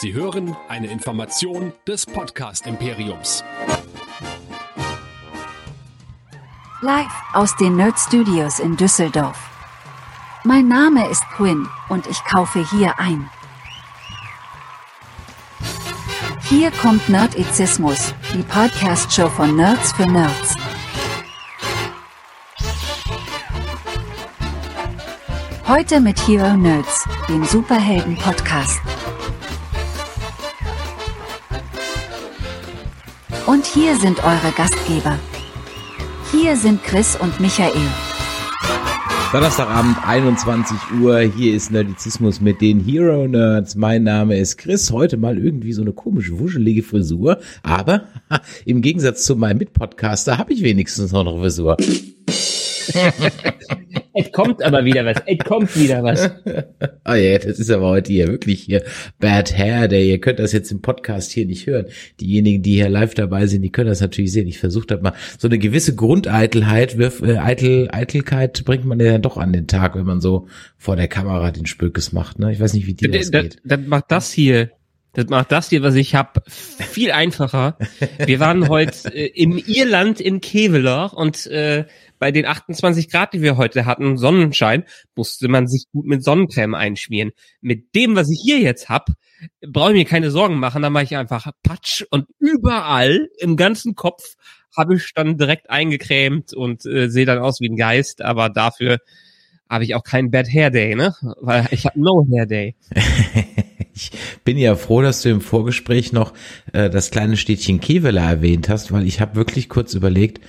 Sie 0.00 0.14
hören 0.14 0.56
eine 0.68 0.86
Information 0.86 1.72
des 1.84 2.06
Podcast 2.06 2.68
Imperiums. 2.68 3.42
Live 6.80 7.10
aus 7.32 7.56
den 7.56 7.74
Nerd 7.74 7.98
Studios 7.98 8.60
in 8.60 8.76
Düsseldorf. 8.76 9.36
Mein 10.44 10.68
Name 10.68 11.08
ist 11.08 11.24
Quinn 11.30 11.66
und 11.88 12.06
ich 12.06 12.22
kaufe 12.22 12.64
hier 12.70 12.96
ein. 13.00 13.28
Hier 16.44 16.70
kommt 16.70 17.08
Nerdizismus, 17.08 18.14
die 18.32 18.44
Podcast-Show 18.44 19.28
von 19.28 19.56
Nerds 19.56 19.90
für 19.94 20.06
Nerds. 20.06 20.54
Heute 25.66 26.00
mit 26.00 26.20
Hero 26.28 26.56
Nerds, 26.56 27.04
dem 27.28 27.44
Superhelden-Podcast. 27.44 28.80
Und 33.48 33.64
hier 33.64 33.96
sind 33.96 34.22
eure 34.22 34.52
Gastgeber. 34.54 35.18
Hier 36.30 36.54
sind 36.54 36.84
Chris 36.84 37.16
und 37.16 37.40
Michael. 37.40 37.80
Donnerstagabend, 39.32 39.96
21 40.06 40.76
Uhr. 41.00 41.20
Hier 41.20 41.54
ist 41.54 41.70
Nerdizismus 41.70 42.42
mit 42.42 42.60
den 42.60 42.78
Hero 42.78 43.26
Nerds. 43.26 43.74
Mein 43.74 44.02
Name 44.02 44.36
ist 44.36 44.58
Chris. 44.58 44.92
Heute 44.92 45.16
mal 45.16 45.38
irgendwie 45.38 45.72
so 45.72 45.80
eine 45.80 45.94
komische, 45.94 46.38
wuschelige 46.38 46.82
Frisur. 46.82 47.38
Aber 47.62 48.02
im 48.66 48.82
Gegensatz 48.82 49.24
zu 49.24 49.34
meinem 49.34 49.56
Mitpodcaster 49.56 50.36
habe 50.36 50.52
ich 50.52 50.62
wenigstens 50.62 51.12
noch 51.12 51.26
eine 51.26 51.40
Frisur. 51.40 51.78
Es 54.14 54.32
kommt 54.32 54.62
aber 54.62 54.84
wieder 54.84 55.04
was. 55.04 55.16
Es 55.26 55.38
kommt 55.38 55.76
wieder 55.76 56.02
was. 56.02 56.30
oh 57.06 57.14
ja, 57.14 57.38
das 57.38 57.58
ist 57.58 57.70
aber 57.70 57.88
heute 57.88 58.12
hier 58.12 58.28
wirklich 58.28 58.62
hier 58.62 58.82
Bad 59.18 59.56
Hair 59.56 59.88
Day. 59.88 60.10
Ihr 60.10 60.20
könnt 60.20 60.38
das 60.38 60.52
jetzt 60.52 60.70
im 60.72 60.80
Podcast 60.80 61.30
hier 61.30 61.46
nicht 61.46 61.66
hören. 61.66 61.86
Diejenigen, 62.20 62.62
die 62.62 62.74
hier 62.74 62.88
live 62.88 63.14
dabei 63.14 63.46
sind, 63.46 63.62
die 63.62 63.70
können 63.70 63.88
das 63.88 64.00
natürlich 64.00 64.32
sehen. 64.32 64.48
Ich 64.48 64.58
versuche 64.58 64.86
das 64.86 65.02
mal. 65.02 65.14
So 65.38 65.48
eine 65.48 65.58
gewisse 65.58 65.94
Grundeitelheit, 65.94 66.98
äh, 66.98 67.38
Eitel, 67.38 67.88
Eitelkeit 67.90 68.64
bringt 68.64 68.84
man 68.84 69.00
ja 69.00 69.12
dann 69.12 69.22
doch 69.22 69.36
an 69.36 69.52
den 69.52 69.66
Tag, 69.66 69.94
wenn 69.94 70.06
man 70.06 70.20
so 70.20 70.48
vor 70.76 70.96
der 70.96 71.08
Kamera 71.08 71.50
den 71.50 71.66
Spökes 71.66 72.12
macht. 72.12 72.38
Ne? 72.38 72.52
Ich 72.52 72.60
weiß 72.60 72.72
nicht, 72.74 72.86
wie 72.86 72.94
dir 72.94 73.10
das, 73.10 73.30
das 73.30 73.42
geht. 73.42 73.56
Das 73.64 73.80
macht 73.86 74.06
das 74.08 74.32
hier. 74.32 74.70
Das 75.14 75.26
macht 75.28 75.50
das 75.50 75.70
hier, 75.70 75.82
was 75.82 75.94
ich 75.94 76.14
hab, 76.14 76.48
viel 76.48 77.10
einfacher. 77.10 77.76
Wir 78.24 78.40
waren 78.40 78.68
heute 78.68 79.12
äh, 79.12 79.26
im 79.26 79.56
Irland 79.56 80.20
in 80.20 80.40
Keveler 80.40 81.12
und 81.12 81.46
äh, 81.46 81.86
bei 82.18 82.32
den 82.32 82.46
28 82.46 83.10
Grad, 83.10 83.32
die 83.32 83.42
wir 83.42 83.56
heute 83.56 83.86
hatten, 83.86 84.16
Sonnenschein, 84.16 84.84
musste 85.14 85.48
man 85.48 85.66
sich 85.66 85.86
gut 85.92 86.06
mit 86.06 86.24
Sonnencreme 86.24 86.74
einschmieren. 86.74 87.32
Mit 87.60 87.94
dem, 87.94 88.16
was 88.16 88.30
ich 88.30 88.40
hier 88.42 88.58
jetzt 88.58 88.88
hab, 88.88 89.10
brauche 89.66 89.90
ich 89.90 89.98
mir 89.98 90.04
keine 90.04 90.30
Sorgen 90.30 90.56
machen. 90.56 90.82
Da 90.82 90.90
mache 90.90 91.04
ich 91.04 91.16
einfach 91.16 91.50
Patsch 91.62 92.04
und 92.10 92.26
überall 92.38 93.28
im 93.38 93.56
ganzen 93.56 93.94
Kopf 93.94 94.36
habe 94.76 94.96
ich 94.96 95.12
dann 95.14 95.38
direkt 95.38 95.70
eingecremt 95.70 96.52
und 96.52 96.86
äh, 96.86 97.08
sehe 97.08 97.26
dann 97.26 97.38
aus 97.38 97.60
wie 97.60 97.68
ein 97.68 97.76
Geist. 97.76 98.22
Aber 98.22 98.48
dafür 98.48 98.98
habe 99.68 99.84
ich 99.84 99.94
auch 99.94 100.04
keinen 100.04 100.30
Bad 100.30 100.48
Hair 100.48 100.70
Day, 100.70 100.94
ne? 100.94 101.14
Weil 101.40 101.66
ich 101.70 101.84
habe 101.84 102.00
No 102.00 102.26
Hair 102.30 102.46
Day. 102.46 102.76
Ich 103.98 104.12
bin 104.44 104.56
ja 104.58 104.76
froh, 104.76 105.02
dass 105.02 105.22
du 105.22 105.28
im 105.28 105.40
Vorgespräch 105.40 106.12
noch 106.12 106.32
äh, 106.72 106.88
das 106.88 107.10
kleine 107.10 107.36
Städtchen 107.36 107.80
Kevela 107.80 108.30
erwähnt 108.30 108.68
hast, 108.68 108.92
weil 108.92 109.04
ich 109.04 109.20
habe 109.20 109.34
wirklich 109.34 109.68
kurz 109.68 109.92
überlegt, 109.94 110.40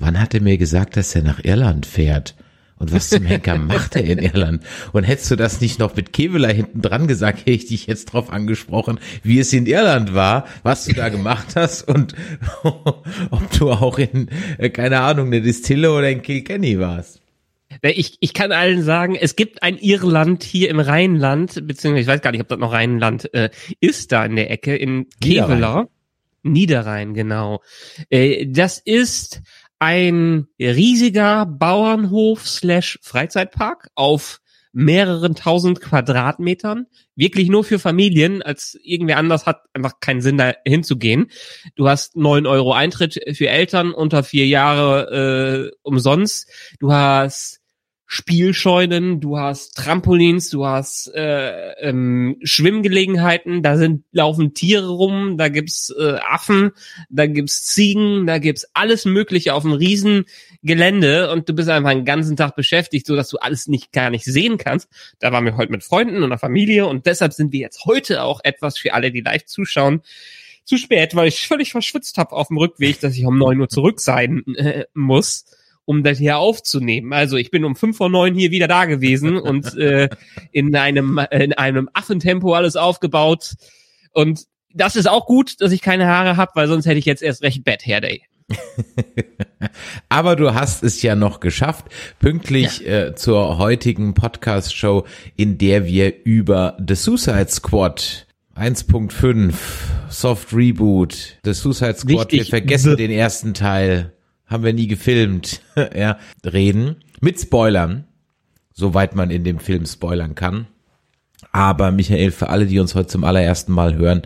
wann 0.00 0.18
hat 0.18 0.34
er 0.34 0.40
mir 0.40 0.58
gesagt, 0.58 0.96
dass 0.96 1.14
er 1.14 1.22
nach 1.22 1.44
Irland 1.44 1.86
fährt? 1.86 2.34
Und 2.76 2.92
was 2.92 3.10
zum 3.10 3.24
Henker 3.24 3.58
macht 3.58 3.94
er 3.94 4.04
in 4.04 4.18
Irland? 4.18 4.64
Und 4.92 5.04
hättest 5.04 5.30
du 5.30 5.36
das 5.36 5.60
nicht 5.60 5.78
noch 5.78 5.94
mit 5.94 6.14
Kevela 6.14 6.48
hinten 6.48 6.80
dran 6.80 7.06
gesagt, 7.06 7.40
hätte 7.40 7.50
ich 7.50 7.66
dich 7.66 7.86
jetzt 7.86 8.06
drauf 8.06 8.32
angesprochen, 8.32 8.98
wie 9.22 9.38
es 9.38 9.52
in 9.52 9.66
Irland 9.66 10.14
war, 10.14 10.46
was 10.62 10.86
du 10.86 10.94
da 10.94 11.10
gemacht 11.10 11.54
hast 11.54 11.86
und 11.86 12.14
ob 12.62 13.50
du 13.56 13.70
auch 13.70 13.98
in, 13.98 14.30
äh, 14.56 14.70
keine 14.70 15.00
Ahnung, 15.00 15.26
eine 15.26 15.42
Distille 15.42 15.92
oder 15.92 16.08
in 16.10 16.22
Kilkenny 16.22 16.80
warst. 16.80 17.20
Ich, 17.82 18.16
ich 18.20 18.34
kann 18.34 18.50
allen 18.50 18.82
sagen, 18.82 19.14
es 19.14 19.36
gibt 19.36 19.62
ein 19.62 19.78
Irland 19.78 20.42
hier 20.42 20.70
im 20.70 20.80
Rheinland, 20.80 21.66
beziehungsweise 21.66 22.02
ich 22.02 22.06
weiß 22.08 22.20
gar 22.20 22.32
nicht, 22.32 22.40
ob 22.40 22.48
das 22.48 22.58
noch 22.58 22.72
Rheinland 22.72 23.32
äh, 23.32 23.50
ist, 23.80 24.10
da 24.10 24.24
in 24.24 24.36
der 24.36 24.50
Ecke, 24.50 24.74
in 24.74 25.06
Kevela. 25.20 25.86
Niederrhein, 26.42 27.14
genau. 27.14 27.60
Äh, 28.08 28.46
das 28.46 28.78
ist 28.78 29.42
ein 29.80 30.46
riesiger 30.60 31.46
Bauernhof 31.46 32.46
slash 32.46 33.00
Freizeitpark 33.02 33.88
auf 33.96 34.40
mehreren 34.72 35.34
tausend 35.34 35.80
Quadratmetern, 35.80 36.86
wirklich 37.16 37.48
nur 37.48 37.64
für 37.64 37.78
Familien, 37.80 38.40
als 38.42 38.78
irgendwer 38.82 39.16
anders 39.16 39.46
hat 39.46 39.62
einfach 39.72 39.98
keinen 40.00 40.20
Sinn 40.20 40.38
da 40.38 40.54
hinzugehen. 40.64 41.30
Du 41.74 41.88
hast 41.88 42.14
neun 42.14 42.46
Euro 42.46 42.72
Eintritt 42.72 43.18
für 43.36 43.48
Eltern 43.48 43.92
unter 43.92 44.22
vier 44.22 44.46
Jahre 44.46 45.72
äh, 45.72 45.76
umsonst. 45.82 46.48
Du 46.78 46.92
hast 46.92 47.59
Spielscheunen, 48.12 49.20
du 49.20 49.38
hast 49.38 49.76
Trampolins, 49.76 50.50
du 50.50 50.66
hast 50.66 51.14
äh, 51.14 51.74
ähm, 51.74 52.38
Schwimmgelegenheiten, 52.42 53.62
da 53.62 53.76
sind 53.76 54.04
laufen 54.10 54.52
Tiere 54.52 54.88
rum, 54.88 55.38
da 55.38 55.48
gibt's 55.48 55.94
äh, 55.96 56.16
Affen, 56.28 56.72
da 57.08 57.26
gibt's 57.26 57.64
Ziegen, 57.66 58.26
da 58.26 58.38
gibt's 58.38 58.66
alles 58.74 59.04
Mögliche 59.04 59.54
auf 59.54 59.64
einem 59.64 59.74
riesen 59.74 60.24
Gelände 60.64 61.30
und 61.30 61.48
du 61.48 61.52
bist 61.52 61.68
einfach 61.68 61.90
einen 61.90 62.04
ganzen 62.04 62.36
Tag 62.36 62.56
beschäftigt, 62.56 63.06
so 63.06 63.14
dass 63.14 63.28
du 63.28 63.36
alles 63.36 63.68
nicht 63.68 63.92
gar 63.92 64.10
nicht 64.10 64.24
sehen 64.24 64.58
kannst. 64.58 64.88
Da 65.20 65.30
waren 65.30 65.44
wir 65.44 65.56
heute 65.56 65.70
mit 65.70 65.84
Freunden 65.84 66.24
und 66.24 66.30
der 66.30 66.38
Familie 66.40 66.88
und 66.88 67.06
deshalb 67.06 67.32
sind 67.32 67.52
wir 67.52 67.60
jetzt 67.60 67.84
heute 67.84 68.24
auch 68.24 68.40
etwas 68.42 68.76
für 68.76 68.92
alle, 68.92 69.12
die 69.12 69.20
live 69.20 69.44
zuschauen. 69.44 70.02
Zu 70.64 70.78
spät, 70.78 71.14
weil 71.14 71.28
ich 71.28 71.46
völlig 71.46 71.70
verschwitzt 71.70 72.18
habe 72.18 72.32
auf 72.32 72.48
dem 72.48 72.58
Rückweg, 72.58 72.98
dass 72.98 73.16
ich 73.16 73.24
um 73.24 73.38
neun 73.38 73.60
Uhr 73.60 73.68
zurück 73.68 74.00
sein 74.00 74.42
äh, 74.56 74.86
muss 74.94 75.44
um 75.84 76.02
das 76.02 76.18
hier 76.18 76.38
aufzunehmen. 76.38 77.12
Also 77.12 77.36
ich 77.36 77.50
bin 77.50 77.64
um 77.64 77.76
fünf 77.76 77.96
vor 77.96 78.08
neun 78.08 78.34
hier 78.34 78.50
wieder 78.50 78.68
da 78.68 78.84
gewesen 78.84 79.36
und 79.40 79.76
äh, 79.76 80.08
in 80.52 80.74
einem 80.76 81.20
in 81.30 81.52
einem 81.52 81.88
Affentempo 81.92 82.54
alles 82.54 82.76
aufgebaut. 82.76 83.54
Und 84.12 84.44
das 84.72 84.96
ist 84.96 85.08
auch 85.08 85.26
gut, 85.26 85.60
dass 85.60 85.72
ich 85.72 85.82
keine 85.82 86.06
Haare 86.06 86.36
habe, 86.36 86.52
weil 86.54 86.68
sonst 86.68 86.86
hätte 86.86 86.98
ich 86.98 87.04
jetzt 87.04 87.22
erst 87.22 87.42
recht 87.42 87.64
Bad 87.64 87.84
Hair 87.84 88.00
Day. 88.00 88.22
Aber 90.08 90.36
du 90.36 90.54
hast 90.54 90.82
es 90.82 91.02
ja 91.02 91.14
noch 91.14 91.40
geschafft, 91.40 91.86
pünktlich 92.18 92.80
ja. 92.80 93.06
äh, 93.06 93.14
zur 93.14 93.58
heutigen 93.58 94.14
Podcast-Show, 94.14 95.04
in 95.36 95.58
der 95.58 95.86
wir 95.86 96.24
über 96.24 96.76
The 96.84 96.94
Suicide 96.94 97.48
Squad 97.48 98.26
1.5 98.56 99.54
Soft 100.08 100.52
Reboot, 100.52 101.38
The 101.44 101.52
Suicide 101.52 101.94
Squad, 101.94 102.32
Wichtig. 102.32 102.40
wir 102.40 102.46
vergessen 102.46 102.96
den 102.96 103.10
ersten 103.10 103.54
Teil 103.54 104.12
haben 104.50 104.64
wir 104.64 104.74
nie 104.74 104.88
gefilmt, 104.88 105.62
ja, 105.96 106.18
reden. 106.44 106.96
Mit 107.20 107.40
Spoilern, 107.40 108.04
soweit 108.72 109.14
man 109.14 109.30
in 109.30 109.44
dem 109.44 109.60
Film 109.60 109.86
spoilern 109.86 110.34
kann. 110.34 110.66
Aber 111.52 111.90
Michael, 111.92 112.32
für 112.32 112.48
alle, 112.48 112.66
die 112.66 112.78
uns 112.78 112.94
heute 112.94 113.08
zum 113.08 113.24
allerersten 113.24 113.72
Mal 113.72 113.94
hören, 113.94 114.22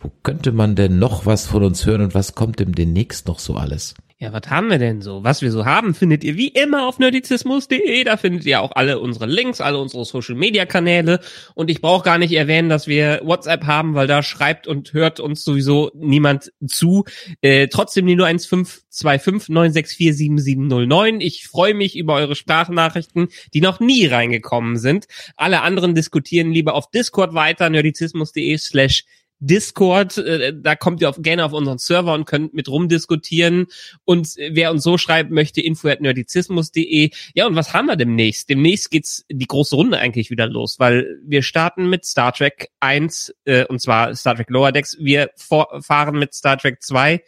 wo 0.00 0.10
könnte 0.22 0.52
man 0.52 0.74
denn 0.74 0.98
noch 0.98 1.26
was 1.26 1.46
von 1.46 1.62
uns 1.62 1.86
hören 1.86 2.02
und 2.02 2.14
was 2.14 2.34
kommt 2.34 2.58
dem 2.58 2.74
demnächst 2.74 3.28
noch 3.28 3.38
so 3.38 3.54
alles? 3.54 3.94
Ja, 4.18 4.32
was 4.32 4.48
haben 4.48 4.70
wir 4.70 4.78
denn 4.78 5.02
so? 5.02 5.24
Was 5.24 5.42
wir 5.42 5.52
so 5.52 5.66
haben, 5.66 5.92
findet 5.92 6.24
ihr 6.24 6.38
wie 6.38 6.48
immer 6.48 6.88
auf 6.88 6.98
nerdizismus.de. 6.98 8.02
Da 8.04 8.16
findet 8.16 8.46
ihr 8.46 8.62
auch 8.62 8.72
alle 8.74 8.98
unsere 8.98 9.26
Links, 9.26 9.60
alle 9.60 9.78
unsere 9.78 10.06
Social 10.06 10.36
Media 10.36 10.64
Kanäle. 10.64 11.20
Und 11.54 11.68
ich 11.68 11.82
brauche 11.82 12.02
gar 12.02 12.16
nicht 12.16 12.32
erwähnen, 12.32 12.70
dass 12.70 12.86
wir 12.86 13.20
WhatsApp 13.24 13.64
haben, 13.66 13.94
weil 13.94 14.06
da 14.06 14.22
schreibt 14.22 14.66
und 14.68 14.94
hört 14.94 15.20
uns 15.20 15.44
sowieso 15.44 15.90
niemand 15.94 16.50
zu. 16.66 17.04
Äh, 17.42 17.68
trotzdem 17.68 18.06
die 18.06 18.14
01525 18.14 19.50
964 19.50 20.16
7709. 20.16 21.20
Ich 21.20 21.46
freue 21.46 21.74
mich 21.74 21.94
über 21.94 22.14
eure 22.14 22.36
Sprachnachrichten, 22.36 23.28
die 23.52 23.60
noch 23.60 23.80
nie 23.80 24.06
reingekommen 24.06 24.78
sind. 24.78 25.08
Alle 25.36 25.60
anderen 25.60 25.94
diskutieren 25.94 26.52
lieber 26.52 26.72
auf 26.72 26.90
Discord 26.90 27.34
weiter, 27.34 27.68
nerdizismus.de 27.68 28.56
slash 28.56 29.04
Discord, 29.38 30.18
äh, 30.18 30.54
da 30.54 30.76
kommt 30.76 31.02
ihr 31.02 31.08
auf, 31.08 31.20
gerne 31.20 31.44
auf 31.44 31.52
unseren 31.52 31.78
Server 31.78 32.14
und 32.14 32.24
könnt 32.24 32.54
mit 32.54 32.68
rumdiskutieren. 32.68 33.66
Und 34.04 34.34
wer 34.36 34.70
uns 34.70 34.82
so 34.82 34.98
schreibt, 34.98 35.30
möchte 35.30 35.60
info.nerdizismus.de. 35.60 37.10
Ja, 37.34 37.46
und 37.46 37.54
was 37.54 37.74
haben 37.74 37.86
wir 37.86 37.96
demnächst? 37.96 38.48
Demnächst 38.48 38.90
geht's 38.90 39.24
die 39.30 39.46
große 39.46 39.76
Runde 39.76 39.98
eigentlich 39.98 40.30
wieder 40.30 40.46
los, 40.46 40.78
weil 40.78 41.18
wir 41.24 41.42
starten 41.42 41.88
mit 41.88 42.04
Star 42.04 42.32
Trek 42.32 42.70
1, 42.80 43.34
äh, 43.44 43.66
und 43.66 43.80
zwar 43.80 44.14
Star 44.14 44.36
Trek 44.36 44.50
Lower 44.50 44.72
Decks. 44.72 44.96
Wir 44.98 45.30
fahren 45.36 46.18
mit 46.18 46.34
Star 46.34 46.56
Trek 46.56 46.82
2. 46.82 47.22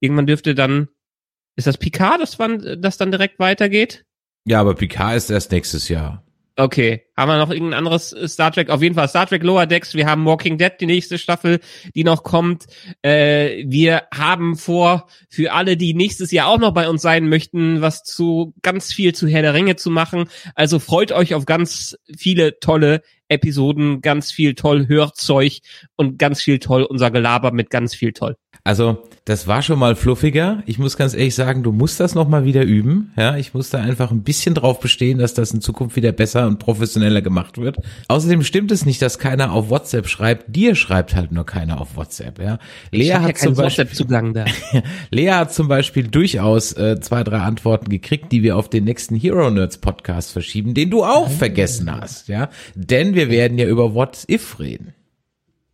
Irgendwann 0.00 0.26
dürfte 0.26 0.54
dann, 0.54 0.88
ist 1.56 1.66
das 1.66 1.78
Picard, 1.78 2.20
das, 2.20 2.38
wann, 2.38 2.80
das 2.80 2.96
dann 2.96 3.10
direkt 3.10 3.38
weitergeht? 3.38 4.04
Ja, 4.46 4.60
aber 4.60 4.74
Picard 4.74 5.16
ist 5.16 5.30
erst 5.30 5.52
nächstes 5.52 5.88
Jahr. 5.88 6.25
Okay. 6.58 7.02
Haben 7.18 7.30
wir 7.30 7.38
noch 7.38 7.50
irgendein 7.50 7.78
anderes 7.78 8.16
Star 8.26 8.50
Trek? 8.50 8.70
Auf 8.70 8.82
jeden 8.82 8.94
Fall 8.94 9.08
Star 9.08 9.26
Trek 9.26 9.42
Lower 9.42 9.66
Decks. 9.66 9.94
Wir 9.94 10.06
haben 10.06 10.24
Walking 10.24 10.56
Dead, 10.56 10.72
die 10.80 10.86
nächste 10.86 11.18
Staffel, 11.18 11.60
die 11.94 12.02
noch 12.02 12.22
kommt. 12.22 12.64
Äh, 13.02 13.64
wir 13.66 14.04
haben 14.12 14.56
vor, 14.56 15.06
für 15.28 15.52
alle, 15.52 15.76
die 15.76 15.92
nächstes 15.92 16.30
Jahr 16.30 16.48
auch 16.48 16.58
noch 16.58 16.72
bei 16.72 16.88
uns 16.88 17.02
sein 17.02 17.28
möchten, 17.28 17.82
was 17.82 18.04
zu 18.04 18.54
ganz 18.62 18.92
viel 18.92 19.14
zu 19.14 19.28
Herr 19.28 19.42
der 19.42 19.52
Ringe 19.52 19.76
zu 19.76 19.90
machen. 19.90 20.30
Also 20.54 20.78
freut 20.78 21.12
euch 21.12 21.34
auf 21.34 21.44
ganz 21.44 21.98
viele 22.16 22.58
tolle 22.58 23.02
Episoden 23.28 24.00
ganz 24.00 24.30
viel 24.30 24.54
toll 24.54 24.88
Hörzeug 24.88 25.58
und 25.96 26.18
ganz 26.18 26.40
viel 26.42 26.58
toll 26.58 26.82
unser 26.82 27.10
Gelaber 27.10 27.52
mit 27.52 27.70
ganz 27.70 27.94
viel 27.94 28.12
toll. 28.12 28.36
Also, 28.64 29.04
das 29.24 29.46
war 29.46 29.62
schon 29.62 29.78
mal 29.78 29.94
fluffiger. 29.94 30.62
Ich 30.66 30.78
muss 30.78 30.96
ganz 30.96 31.14
ehrlich 31.14 31.34
sagen, 31.34 31.62
du 31.62 31.72
musst 31.72 32.00
das 32.00 32.14
noch 32.14 32.28
mal 32.28 32.44
wieder 32.44 32.64
üben. 32.64 33.12
Ja, 33.16 33.36
ich 33.36 33.54
muss 33.54 33.70
da 33.70 33.78
einfach 33.78 34.10
ein 34.10 34.22
bisschen 34.22 34.54
drauf 34.54 34.80
bestehen, 34.80 35.18
dass 35.18 35.34
das 35.34 35.52
in 35.52 35.60
Zukunft 35.60 35.96
wieder 35.96 36.12
besser 36.12 36.46
und 36.46 36.58
professioneller 36.58 37.22
gemacht 37.22 37.58
wird. 37.58 37.76
Außerdem 38.08 38.42
stimmt 38.42 38.72
es 38.72 38.84
nicht, 38.84 39.00
dass 39.02 39.18
keiner 39.18 39.52
auf 39.52 39.70
WhatsApp 39.70 40.08
schreibt. 40.08 40.54
Dir 40.54 40.74
schreibt 40.74 41.14
halt 41.14 41.32
nur 41.32 41.46
keiner 41.46 41.80
auf 41.80 41.96
WhatsApp. 41.96 42.40
Ja, 42.40 42.58
Lea 42.90 43.12
hat 43.14 43.28
ja 43.28 43.34
zum 43.34 43.54
Beispiel 43.54 43.86
da. 44.32 44.44
Lea 45.10 45.30
hat 45.30 45.52
zum 45.52 45.68
Beispiel 45.68 46.08
durchaus 46.08 46.72
äh, 46.72 47.00
zwei, 47.00 47.22
drei 47.22 47.38
Antworten 47.38 47.88
gekriegt, 47.88 48.32
die 48.32 48.42
wir 48.42 48.56
auf 48.56 48.68
den 48.68 48.84
nächsten 48.84 49.16
Hero 49.16 49.50
Nerds 49.50 49.78
Podcast 49.78 50.32
verschieben, 50.32 50.74
den 50.74 50.90
du 50.90 51.04
auch 51.04 51.26
oh. 51.26 51.30
vergessen 51.30 51.92
hast. 51.92 52.28
Ja, 52.28 52.48
denn 52.74 53.14
wir 53.16 53.30
werden 53.30 53.58
ja 53.58 53.66
über 53.66 53.94
What 53.94 54.24
If 54.28 54.60
reden. 54.60 54.94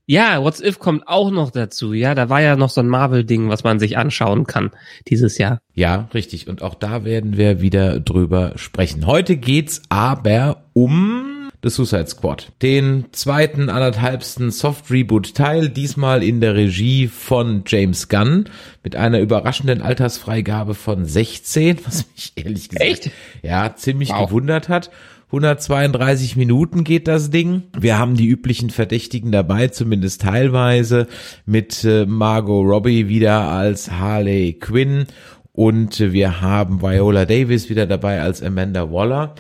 Ja, 0.07 0.43
What's 0.43 0.61
If 0.61 0.79
kommt 0.79 1.07
auch 1.07 1.31
noch 1.31 1.51
dazu. 1.51 1.93
Ja, 1.93 2.15
da 2.15 2.29
war 2.29 2.43
ja 2.43 2.57
noch 2.57 2.71
so 2.71 2.81
ein 2.81 2.89
Marvel-Ding, 2.89 3.49
was 3.49 3.65
man 3.65 3.79
sich 3.79 3.97
anschauen 3.97 4.47
kann 4.47 4.71
dieses 5.09 5.39
Jahr. 5.39 5.61
Ja, 5.75 6.09
richtig. 6.13 6.49
Und 6.49 6.63
auch 6.63 6.75
da 6.75 7.05
werden 7.05 7.37
wir 7.37 7.61
wieder 7.61 8.01
drüber 8.01 8.53
sprechen. 8.57 9.07
Heute 9.07 9.37
geht's 9.37 9.83
aber 9.89 10.65
um 10.73 11.51
The 11.63 11.71
Suicide 11.71 12.09
Squad. 12.09 12.51
Den 12.61 13.07
zweiten, 13.13 13.71
anderthalbsten 13.71 14.51
Soft-Reboot-Teil, 14.51 15.69
diesmal 15.69 16.25
in 16.25 16.41
der 16.41 16.57
Regie 16.57 17.07
von 17.07 17.63
James 17.65 18.09
Gunn, 18.09 18.47
mit 18.83 18.97
einer 18.97 19.21
überraschenden 19.21 19.81
Altersfreigabe 19.81 20.75
von 20.75 21.05
16, 21.05 21.79
was 21.87 22.05
mich 22.17 22.33
ehrlich 22.35 22.69
gesagt, 22.69 22.85
Echt? 22.85 23.11
ja, 23.43 23.77
ziemlich 23.77 24.11
wow. 24.11 24.27
gewundert 24.27 24.69
hat. 24.69 24.91
132 25.33 26.37
Minuten 26.37 26.85
geht 26.85 27.09
das 27.09 27.31
Ding. 27.31 27.63
Wir 27.79 27.99
haben 27.99 28.17
die 28.17 28.29
üblichen 28.29 28.69
Verdächtigen 28.69 29.33
dabei, 29.33 29.69
zumindest 29.69 30.21
teilweise, 30.21 31.07
mit 31.47 31.85
äh, 31.85 32.05
Margot 32.05 32.67
Robbie 32.67 33.09
wieder 33.09 33.49
als 33.49 33.91
Harley 33.91 34.53
Quinn 34.53 35.07
und 35.53 35.99
wir 36.01 36.43
haben 36.43 36.83
Viola 36.83 37.25
Davis 37.25 37.71
wieder 37.71 37.87
dabei 37.87 38.21
als 38.21 38.43
Amanda 38.43 38.93
Waller. 38.93 39.35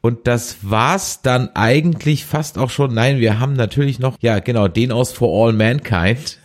Und 0.00 0.26
das 0.26 0.56
war's 0.62 1.22
dann 1.22 1.50
eigentlich 1.54 2.24
fast 2.24 2.58
auch 2.58 2.70
schon. 2.70 2.92
Nein, 2.92 3.20
wir 3.20 3.38
haben 3.38 3.52
natürlich 3.52 4.00
noch, 4.00 4.16
ja 4.20 4.40
genau, 4.40 4.66
den 4.66 4.90
aus 4.90 5.12
For 5.12 5.46
All 5.46 5.52
Mankind. 5.52 6.38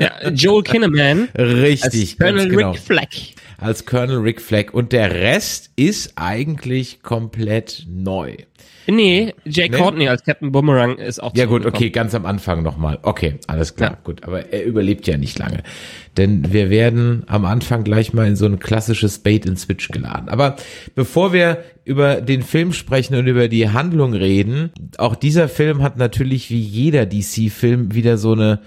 Ja, 0.00 0.30
Joel 0.30 0.62
Kinnaman. 0.62 1.28
Richtig, 1.36 2.18
Colonel 2.18 2.48
genau. 2.48 2.70
Rick 2.70 2.80
Fleck 2.80 3.34
als 3.64 3.86
Colonel 3.86 4.18
Rick 4.18 4.42
Flag 4.42 4.74
und 4.74 4.92
der 4.92 5.10
Rest 5.10 5.70
ist 5.74 6.12
eigentlich 6.16 7.02
komplett 7.02 7.86
neu. 7.88 8.36
Nee, 8.86 9.32
Jay 9.46 9.70
nee? 9.70 9.76
Courtney 9.78 10.08
als 10.08 10.22
Captain 10.24 10.52
Boomerang 10.52 10.98
ist 10.98 11.22
auch 11.22 11.34
Ja 11.34 11.46
gut, 11.46 11.64
okay, 11.64 11.88
ganz 11.88 12.14
am 12.14 12.26
Anfang 12.26 12.62
nochmal. 12.62 12.98
Okay, 13.00 13.36
alles 13.46 13.74
klar, 13.74 13.92
ja. 13.92 13.98
gut. 14.04 14.22
Aber 14.24 14.52
er 14.52 14.64
überlebt 14.64 15.06
ja 15.06 15.16
nicht 15.16 15.38
lange. 15.38 15.62
Denn 16.18 16.52
wir 16.52 16.68
werden 16.68 17.22
am 17.26 17.46
Anfang 17.46 17.84
gleich 17.84 18.12
mal 18.12 18.28
in 18.28 18.36
so 18.36 18.44
ein 18.44 18.58
klassisches 18.58 19.20
Bait 19.20 19.48
and 19.48 19.58
Switch 19.58 19.88
geladen. 19.88 20.28
Aber 20.28 20.56
bevor 20.94 21.32
wir 21.32 21.64
über 21.86 22.20
den 22.20 22.42
Film 22.42 22.74
sprechen 22.74 23.14
und 23.16 23.26
über 23.26 23.48
die 23.48 23.70
Handlung 23.70 24.12
reden, 24.12 24.72
auch 24.98 25.16
dieser 25.16 25.48
Film 25.48 25.82
hat 25.82 25.96
natürlich 25.96 26.50
wie 26.50 26.60
jeder 26.60 27.06
DC-Film 27.06 27.94
wieder 27.94 28.18
so 28.18 28.32
eine 28.32 28.60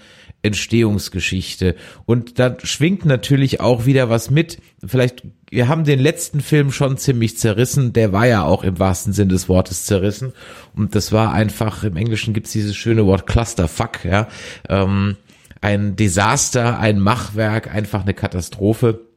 Entstehungsgeschichte. 0.48 1.76
Und 2.06 2.40
da 2.40 2.58
schwingt 2.64 3.06
natürlich 3.06 3.62
auch 3.62 3.86
wieder 3.86 4.10
was 4.10 4.30
mit. 4.30 4.60
Vielleicht, 4.86 5.24
wir 5.50 5.68
haben 5.68 5.84
den 5.84 6.00
letzten 6.00 6.42
Film 6.42 6.72
schon 6.72 6.98
ziemlich 6.98 7.38
zerrissen. 7.38 7.94
Der 7.94 8.12
war 8.12 8.28
ja 8.28 8.44
auch 8.44 8.64
im 8.64 8.80
wahrsten 8.80 9.14
Sinn 9.14 9.30
des 9.30 9.48
Wortes 9.48 9.86
zerrissen. 9.86 10.34
Und 10.76 10.96
das 10.96 11.12
war 11.12 11.34
einfach, 11.34 11.84
im 11.84 11.96
Englischen 11.96 12.34
gibt's 12.34 12.52
dieses 12.52 12.76
schöne 12.76 13.06
Wort 13.06 13.28
Clusterfuck, 13.28 14.04
ja. 14.04 14.28
Ähm, 14.68 15.18
ein 15.62 15.96
Desaster, 15.96 16.80
ein 16.80 17.00
Machwerk, 17.00 17.74
einfach 17.74 18.04
eine 18.04 18.14
Katastrophe. 18.14 19.08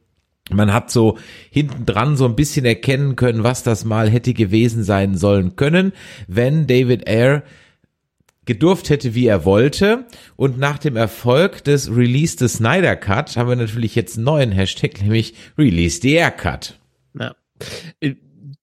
Man 0.49 0.73
hat 0.73 0.91
so 0.91 1.17
hinten 1.49 1.85
dran 1.85 2.17
so 2.17 2.25
ein 2.25 2.35
bisschen 2.35 2.65
erkennen 2.65 3.15
können, 3.15 3.43
was 3.43 3.63
das 3.63 3.85
mal 3.85 4.09
hätte 4.09 4.33
gewesen 4.33 4.83
sein 4.83 5.15
sollen 5.15 5.55
können, 5.55 5.93
wenn 6.27 6.67
David 6.67 7.07
Ayer 7.07 7.43
gedurft 8.51 8.89
hätte, 8.89 9.15
wie 9.15 9.27
er 9.27 9.45
wollte. 9.45 10.05
Und 10.35 10.57
nach 10.57 10.77
dem 10.77 10.97
Erfolg 10.97 11.63
des 11.63 11.89
Release 11.89 12.35
des 12.35 12.53
Snyder 12.53 12.97
Cut 12.97 13.37
haben 13.37 13.47
wir 13.47 13.55
natürlich 13.55 13.95
jetzt 13.95 14.17
einen 14.17 14.25
neuen 14.25 14.51
Hashtag, 14.51 15.01
nämlich 15.01 15.33
Release 15.57 16.01
the 16.01 16.13
Air 16.13 16.31
Cut. 16.31 16.77
Ja. 17.17 17.33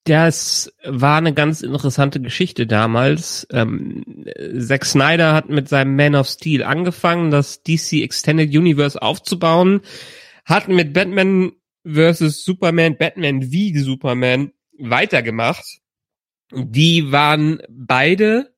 Das 0.04 0.72
war 0.84 1.16
eine 1.18 1.32
ganz 1.32 1.62
interessante 1.62 2.20
Geschichte 2.20 2.66
damals. 2.66 3.46
Ähm, 3.50 4.26
Zack 4.58 4.84
Snyder 4.84 5.32
hat 5.32 5.48
mit 5.48 5.68
seinem 5.68 5.96
Man 5.96 6.14
of 6.14 6.28
Steel 6.28 6.62
angefangen, 6.62 7.30
das 7.30 7.62
DC 7.62 8.02
Extended 8.02 8.54
Universe 8.54 9.00
aufzubauen, 9.00 9.80
hat 10.44 10.68
mit 10.68 10.92
Batman 10.92 11.52
vs. 11.86 12.44
Superman, 12.44 12.96
Batman 12.98 13.50
wie 13.50 13.76
Superman 13.78 14.52
weitergemacht. 14.78 15.64
Die 16.52 17.10
waren 17.10 17.60
beide 17.68 18.50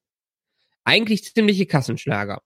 eigentlich 0.90 1.22
ziemliche 1.24 1.66
Kassenschlager. 1.66 2.42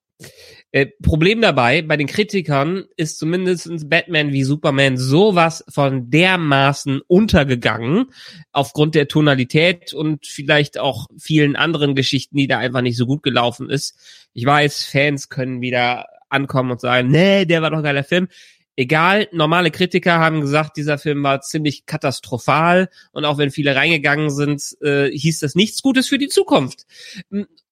Äh, 0.71 0.87
Problem 1.03 1.41
dabei, 1.41 1.83
bei 1.83 1.97
den 1.97 2.07
Kritikern 2.07 2.85
ist 2.97 3.19
zumindest 3.19 3.89
Batman 3.89 4.33
wie 4.33 4.45
Superman 4.45 4.97
sowas 4.97 5.65
von 5.69 6.11
dermaßen 6.11 7.01
untergegangen, 7.07 8.07
aufgrund 8.53 8.95
der 8.95 9.09
Tonalität 9.09 9.93
und 9.95 10.27
vielleicht 10.27 10.79
auch 10.79 11.07
vielen 11.19 11.57
anderen 11.57 11.95
Geschichten, 11.95 12.37
die 12.37 12.47
da 12.47 12.59
einfach 12.59 12.83
nicht 12.83 12.97
so 12.97 13.07
gut 13.07 13.23
gelaufen 13.23 13.71
ist. 13.71 13.99
Ich 14.35 14.45
weiß, 14.45 14.85
Fans 14.85 15.29
können 15.29 15.61
wieder 15.61 16.07
ankommen 16.29 16.73
und 16.73 16.81
sagen, 16.81 17.09
nee, 17.11 17.45
der 17.45 17.63
war 17.63 17.71
doch 17.71 17.79
ein 17.79 17.85
geiler 17.85 18.05
Film. 18.05 18.29
Egal, 18.77 19.29
normale 19.31 19.71
Kritiker 19.71 20.19
haben 20.19 20.41
gesagt, 20.41 20.77
dieser 20.77 20.99
Film 20.99 21.23
war 21.23 21.41
ziemlich 21.41 21.87
katastrophal 21.87 22.89
und 23.13 23.25
auch 23.25 23.39
wenn 23.39 23.53
viele 23.53 23.77
reingegangen 23.77 24.31
sind, 24.31 24.77
äh, 24.81 25.09
hieß 25.11 25.39
das 25.39 25.55
nichts 25.55 25.81
Gutes 25.81 26.09
für 26.09 26.19
die 26.19 26.29
Zukunft. 26.29 26.85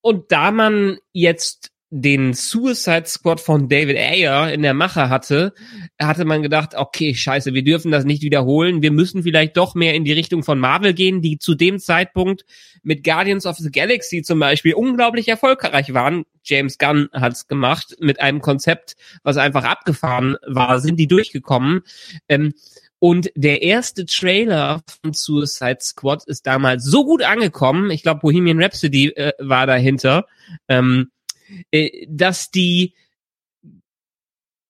Und 0.03 0.31
da 0.31 0.51
man 0.51 0.99
jetzt 1.13 1.73
den 1.95 2.33
Suicide 2.33 3.05
Squad 3.05 3.39
von 3.39 3.69
David 3.69 3.99
Ayer 3.99 4.51
in 4.51 4.63
der 4.63 4.73
Mache 4.73 5.11
hatte, 5.11 5.53
hatte 6.01 6.25
man 6.25 6.43
gedacht, 6.43 6.75
okay, 6.75 7.15
scheiße, 7.15 7.53
wir 7.53 7.63
dürfen 7.63 7.93
das 7.93 8.07
nicht 8.07 8.23
wiederholen. 8.23 8.81
Wir 8.81 8.91
müssen 8.91 9.23
vielleicht 9.23 9.59
doch 9.59 9.75
mehr 9.75 9.95
in 9.95 10.05
die 10.05 10.13
Richtung 10.13 10.43
von 10.43 10.59
Marvel 10.59 10.95
gehen, 10.95 11.21
die 11.21 11.39
zu 11.39 11.55
dem 11.55 11.79
Zeitpunkt 11.79 12.47
mit 12.83 13.05
Guardians 13.05 13.45
of 13.45 13.59
the 13.59 13.71
Galaxy 13.71 14.23
zum 14.23 14.39
Beispiel 14.39 14.73
unglaublich 14.73 15.29
erfolgreich 15.29 15.93
waren. 15.93 16.25
James 16.43 16.79
Gunn 16.79 17.11
hat's 17.13 17.47
gemacht 17.47 17.95
mit 18.01 18.21
einem 18.21 18.41
Konzept, 18.41 18.95
was 19.23 19.37
einfach 19.37 19.65
abgefahren 19.65 20.37
war, 20.47 20.81
sind 20.81 20.97
die 20.97 21.09
durchgekommen. 21.09 21.83
Ähm, 22.27 22.55
und 23.03 23.33
der 23.35 23.63
erste 23.63 24.07
Trailer 24.07 24.81
von 24.87 25.13
Suicide 25.13 25.79
Squad 25.81 26.23
ist 26.29 26.47
damals 26.47 26.85
so 26.85 27.05
gut 27.05 27.25
angekommen. 27.25 27.91
Ich 27.91 28.05
glaube, 28.05 28.21
Bohemian 28.21 28.63
Rhapsody 28.63 29.09
äh, 29.09 29.33
war 29.41 29.67
dahinter, 29.67 30.29
ähm, 30.69 31.11
äh, 31.73 32.07
dass 32.09 32.53
die 32.53 32.95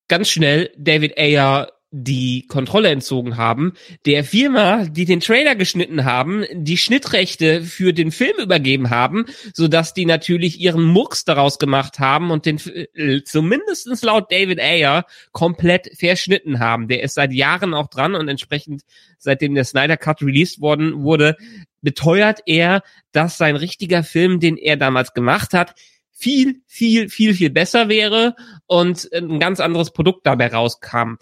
ganz 0.09 0.31
schnell 0.31 0.73
David 0.79 1.19
Ayer 1.19 1.73
die 1.95 2.47
Kontrolle 2.47 2.89
entzogen 2.89 3.37
haben, 3.37 3.75
der 4.07 4.25
Firma, 4.25 4.87
die 4.87 5.05
den 5.05 5.21
Trailer 5.21 5.55
geschnitten 5.55 6.07
haben, 6.07 6.45
die 6.51 6.79
Schnittrechte 6.79 7.63
für 7.63 7.93
den 7.93 8.11
Film 8.11 8.33
übergeben 8.39 8.89
haben, 8.89 9.27
so 9.53 9.69
dass 9.69 9.93
die 9.93 10.07
natürlich 10.07 10.59
ihren 10.59 10.83
Murks 10.85 11.25
daraus 11.25 11.59
gemacht 11.59 11.99
haben 11.99 12.31
und 12.31 12.47
den 12.47 12.59
äh, 12.95 13.23
zumindestens 13.25 14.03
laut 14.03 14.33
David 14.33 14.59
Ayer 14.59 15.05
komplett 15.33 15.91
verschnitten 15.95 16.61
haben. 16.61 16.89
Der 16.89 17.03
ist 17.03 17.15
seit 17.15 17.33
Jahren 17.33 17.75
auch 17.75 17.89
dran 17.89 18.15
und 18.15 18.27
entsprechend 18.27 18.83
seitdem 19.19 19.55
der 19.55 19.65
Snyder 19.65 19.99
Cut 19.99 20.23
released 20.23 20.63
worden 20.63 21.03
wurde, 21.03 21.37
beteuert 21.83 22.41
er, 22.47 22.83
dass 23.13 23.37
sein 23.37 23.55
richtiger 23.57 24.03
Film, 24.03 24.41
den 24.41 24.57
er 24.57 24.79
damals 24.79 25.13
gemacht 25.13 25.53
hat, 25.53 25.75
viel, 26.23 26.63
viel, 26.67 27.09
viel, 27.09 27.35
viel 27.35 27.51
besser 27.51 27.89
wäre 27.89 28.37
und 28.67 29.13
ein 29.13 29.41
ganz 29.41 29.59
anderes 29.59 29.93
Produkt 29.93 30.25
dabei 30.25 30.47
rauskam. 30.47 31.17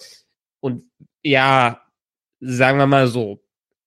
Und 0.61 0.85
ja, 1.23 1.83
sagen 2.41 2.79
wir 2.79 2.87
mal 2.87 3.07
so, 3.07 3.43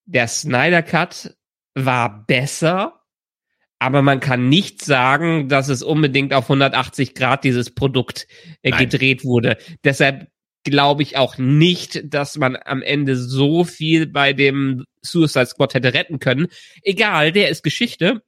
der 0.06 0.28
Snyder 0.28 0.84
Cut 0.84 1.36
war 1.76 2.26
besser, 2.26 3.02
aber 3.80 4.02
man 4.02 4.20
kann 4.20 4.50
nicht 4.50 4.84
sagen, 4.84 5.50
dass 5.50 5.70
es 5.70 5.84
unbedingt 5.84 6.34
auf 6.34 6.46
180 6.46 7.16
Grad 7.16 7.44
dieses 7.44 7.74
Produkt 7.74 8.28
äh, 8.62 8.72
gedreht 8.72 9.26
wurde. 9.26 9.58
Deshalb 9.84 10.28
glaube 10.64 11.04
ich 11.04 11.18
auch 11.18 11.38
nicht, 11.38 12.02
dass 12.14 12.38
man 12.38 12.56
am 12.56 12.82
Ende 12.82 13.18
so 13.18 13.66
viel 13.66 14.08
bei 14.08 14.32
dem 14.34 14.86
Suicide 15.02 15.48
Squad 15.48 15.74
hätte 15.74 15.94
retten 15.94 16.20
können. 16.20 16.48
Egal, 16.82 17.34
der 17.34 17.50
ist 17.50 17.64
Geschichte 17.64 18.22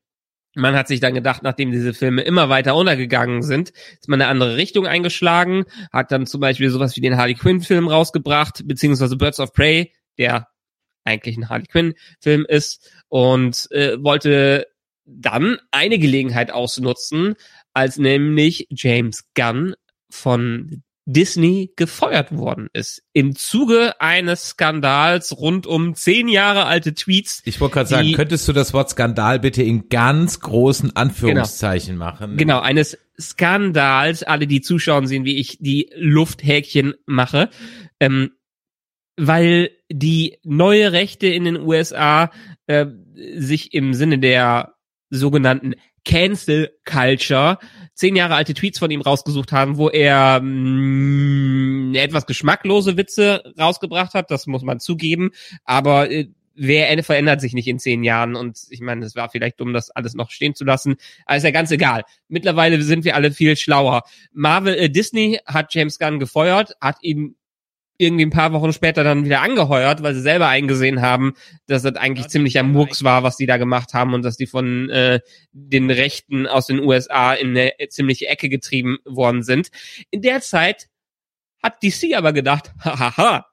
man 0.55 0.75
hat 0.75 0.87
sich 0.87 0.99
dann 0.99 1.13
gedacht, 1.13 1.43
nachdem 1.43 1.71
diese 1.71 1.93
Filme 1.93 2.21
immer 2.21 2.49
weiter 2.49 2.75
untergegangen 2.75 3.43
sind, 3.43 3.71
ist 3.99 4.07
man 4.07 4.21
eine 4.21 4.29
andere 4.29 4.55
Richtung 4.55 4.87
eingeschlagen, 4.87 5.65
hat 5.91 6.11
dann 6.11 6.25
zum 6.25 6.41
Beispiel 6.41 6.69
sowas 6.69 6.95
wie 6.95 7.01
den 7.01 7.17
Harley 7.17 7.35
Quinn 7.35 7.61
Film 7.61 7.87
rausgebracht, 7.87 8.63
beziehungsweise 8.65 9.17
Birds 9.17 9.39
of 9.39 9.53
Prey, 9.53 9.93
der 10.17 10.47
eigentlich 11.03 11.37
ein 11.37 11.49
Harley 11.49 11.65
Quinn 11.65 11.93
Film 12.19 12.45
ist 12.47 12.89
und 13.09 13.67
äh, 13.71 14.01
wollte 14.01 14.65
dann 15.05 15.59
eine 15.71 15.99
Gelegenheit 15.99 16.51
ausnutzen, 16.51 17.35
als 17.73 17.97
nämlich 17.97 18.67
James 18.71 19.25
Gunn 19.35 19.75
von 20.09 20.83
Disney 21.05 21.71
gefeuert 21.75 22.35
worden 22.35 22.69
ist. 22.73 23.03
Im 23.13 23.35
Zuge 23.35 24.01
eines 24.01 24.49
Skandals 24.49 25.37
rund 25.37 25.67
um 25.67 25.93
zehn 25.93 26.27
Jahre 26.27 26.65
alte 26.65 26.95
Tweets. 26.95 27.43
Ich 27.45 27.61
wollte 27.61 27.75
gerade 27.75 27.89
sagen, 27.89 28.13
könntest 28.13 28.47
du 28.47 28.53
das 28.53 28.73
Wort 28.73 28.89
Skandal 28.89 29.39
bitte 29.39 29.61
in 29.61 29.89
ganz 29.89 30.39
großen 30.39 30.95
Anführungszeichen 30.95 31.95
genau, 31.95 32.05
machen? 32.05 32.37
Genau, 32.37 32.59
eines 32.59 32.97
Skandals. 33.19 34.23
Alle, 34.23 34.47
die 34.47 34.61
zuschauen, 34.61 35.05
sehen, 35.05 35.25
wie 35.25 35.37
ich 35.37 35.59
die 35.59 35.91
Lufthäkchen 35.95 36.95
mache. 37.05 37.49
Ähm, 37.99 38.31
weil 39.17 39.69
die 39.89 40.39
neue 40.43 40.91
Rechte 40.91 41.27
in 41.27 41.45
den 41.45 41.57
USA 41.57 42.31
äh, 42.67 42.87
sich 43.35 43.73
im 43.73 43.93
Sinne 43.93 44.19
der 44.19 44.73
sogenannten 45.09 45.75
Cancel 46.05 46.71
Culture 46.85 47.57
zehn 47.95 48.15
Jahre 48.15 48.35
alte 48.35 48.53
Tweets 48.53 48.77
von 48.77 48.91
ihm 48.91 49.01
rausgesucht 49.01 49.51
haben, 49.51 49.77
wo 49.77 49.89
er 49.89 50.39
mh, 50.41 51.91
mm, 51.91 51.95
etwas 51.95 52.25
geschmacklose 52.25 52.97
Witze 52.97 53.41
rausgebracht 53.59 54.13
hat, 54.13 54.29
das 54.29 54.47
muss 54.47 54.63
man 54.63 54.79
zugeben, 54.79 55.31
aber 55.63 56.11
äh, 56.11 56.27
wer 56.55 57.03
verändert 57.03 57.41
sich 57.41 57.53
nicht 57.53 57.67
in 57.67 57.79
zehn 57.79 58.03
Jahren 58.03 58.35
und 58.35 58.59
ich 58.69 58.81
meine, 58.81 59.05
es 59.05 59.15
war 59.15 59.29
vielleicht 59.29 59.59
dumm, 59.59 59.73
das 59.73 59.91
alles 59.91 60.13
noch 60.13 60.29
stehen 60.29 60.55
zu 60.55 60.63
lassen, 60.63 60.95
aber 61.25 61.37
ist 61.37 61.43
ja 61.43 61.51
ganz 61.51 61.71
egal. 61.71 62.03
Mittlerweile 62.27 62.81
sind 62.81 63.03
wir 63.03 63.15
alle 63.15 63.31
viel 63.31 63.57
schlauer. 63.57 64.03
Marvel, 64.31 64.75
äh, 64.75 64.89
Disney 64.89 65.39
hat 65.45 65.73
James 65.73 65.99
Gunn 65.99 66.19
gefeuert, 66.19 66.73
hat 66.79 66.97
ihn 67.01 67.35
irgendwie 67.97 68.25
ein 68.25 68.31
paar 68.31 68.51
Wochen 68.53 68.73
später 68.73 69.03
dann 69.03 69.25
wieder 69.25 69.41
angeheuert, 69.41 70.03
weil 70.03 70.13
sie 70.13 70.21
selber 70.21 70.47
eingesehen 70.47 71.01
haben, 71.01 71.33
dass 71.67 71.83
das 71.83 71.95
eigentlich 71.95 72.25
ja, 72.25 72.29
ziemlicher 72.29 72.63
Murks 72.63 73.03
war, 73.03 73.23
was 73.23 73.37
die 73.37 73.45
da 73.45 73.57
gemacht 73.57 73.93
haben 73.93 74.13
und 74.13 74.23
dass 74.23 74.37
die 74.37 74.47
von 74.47 74.89
äh, 74.89 75.21
den 75.51 75.89
Rechten 75.89 76.47
aus 76.47 76.67
den 76.67 76.79
USA 76.79 77.33
in 77.33 77.51
eine 77.51 77.73
ziemliche 77.89 78.27
Ecke 78.27 78.49
getrieben 78.49 78.97
worden 79.05 79.43
sind. 79.43 79.69
In 80.11 80.21
der 80.21 80.41
Zeit 80.41 80.87
hat 81.63 81.81
DC 81.83 82.15
aber 82.15 82.33
gedacht, 82.33 82.73
hahaha, 82.83 83.45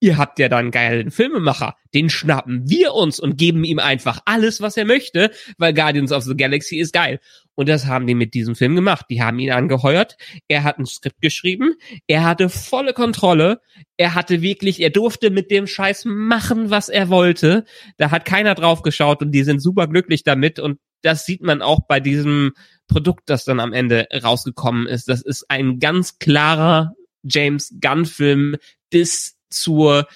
ihr 0.00 0.16
habt 0.16 0.38
ja 0.38 0.48
da 0.48 0.58
einen 0.58 0.70
geilen 0.70 1.10
Filmemacher, 1.10 1.76
den 1.94 2.10
schnappen 2.10 2.68
wir 2.68 2.94
uns 2.94 3.18
und 3.18 3.36
geben 3.36 3.64
ihm 3.64 3.78
einfach 3.78 4.20
alles, 4.24 4.60
was 4.60 4.76
er 4.76 4.84
möchte, 4.84 5.30
weil 5.56 5.74
Guardians 5.74 6.12
of 6.12 6.24
the 6.24 6.36
Galaxy 6.36 6.76
ist 6.76 6.92
geil. 6.92 7.20
Und 7.54 7.68
das 7.68 7.86
haben 7.86 8.06
die 8.06 8.14
mit 8.14 8.34
diesem 8.34 8.54
Film 8.54 8.76
gemacht. 8.76 9.06
Die 9.10 9.20
haben 9.20 9.40
ihn 9.40 9.50
angeheuert. 9.50 10.16
Er 10.46 10.62
hat 10.62 10.78
ein 10.78 10.86
Skript 10.86 11.20
geschrieben. 11.20 11.74
Er 12.06 12.24
hatte 12.24 12.48
volle 12.48 12.92
Kontrolle. 12.92 13.60
Er 13.96 14.14
hatte 14.14 14.42
wirklich, 14.42 14.80
er 14.80 14.90
durfte 14.90 15.30
mit 15.30 15.50
dem 15.50 15.66
Scheiß 15.66 16.04
machen, 16.06 16.70
was 16.70 16.88
er 16.88 17.08
wollte. 17.08 17.64
Da 17.96 18.12
hat 18.12 18.24
keiner 18.24 18.54
drauf 18.54 18.82
geschaut 18.82 19.22
und 19.22 19.32
die 19.32 19.42
sind 19.42 19.60
super 19.60 19.88
glücklich 19.88 20.22
damit. 20.22 20.60
Und 20.60 20.78
das 21.02 21.26
sieht 21.26 21.42
man 21.42 21.62
auch 21.62 21.80
bei 21.88 21.98
diesem 21.98 22.52
Produkt, 22.86 23.22
das 23.26 23.44
dann 23.44 23.58
am 23.58 23.72
Ende 23.72 24.06
rausgekommen 24.22 24.86
ist. 24.86 25.08
Das 25.08 25.22
ist 25.22 25.50
ein 25.50 25.80
ganz 25.80 26.18
klarer 26.18 26.94
James 27.24 27.74
Gunn 27.80 28.04
Film 28.04 28.56
bis 28.90 29.37
zur 29.50 30.06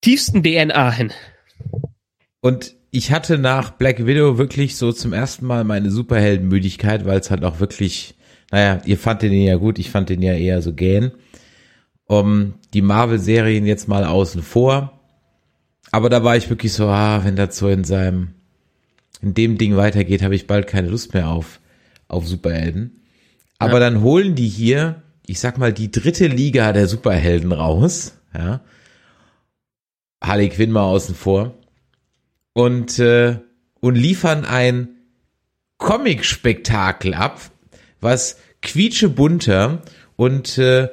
tiefsten 0.00 0.42
DNA 0.42 0.90
hin. 0.92 1.12
Und 2.40 2.74
ich 2.90 3.12
hatte 3.12 3.38
nach 3.38 3.72
Black 3.72 4.06
Widow 4.06 4.38
wirklich 4.38 4.76
so 4.76 4.92
zum 4.92 5.12
ersten 5.12 5.46
Mal 5.46 5.64
meine 5.64 5.90
Superheldenmüdigkeit, 5.90 7.04
weil 7.04 7.20
es 7.20 7.30
halt 7.30 7.44
auch 7.44 7.60
wirklich, 7.60 8.14
naja, 8.50 8.80
ihr 8.84 8.98
fandet 8.98 9.32
den 9.32 9.42
ja 9.42 9.56
gut, 9.56 9.78
ich 9.78 9.90
fand 9.90 10.08
den 10.08 10.22
ja 10.22 10.34
eher 10.34 10.62
so 10.62 10.72
gähn. 10.72 11.12
Um 12.04 12.54
die 12.72 12.80
Marvel-Serien 12.80 13.66
jetzt 13.66 13.86
mal 13.86 14.04
außen 14.04 14.42
vor. 14.42 14.98
Aber 15.90 16.08
da 16.08 16.24
war 16.24 16.36
ich 16.36 16.48
wirklich 16.48 16.72
so, 16.72 16.86
ah, 16.86 17.22
wenn 17.24 17.36
das 17.36 17.58
so 17.58 17.68
in 17.68 17.84
seinem, 17.84 18.34
in 19.20 19.34
dem 19.34 19.58
Ding 19.58 19.76
weitergeht, 19.76 20.22
habe 20.22 20.34
ich 20.34 20.46
bald 20.46 20.66
keine 20.66 20.88
Lust 20.88 21.12
mehr 21.12 21.28
auf, 21.28 21.60
auf 22.06 22.26
Superhelden. 22.26 23.02
Aber 23.58 23.74
ja. 23.74 23.80
dann 23.80 24.02
holen 24.02 24.34
die 24.34 24.48
hier, 24.48 25.02
ich 25.28 25.40
sag 25.40 25.58
mal, 25.58 25.72
die 25.74 25.90
dritte 25.90 26.26
Liga 26.26 26.72
der 26.72 26.88
Superhelden 26.88 27.52
raus, 27.52 28.14
ja. 28.34 28.60
Harley 30.22 30.48
Quinn 30.48 30.72
mal 30.72 30.82
außen 30.82 31.14
vor 31.14 31.54
und, 32.54 32.98
äh, 32.98 33.36
und 33.80 33.94
liefern 33.94 34.44
ein 34.44 34.88
Comic-Spektakel 35.76 37.14
ab, 37.14 37.40
was 38.00 38.38
quietschebunter 38.62 39.82
und 40.16 40.58
äh, 40.58 40.88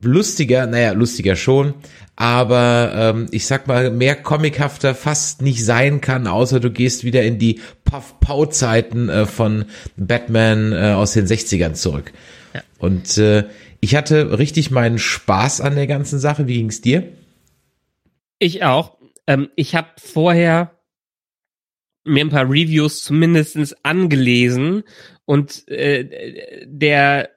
lustiger, 0.00 0.66
naja, 0.66 0.92
lustiger 0.92 1.34
schon, 1.34 1.74
aber 2.16 2.92
ähm, 2.94 3.26
ich 3.30 3.46
sag 3.46 3.66
mal, 3.66 3.90
mehr 3.90 4.14
comichafter 4.14 4.94
fast 4.94 5.40
nicht 5.40 5.64
sein 5.64 6.00
kann, 6.00 6.26
außer 6.26 6.60
du 6.60 6.70
gehst 6.70 7.02
wieder 7.02 7.22
in 7.22 7.38
die 7.38 7.60
Puff-Pau-Zeiten 7.84 9.08
äh, 9.08 9.26
von 9.26 9.64
Batman 9.96 10.72
äh, 10.72 10.92
aus 10.92 11.14
den 11.14 11.26
60ern 11.26 11.72
zurück. 11.72 12.12
Ja. 12.54 12.62
Und 12.78 13.18
äh, 13.18 13.48
ich 13.80 13.94
hatte 13.94 14.38
richtig 14.38 14.70
meinen 14.70 14.98
Spaß 14.98 15.60
an 15.60 15.74
der 15.74 15.86
ganzen 15.86 16.18
Sache. 16.18 16.46
Wie 16.46 16.54
ging's 16.54 16.80
dir? 16.80 17.12
Ich 18.38 18.64
auch. 18.64 18.98
Ähm, 19.26 19.48
ich 19.56 19.74
habe 19.74 19.88
vorher 19.98 20.78
mir 22.04 22.24
ein 22.24 22.30
paar 22.30 22.48
Reviews 22.48 23.02
zumindestens 23.02 23.76
angelesen 23.84 24.84
und 25.24 25.68
äh, 25.68 26.64
der 26.66 27.30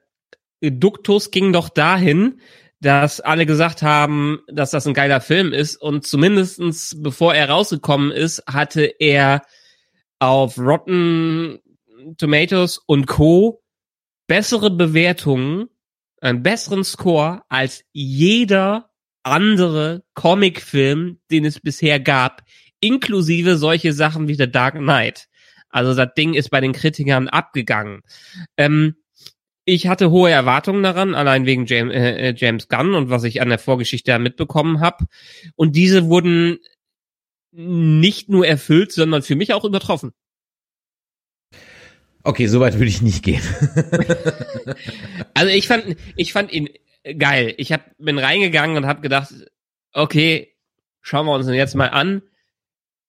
Duktus 0.60 1.30
ging 1.30 1.52
doch 1.52 1.68
dahin, 1.68 2.40
dass 2.80 3.20
alle 3.20 3.46
gesagt 3.46 3.82
haben, 3.82 4.40
dass 4.48 4.70
das 4.70 4.86
ein 4.86 4.94
geiler 4.94 5.20
Film 5.20 5.52
ist 5.52 5.76
und 5.76 6.06
zumindestens 6.06 6.96
bevor 6.98 7.34
er 7.34 7.50
rausgekommen 7.50 8.10
ist, 8.10 8.42
hatte 8.46 8.82
er 8.98 9.42
auf 10.18 10.58
Rotten 10.58 11.60
Tomatoes 12.18 12.78
und 12.78 13.06
Co. 13.06 13.62
bessere 14.32 14.70
Bewertungen, 14.70 15.68
einen 16.22 16.42
besseren 16.42 16.84
Score 16.84 17.42
als 17.50 17.84
jeder 17.92 18.88
andere 19.22 20.04
Comicfilm, 20.14 21.18
den 21.30 21.44
es 21.44 21.60
bisher 21.60 22.00
gab, 22.00 22.40
inklusive 22.80 23.58
solche 23.58 23.92
Sachen 23.92 24.28
wie 24.28 24.34
The 24.34 24.50
Dark 24.50 24.76
Knight. 24.76 25.28
Also 25.68 25.94
das 25.94 26.14
Ding 26.16 26.32
ist 26.32 26.48
bei 26.48 26.62
den 26.62 26.72
Kritikern 26.72 27.28
abgegangen. 27.28 28.00
Ähm, 28.56 28.94
ich 29.66 29.86
hatte 29.86 30.10
hohe 30.10 30.30
Erwartungen 30.30 30.82
daran, 30.82 31.14
allein 31.14 31.44
wegen 31.44 31.66
James, 31.66 31.92
äh, 31.92 32.30
äh, 32.30 32.34
James 32.34 32.68
Gunn 32.68 32.94
und 32.94 33.10
was 33.10 33.24
ich 33.24 33.42
an 33.42 33.50
der 33.50 33.58
Vorgeschichte 33.58 34.18
mitbekommen 34.18 34.80
habe. 34.80 35.04
Und 35.56 35.76
diese 35.76 36.08
wurden 36.08 36.58
nicht 37.50 38.30
nur 38.30 38.46
erfüllt, 38.46 38.92
sondern 38.92 39.20
für 39.20 39.36
mich 39.36 39.52
auch 39.52 39.66
übertroffen. 39.66 40.12
Okay, 42.24 42.46
soweit 42.46 42.74
würde 42.74 42.86
ich 42.86 43.02
nicht 43.02 43.24
gehen. 43.24 43.42
also 45.34 45.52
ich 45.52 45.66
fand, 45.66 45.96
ich 46.16 46.32
fand 46.32 46.52
ihn 46.52 46.68
geil. 47.18 47.54
Ich 47.56 47.72
hab, 47.72 47.96
bin 47.98 48.18
reingegangen 48.18 48.76
und 48.76 48.86
habe 48.86 49.00
gedacht, 49.00 49.32
okay, 49.92 50.54
schauen 51.00 51.26
wir 51.26 51.34
uns 51.34 51.46
den 51.46 51.54
jetzt 51.54 51.74
mal 51.74 51.88
an. 51.88 52.22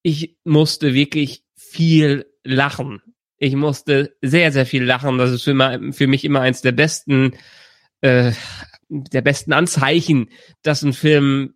Ich 0.02 0.38
musste 0.44 0.94
wirklich 0.94 1.44
viel 1.56 2.26
lachen. 2.44 3.02
Ich 3.38 3.56
musste 3.56 4.16
sehr, 4.22 4.52
sehr 4.52 4.66
viel 4.66 4.84
lachen. 4.84 5.18
Das 5.18 5.32
ist 5.32 5.44
für, 5.44 5.92
für 5.92 6.08
mich 6.08 6.26
immer 6.26 6.42
eins 6.42 6.62
der 6.62 6.72
besten, 6.72 7.36
äh, 8.02 8.32
der 8.90 9.22
besten 9.22 9.54
Anzeichen, 9.54 10.30
dass 10.62 10.82
ein 10.82 10.94
Film 10.94 11.54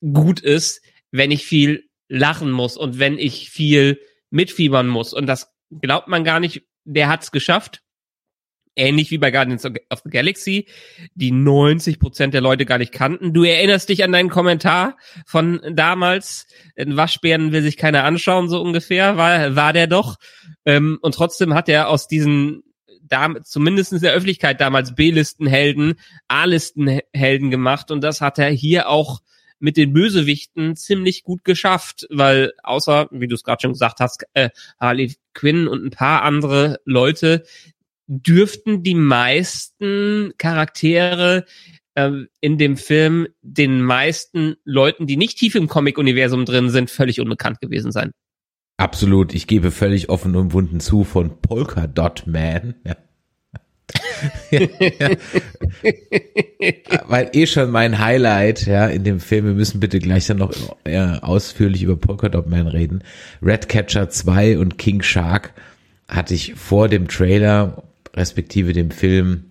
gut 0.00 0.40
ist, 0.40 0.82
wenn 1.10 1.30
ich 1.30 1.44
viel 1.44 1.88
lachen 2.08 2.50
muss 2.50 2.76
und 2.76 2.98
wenn 2.98 3.18
ich 3.18 3.50
viel 3.50 4.00
mitfiebern 4.30 4.86
muss. 4.86 5.12
Und 5.12 5.26
das 5.26 5.52
glaubt 5.70 6.08
man 6.08 6.24
gar 6.24 6.40
nicht. 6.40 6.66
Der 6.92 7.08
hat's 7.08 7.30
geschafft 7.30 7.82
ähnlich 8.76 9.10
wie 9.10 9.18
bei 9.18 9.30
Guardians 9.30 9.64
of 9.64 10.00
the 10.04 10.10
Galaxy, 10.10 10.66
die 11.14 11.32
90 11.32 11.98
Prozent 11.98 12.34
der 12.34 12.40
Leute 12.40 12.66
gar 12.66 12.78
nicht 12.78 12.92
kannten. 12.92 13.32
Du 13.32 13.44
erinnerst 13.44 13.88
dich 13.88 14.04
an 14.04 14.12
deinen 14.12 14.30
Kommentar 14.30 14.96
von 15.26 15.60
damals, 15.72 16.46
ein 16.76 16.96
Waschbären 16.96 17.52
will 17.52 17.62
sich 17.62 17.76
keiner 17.76 18.04
anschauen, 18.04 18.48
so 18.48 18.60
ungefähr, 18.60 19.16
war, 19.16 19.56
war 19.56 19.72
der 19.72 19.86
doch. 19.86 20.16
Ähm, 20.64 20.98
und 21.02 21.14
trotzdem 21.14 21.54
hat 21.54 21.68
er 21.68 21.88
aus 21.88 22.08
diesen 22.08 22.62
zumindest 23.42 23.92
in 23.92 23.98
der 23.98 24.12
Öffentlichkeit 24.12 24.60
damals 24.60 24.94
B-Listenhelden, 24.94 25.94
A-Listenhelden 26.28 27.50
gemacht 27.50 27.90
und 27.90 28.02
das 28.04 28.20
hat 28.20 28.38
er 28.38 28.50
hier 28.50 28.88
auch 28.88 29.18
mit 29.60 29.76
den 29.76 29.92
Bösewichten 29.92 30.74
ziemlich 30.74 31.22
gut 31.22 31.44
geschafft, 31.44 32.06
weil 32.10 32.52
außer, 32.62 33.08
wie 33.12 33.28
du 33.28 33.34
es 33.34 33.44
gerade 33.44 33.62
schon 33.62 33.72
gesagt 33.72 34.00
hast, 34.00 34.24
äh, 34.34 34.50
Harley 34.80 35.14
Quinn 35.34 35.68
und 35.68 35.84
ein 35.84 35.90
paar 35.90 36.22
andere 36.22 36.80
Leute, 36.84 37.44
dürften 38.06 38.82
die 38.82 38.96
meisten 38.96 40.32
Charaktere 40.36 41.44
äh, 41.94 42.10
in 42.40 42.58
dem 42.58 42.76
Film 42.76 43.28
den 43.42 43.82
meisten 43.82 44.56
Leuten, 44.64 45.06
die 45.06 45.16
nicht 45.16 45.38
tief 45.38 45.54
im 45.54 45.68
Comic-Universum 45.68 46.44
drin 46.44 46.70
sind, 46.70 46.90
völlig 46.90 47.20
unbekannt 47.20 47.60
gewesen 47.60 47.92
sein. 47.92 48.10
Absolut, 48.78 49.34
ich 49.34 49.46
gebe 49.46 49.70
völlig 49.70 50.08
offen 50.08 50.34
und 50.34 50.52
wunden 50.54 50.80
zu 50.80 51.04
von 51.04 51.40
Polka 51.42 51.86
Dot 51.86 52.26
Man. 52.26 52.74
Ja. 52.84 52.96
Ja, 54.50 54.60
ja. 54.80 55.10
Weil 57.06 57.30
eh 57.32 57.46
schon 57.46 57.70
mein 57.70 57.98
Highlight, 57.98 58.66
ja, 58.66 58.86
in 58.86 59.04
dem 59.04 59.20
Film, 59.20 59.46
wir 59.46 59.54
müssen 59.54 59.80
bitte 59.80 59.98
gleich 59.98 60.26
dann 60.26 60.38
noch 60.38 60.52
ausführlich 61.22 61.82
über 61.82 61.96
Polka 61.96 62.28
Dot 62.28 62.48
Man 62.48 62.66
reden. 62.66 63.02
Redcatcher 63.42 64.10
2 64.10 64.58
und 64.58 64.78
King 64.78 65.02
Shark 65.02 65.52
hatte 66.08 66.34
ich 66.34 66.54
vor 66.54 66.88
dem 66.88 67.08
Trailer, 67.08 67.82
respektive 68.14 68.72
dem 68.72 68.90
Film, 68.90 69.44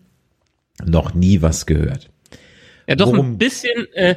noch 0.85 1.13
nie 1.13 1.41
was 1.41 1.65
gehört. 1.65 2.09
Ja, 2.87 2.95
doch 2.95 3.07
Worum, 3.07 3.33
ein 3.33 3.37
bisschen, 3.37 3.87
äh, 3.93 4.15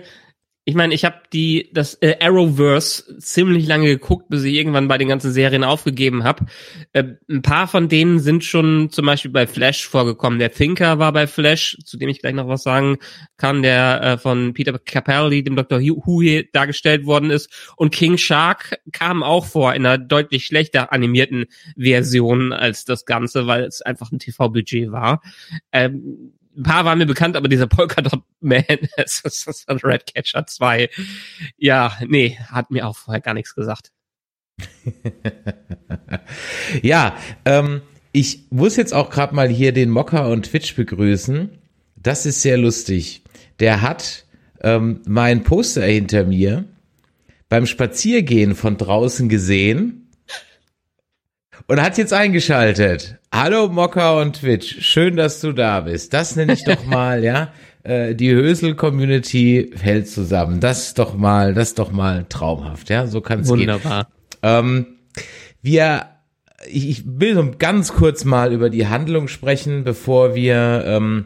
ich 0.65 0.77
meine, 0.77 0.95
ich 0.95 1.05
habe 1.05 1.17
die 1.33 1.71
das 1.73 1.95
äh, 2.03 2.17
Arrowverse 2.21 3.19
ziemlich 3.19 3.67
lange 3.67 3.87
geguckt, 3.87 4.29
bis 4.29 4.45
ich 4.45 4.55
irgendwann 4.55 4.87
bei 4.87 4.97
den 4.97 5.09
ganzen 5.09 5.33
Serien 5.33 5.65
aufgegeben 5.65 6.23
habe. 6.23 6.47
Äh, 6.93 7.15
ein 7.29 7.43
paar 7.43 7.67
von 7.67 7.89
denen 7.89 8.21
sind 8.21 8.45
schon 8.45 8.89
zum 8.91 9.07
Beispiel 9.07 9.33
bei 9.33 9.49
Flash 9.49 9.89
vorgekommen. 9.89 10.39
Der 10.39 10.53
Thinker 10.53 11.01
war 11.01 11.13
bei 11.13 11.27
Flash, 11.27 11.79
zu 11.85 11.97
dem 11.97 12.09
ich 12.09 12.21
gleich 12.21 12.35
noch 12.35 12.47
was 12.47 12.63
sagen 12.63 12.99
kann, 13.37 13.63
der 13.63 14.03
äh, 14.03 14.19
von 14.19 14.55
Peter 14.55 14.79
Capaldi, 14.79 15.43
dem 15.43 15.57
Dr. 15.57 15.81
Who 15.81 16.23
dargestellt 16.53 17.07
worden 17.07 17.31
ist. 17.31 17.75
Und 17.77 17.93
King 17.93 18.17
Shark 18.17 18.79
kam 18.93 19.25
auch 19.25 19.47
vor 19.47 19.75
in 19.75 19.85
einer 19.85 19.99
deutlich 19.99 20.47
schlechter 20.47 20.93
animierten 20.93 21.47
Version 21.77 22.53
als 22.53 22.85
das 22.85 23.05
Ganze, 23.05 23.49
weil 23.49 23.65
es 23.65 23.83
einfach 23.83 24.13
ein 24.13 24.21
TV-Budget 24.21 24.93
war. 24.93 25.23
Ähm, 25.73 26.35
ein 26.57 26.63
paar 26.63 26.85
waren 26.85 26.99
mir 26.99 27.07
bekannt, 27.07 27.37
aber 27.37 27.49
dieser 27.49 27.67
Polka 27.67 28.03
Dot 28.03 28.23
Man, 28.41 28.65
das 28.97 29.23
ist 29.25 29.67
Redcatcher 29.69 30.47
2, 30.47 30.91
ja, 31.57 31.97
nee, 32.07 32.39
hat 32.49 32.71
mir 32.71 32.87
auch 32.87 32.97
vorher 32.97 33.21
gar 33.21 33.35
nichts 33.35 33.55
gesagt. 33.55 33.91
ja, 36.83 37.17
ähm, 37.45 37.83
ich 38.13 38.47
muss 38.51 38.77
jetzt 38.77 38.93
auch 38.93 39.11
gerade 39.11 39.35
mal 39.35 39.49
hier 39.49 39.73
den 39.73 39.91
Mocker 39.91 40.29
und 40.29 40.47
Twitch 40.47 40.77
begrüßen. 40.77 41.51
Das 41.97 42.27
ist 42.27 42.43
sehr 42.43 42.59
lustig. 42.59 43.23
Der 43.59 43.81
hat 43.81 44.27
ähm, 44.61 45.01
mein 45.07 45.45
Poster 45.45 45.85
hinter 45.85 46.25
mir 46.25 46.65
beim 47.49 47.67
Spaziergehen 47.67 48.55
von 48.55 48.77
draußen 48.77 49.29
gesehen 49.29 50.02
und 51.73 51.81
hat 51.81 51.97
jetzt 51.97 52.13
eingeschaltet. 52.13 53.17
Hallo 53.33 53.67
Mocker 53.67 54.21
und 54.21 54.37
Twitch, 54.37 54.85
schön, 54.85 55.17
dass 55.17 55.41
du 55.41 55.53
da 55.55 55.81
bist. 55.81 56.13
Das 56.13 56.37
nenne 56.37 56.53
ich 56.53 56.65
doch 56.65 56.85
mal, 56.87 57.25
ja. 57.25 57.49
Äh, 57.83 58.15
die 58.15 58.31
Hösel-Community 58.31 59.71
hält 59.81 60.07
zusammen. 60.07 60.61
Das 60.61 60.89
ist 60.89 60.99
doch 60.99 61.15
mal, 61.15 61.55
das 61.55 61.69
ist 61.69 61.79
doch 61.79 61.91
mal 61.91 62.27
traumhaft, 62.29 62.91
ja. 62.91 63.07
So 63.07 63.23
kann 63.23 63.41
es 63.41 63.49
gehen. 63.49 63.61
Wunderbar. 63.61 64.09
Ähm, 64.43 64.99
wir, 65.63 66.09
ich, 66.69 66.91
ich 66.91 67.05
will 67.07 67.35
so 67.35 67.51
ganz 67.59 67.95
kurz 67.95 68.27
mal 68.27 68.53
über 68.53 68.69
die 68.69 68.89
Handlung 68.89 69.27
sprechen, 69.27 69.83
bevor 69.83 70.35
wir 70.35 70.85
ähm, 70.87 71.25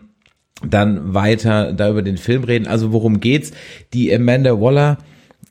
dann 0.65 1.12
weiter 1.12 1.73
da 1.73 1.91
über 1.91 2.03
den 2.03 2.19
Film 2.19 2.45
reden. 2.45 2.69
Also 2.69 2.93
worum 2.93 3.19
geht's? 3.19 3.50
Die 3.93 4.15
Amanda 4.15 4.61
Waller 4.61 4.99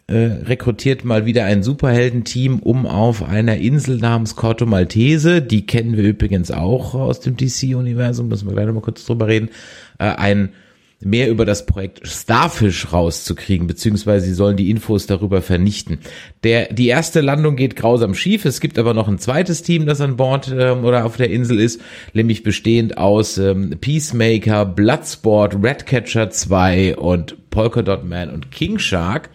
äh, 0.07 0.15
rekrutiert 0.15 1.03
mal 1.03 1.25
wieder 1.25 1.45
ein 1.45 1.63
Superheldenteam, 1.63 2.59
um 2.59 2.85
auf 2.85 3.23
einer 3.23 3.57
Insel 3.57 3.97
namens 3.97 4.35
Corto 4.35 4.65
Maltese, 4.65 5.41
die 5.41 5.65
kennen 5.65 5.97
wir 5.97 6.03
übrigens 6.03 6.51
auch 6.51 6.93
aus 6.93 7.21
dem 7.21 7.37
DC-Universum, 7.37 8.27
müssen 8.27 8.47
wir 8.47 8.53
gleich 8.53 8.67
noch 8.67 8.73
mal 8.75 8.81
kurz 8.81 9.05
drüber 9.05 9.27
reden, 9.27 9.49
äh, 9.97 10.05
ein 10.05 10.49
mehr 11.01 11.29
über 11.29 11.45
das 11.45 11.65
Projekt 11.65 12.07
Starfish 12.07 12.91
rauszukriegen, 12.91 13.67
beziehungsweise 13.67 14.25
sie 14.25 14.33
sollen 14.33 14.57
die 14.57 14.69
Infos 14.69 15.07
darüber 15.07 15.41
vernichten. 15.41 15.99
Der, 16.43 16.73
die 16.73 16.87
erste 16.87 17.21
Landung 17.21 17.55
geht 17.55 17.75
grausam 17.75 18.15
schief. 18.15 18.45
Es 18.45 18.59
gibt 18.59 18.79
aber 18.79 18.93
noch 18.93 19.07
ein 19.07 19.19
zweites 19.19 19.61
Team, 19.61 19.85
das 19.85 20.01
an 20.01 20.15
Bord 20.17 20.53
ähm, 20.57 20.83
oder 20.83 21.05
auf 21.05 21.17
der 21.17 21.29
Insel 21.29 21.59
ist, 21.59 21.81
nämlich 22.13 22.43
bestehend 22.43 22.97
aus 22.97 23.37
ähm, 23.37 23.75
Peacemaker, 23.79 24.65
Bloodsport, 24.65 25.61
Redcatcher 25.61 26.29
2 26.29 26.97
und 26.97 27.49
Polka 27.49 27.81
Dot 27.81 28.05
Man 28.05 28.29
und 28.29 28.51
King 28.51 28.79
Shark. 28.79 29.29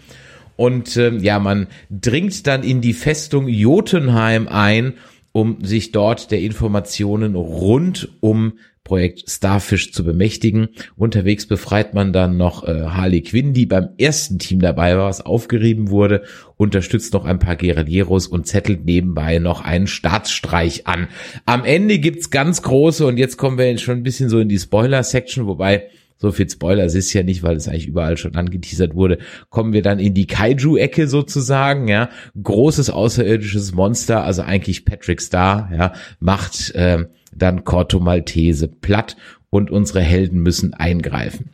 Und 0.61 0.95
ähm, 0.99 1.21
ja, 1.21 1.38
man 1.38 1.69
dringt 1.88 2.47
dann 2.47 2.62
in 2.62 2.83
die 2.83 2.93
Festung 2.93 3.49
Jotunheim 3.49 4.47
ein, 4.47 4.93
um 5.33 5.64
sich 5.64 5.90
dort 5.90 6.31
der 6.31 6.43
Informationen 6.43 7.35
rund 7.35 8.11
um 8.21 8.59
Projekt 8.85 9.31
Starfish 9.31 9.95
zu 9.95 10.05
bemächtigen. 10.05 10.69
Unterwegs 10.97 11.47
befreit 11.47 11.95
man 11.95 12.12
dann 12.12 12.37
noch 12.37 12.69
äh, 12.69 12.88
Harley 12.88 13.23
Quinn, 13.23 13.55
die 13.55 13.64
beim 13.64 13.88
ersten 13.97 14.39
Team 14.39 14.61
dabei 14.61 14.99
war, 14.99 15.08
was 15.08 15.25
aufgerieben 15.25 15.89
wurde, 15.89 16.25
unterstützt 16.58 17.15
noch 17.15 17.25
ein 17.25 17.39
paar 17.39 17.56
Guerilleros 17.56 18.26
und 18.26 18.47
zettelt 18.47 18.84
nebenbei 18.84 19.39
noch 19.39 19.63
einen 19.63 19.87
Staatsstreich 19.87 20.87
an. 20.87 21.08
Am 21.47 21.65
Ende 21.65 21.99
gibt's 21.99 22.28
ganz 22.28 22.61
große, 22.61 23.06
und 23.06 23.17
jetzt 23.17 23.39
kommen 23.39 23.56
wir 23.56 23.78
schon 23.78 23.97
ein 23.97 24.02
bisschen 24.02 24.28
so 24.28 24.39
in 24.39 24.50
die 24.50 24.58
Spoiler-Section, 24.58 25.47
wobei 25.47 25.87
so 26.21 26.33
viel 26.33 26.49
Spoiler 26.49 26.85
es 26.85 26.95
ist 26.95 27.13
ja 27.15 27.23
nicht, 27.23 27.43
weil 27.43 27.56
es 27.56 27.67
eigentlich 27.67 27.89
überall 27.89 28.17
schon 28.19 28.37
angeteasert 28.37 28.95
wurde, 28.95 29.19
kommen 29.49 29.73
wir 29.73 29.83
dann 29.83 29.99
in 29.99 30.13
die 30.13 30.26
Kaiju-Ecke 30.26 31.09
sozusagen, 31.09 31.89
ja, 31.89 32.11
großes 32.41 32.91
außerirdisches 32.91 33.73
Monster, 33.73 34.23
also 34.23 34.43
eigentlich 34.43 34.85
Patrick 34.85 35.21
Star, 35.21 35.71
ja, 35.76 35.93
macht 36.21 36.75
äh, 36.75 37.06
dann 37.35 37.65
Corto 37.65 38.00
Maltese 38.00 38.69
platt 38.69 39.17
und 39.49 39.71
unsere 39.71 40.00
Helden 40.00 40.41
müssen 40.41 40.75
eingreifen. 40.75 41.50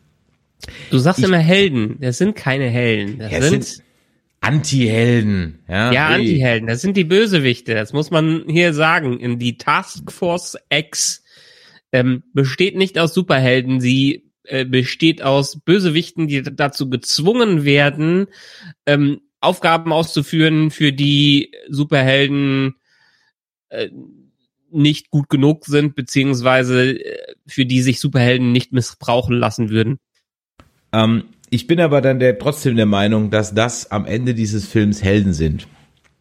Du 0.91 0.99
sagst 0.99 1.21
ich, 1.21 1.27
immer 1.27 1.39
Helden, 1.39 1.99
das 2.01 2.19
sind 2.19 2.35
keine 2.35 2.69
Helden, 2.69 3.19
das 3.21 3.31
ja, 3.31 3.43
sind, 3.43 3.65
sind 3.65 3.85
Anti-Helden. 4.41 5.61
Ja, 5.69 5.93
ja 5.93 6.09
Anti-Helden, 6.09 6.67
das 6.67 6.81
sind 6.81 6.97
die 6.97 7.05
Bösewichte, 7.05 7.75
das 7.75 7.93
muss 7.93 8.11
man 8.11 8.45
hier 8.49 8.75
sagen. 8.75 9.21
In 9.21 9.39
die 9.39 9.59
Task 9.59 10.11
Force 10.11 10.57
X 10.71 11.23
ähm, 11.93 12.25
besteht 12.33 12.77
nicht 12.77 12.99
aus 12.99 13.15
Superhelden, 13.15 13.81
sie 13.81 14.26
äh, 14.47 14.65
besteht 14.65 15.23
aus 15.23 15.61
Bösewichten, 15.61 16.29
die 16.29 16.43
dazu 16.43 16.89
gezwungen 16.91 17.65
werden, 17.65 18.27
ähm, 18.87 19.21
Aufgaben 19.41 19.93
auszuführen, 19.93 20.71
für 20.71 20.93
die 20.93 21.53
Superhelden 21.69 22.77
äh, 23.69 23.91
nicht 24.71 25.11
gut 25.11 25.29
genug 25.29 25.65
sind, 25.67 25.95
beziehungsweise 25.95 26.99
äh, 26.99 27.35
für 27.47 27.67
die 27.67 27.83
sich 27.83 28.01
Superhelden 28.01 28.53
nicht 28.53 28.73
missbrauchen 28.73 29.37
lassen 29.37 29.71
würden. 29.71 29.99
Ähm, 30.93 31.25
ich 31.51 31.67
bin 31.67 31.81
aber 31.81 32.01
dann 32.01 32.19
der, 32.19 32.39
trotzdem 32.39 32.77
der 32.77 32.87
Meinung, 32.87 33.31
dass 33.31 33.55
das 33.55 33.91
am 33.91 34.07
Ende 34.07 34.35
dieses 34.35 34.67
Films 34.67 35.03
Helden 35.03 35.33
sind. 35.33 35.69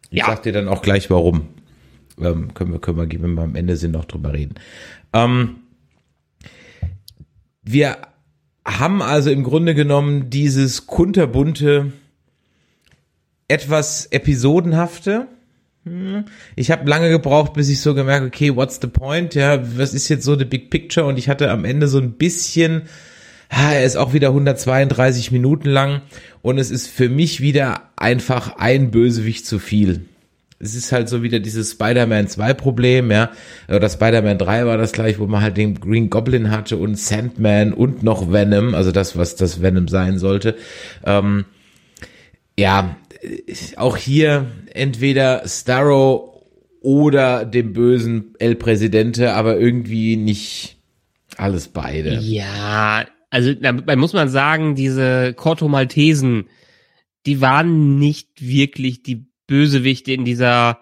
Ich 0.10 0.20
ja. 0.20 0.28
sag 0.28 0.44
dir 0.44 0.54
dann 0.54 0.68
auch 0.68 0.82
gleich 0.82 1.10
warum. 1.10 1.48
Ähm, 2.20 2.54
können 2.54 2.72
wir, 2.72 2.80
können 2.80 2.98
wir, 2.98 3.22
wenn 3.22 3.34
wir 3.34 3.42
am 3.42 3.56
Ende 3.56 3.76
sind, 3.76 3.92
noch 3.92 4.06
drüber 4.06 4.34
reden. 4.34 4.56
Ähm, 5.14 5.58
wir 7.64 7.98
haben 8.66 9.02
also 9.02 9.30
im 9.30 9.44
Grunde 9.44 9.76
genommen 9.76 10.30
dieses 10.30 10.88
kunterbunte, 10.88 11.94
etwas 13.48 14.08
episodenhafte. 14.08 15.28
Hm. 15.86 16.26
Ich 16.56 16.72
habe 16.72 16.90
lange 16.90 17.10
gebraucht, 17.10 17.54
bis 17.54 17.70
ich 17.70 17.80
so 17.80 17.94
gemerkt, 17.94 18.26
okay, 18.26 18.56
what's 18.56 18.80
the 18.82 18.88
point? 18.88 19.36
Ja, 19.36 19.62
was 19.78 19.94
ist 19.94 20.10
jetzt 20.10 20.26
so 20.26 20.36
the 20.36 20.46
big 20.46 20.72
picture? 20.72 21.06
Und 21.06 21.20
ich 21.20 21.30
hatte 21.30 21.52
am 21.52 21.64
Ende 21.64 21.88
so 21.88 22.00
ein 22.00 22.14
bisschen, 22.14 22.84
er 23.50 23.86
ist 23.86 23.96
auch 23.96 24.14
wieder 24.14 24.30
132 24.30 25.32
Minuten 25.32 25.70
lang 25.70 26.02
und 26.42 26.58
es 26.58 26.72
ist 26.72 26.88
für 26.88 27.08
mich 27.08 27.40
wieder 27.42 27.90
einfach 27.96 28.58
ein 28.58 28.90
Bösewicht 28.90 29.46
zu 29.46 29.60
viel 29.60 30.06
es 30.60 30.76
ist 30.76 30.92
halt 30.92 31.10
so 31.10 31.22
wieder 31.22 31.40
dieses 31.40 31.72
Spider-Man 31.72 32.28
2 32.28 32.54
Problem, 32.54 33.12
ja. 33.12 33.32
Oder 33.68 33.90
Spider-Man 33.90 34.38
3 34.38 34.66
war 34.66 34.78
das 34.78 34.94
gleich, 34.94 35.20
wo 35.20 35.28
man 35.28 35.42
halt 35.42 35.58
den 35.58 35.80
Green 35.80 36.10
Goblin 36.10 36.52
hatte 36.52 36.78
und 36.78 36.98
Sandman 36.98 37.74
und 37.74 38.04
noch 38.04 38.32
Venom, 38.32 38.74
also 38.74 38.92
das, 38.92 39.18
was 39.18 39.36
das 39.36 39.62
Venom 39.62 39.88
sein 39.88 40.18
sollte. 40.18 40.56
Ähm, 41.06 41.46
ja, 42.58 42.96
auch 43.76 43.98
hier 43.98 44.46
entweder 44.74 45.44
Starro 45.46 46.48
oder 46.82 47.46
dem 47.46 47.74
bösen 47.74 48.36
El 48.40 48.56
Presidente, 48.56 49.34
aber 49.34 49.60
irgendwie 49.60 50.16
nicht 50.16 50.78
alles 51.36 51.68
beide. 51.68 52.20
Ja, 52.20 53.06
also 53.30 53.54
da 53.54 53.74
muss 53.74 54.14
man 54.14 54.30
sagen, 54.30 54.76
diese 54.76 55.34
Corto 55.34 55.68
Maltesen, 55.68 56.46
die 57.26 57.42
waren 57.42 57.98
nicht 58.00 58.30
wirklich 58.40 59.04
die 59.04 59.26
Bösewichte 59.48 60.12
in 60.14 60.26
dieser 60.26 60.80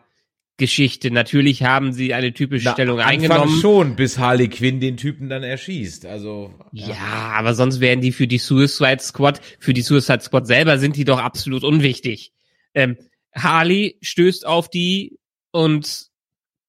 Geschichte. 0.57 1.09
Natürlich 1.11 1.63
haben 1.63 1.93
sie 1.93 2.13
eine 2.13 2.33
typische 2.33 2.65
Na, 2.65 2.73
Stellung 2.73 2.99
Anfang 2.99 3.13
eingenommen. 3.13 3.59
schon, 3.59 3.95
bis 3.95 4.19
Harley 4.19 4.49
Quinn 4.49 4.79
den 4.79 4.97
Typen 4.97 5.29
dann 5.29 5.43
erschießt. 5.43 6.05
Also 6.05 6.53
ja. 6.71 6.89
ja, 6.89 7.33
aber 7.35 7.55
sonst 7.55 7.79
wären 7.79 8.01
die 8.01 8.11
für 8.11 8.27
die 8.27 8.37
Suicide 8.37 8.99
Squad, 8.99 9.41
für 9.59 9.73
die 9.73 9.81
Suicide 9.81 10.21
Squad 10.21 10.45
selber 10.47 10.77
sind 10.77 10.95
die 10.95 11.05
doch 11.05 11.19
absolut 11.19 11.63
unwichtig. 11.63 12.31
Ähm, 12.75 12.97
Harley 13.35 13.97
stößt 14.01 14.45
auf 14.45 14.69
die 14.69 15.17
und 15.51 16.07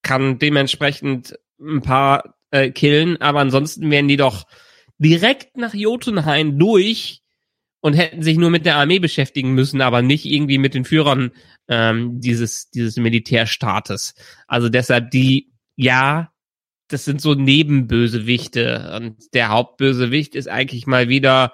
kann 0.02 0.38
dementsprechend 0.38 1.38
ein 1.60 1.82
paar 1.82 2.36
äh, 2.50 2.70
killen, 2.70 3.20
aber 3.20 3.40
ansonsten 3.40 3.90
wären 3.90 4.08
die 4.08 4.16
doch 4.16 4.44
direkt 4.98 5.56
nach 5.56 5.74
Jotunheim 5.74 6.58
durch 6.58 7.22
und 7.80 7.94
hätten 7.94 8.22
sich 8.22 8.38
nur 8.38 8.50
mit 8.50 8.64
der 8.64 8.76
Armee 8.76 8.98
beschäftigen 8.98 9.52
müssen, 9.52 9.82
aber 9.82 10.00
nicht 10.00 10.24
irgendwie 10.24 10.58
mit 10.58 10.72
den 10.72 10.86
Führern 10.86 11.32
ähm, 11.68 12.20
dieses, 12.20 12.70
dieses 12.70 12.96
Militärstaates. 12.96 14.14
Also 14.46 14.68
deshalb 14.68 15.10
die, 15.10 15.52
ja, 15.76 16.30
das 16.88 17.04
sind 17.04 17.20
so 17.20 17.34
Nebenbösewichte 17.34 18.92
und 18.96 19.16
der 19.34 19.48
Hauptbösewicht 19.48 20.34
ist 20.34 20.48
eigentlich 20.48 20.86
mal 20.86 21.08
wieder 21.08 21.52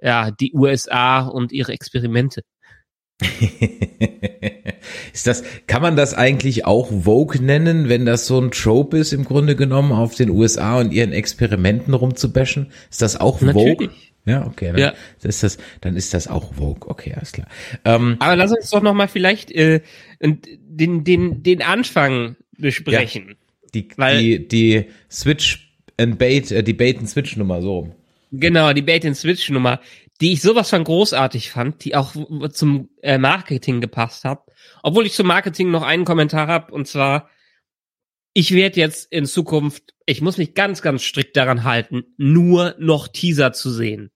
ja 0.00 0.30
die 0.30 0.52
USA 0.54 1.20
und 1.20 1.52
ihre 1.52 1.72
Experimente. 1.72 2.42
ist 5.12 5.26
das, 5.26 5.44
kann 5.66 5.82
man 5.82 5.96
das 5.96 6.14
eigentlich 6.14 6.64
auch 6.64 6.90
Vogue 6.90 7.40
nennen, 7.40 7.88
wenn 7.88 8.04
das 8.06 8.26
so 8.26 8.40
ein 8.40 8.50
Trope 8.50 8.98
ist, 8.98 9.12
im 9.12 9.24
Grunde 9.24 9.56
genommen, 9.56 9.92
auf 9.92 10.14
den 10.14 10.30
USA 10.30 10.78
und 10.78 10.92
ihren 10.92 11.12
Experimenten 11.12 11.94
rumzubashen? 11.94 12.72
Ist 12.90 13.02
das 13.02 13.16
auch 13.16 13.38
Vogue? 13.38 13.72
Natürlich. 13.72 14.13
Ja, 14.26 14.46
okay. 14.46 14.68
Dann, 14.68 14.78
ja. 14.78 14.94
Ist 15.22 15.42
das, 15.42 15.58
dann 15.80 15.96
ist 15.96 16.14
das 16.14 16.28
auch 16.28 16.54
Vogue. 16.54 16.88
Okay, 16.88 17.12
alles 17.14 17.32
klar. 17.32 17.46
Ähm, 17.84 18.16
Aber 18.20 18.36
lass 18.36 18.52
uns 18.52 18.70
doch 18.70 18.82
noch 18.82 18.94
mal 18.94 19.08
vielleicht 19.08 19.50
äh, 19.52 19.82
den, 20.20 21.04
den, 21.04 21.42
den 21.42 21.62
Anfang 21.62 22.36
besprechen. 22.56 23.28
Ja, 23.28 23.34
die, 23.74 23.88
weil, 23.96 24.18
die, 24.18 24.48
die 24.48 24.84
Switch 25.10 25.76
and 25.98 26.18
Bait, 26.18 26.50
äh, 26.50 26.62
die 26.62 26.72
Bait 26.72 26.98
and 26.98 27.08
Switch 27.08 27.36
Nummer 27.36 27.60
so. 27.60 27.94
Genau, 28.32 28.72
die 28.72 28.82
Bait 28.82 29.04
and 29.04 29.16
Switch 29.16 29.50
Nummer, 29.50 29.80
die 30.20 30.32
ich 30.32 30.42
sowas 30.42 30.70
von 30.70 30.84
großartig 30.84 31.50
fand, 31.50 31.84
die 31.84 31.94
auch 31.94 32.14
zum 32.50 32.88
äh, 33.02 33.18
Marketing 33.18 33.80
gepasst 33.80 34.24
hat. 34.24 34.40
Obwohl 34.82 35.06
ich 35.06 35.12
zum 35.12 35.26
Marketing 35.26 35.70
noch 35.70 35.82
einen 35.82 36.04
Kommentar 36.04 36.46
habe 36.46 36.72
und 36.72 36.88
zwar 36.88 37.28
ich 38.36 38.52
werde 38.52 38.80
jetzt 38.80 39.12
in 39.12 39.26
Zukunft, 39.26 39.94
ich 40.06 40.20
muss 40.20 40.38
mich 40.38 40.54
ganz, 40.54 40.82
ganz 40.82 41.04
strikt 41.04 41.36
daran 41.36 41.62
halten, 41.62 42.02
nur 42.16 42.74
noch 42.80 43.06
Teaser 43.06 43.52
zu 43.52 43.70
sehen 43.70 44.10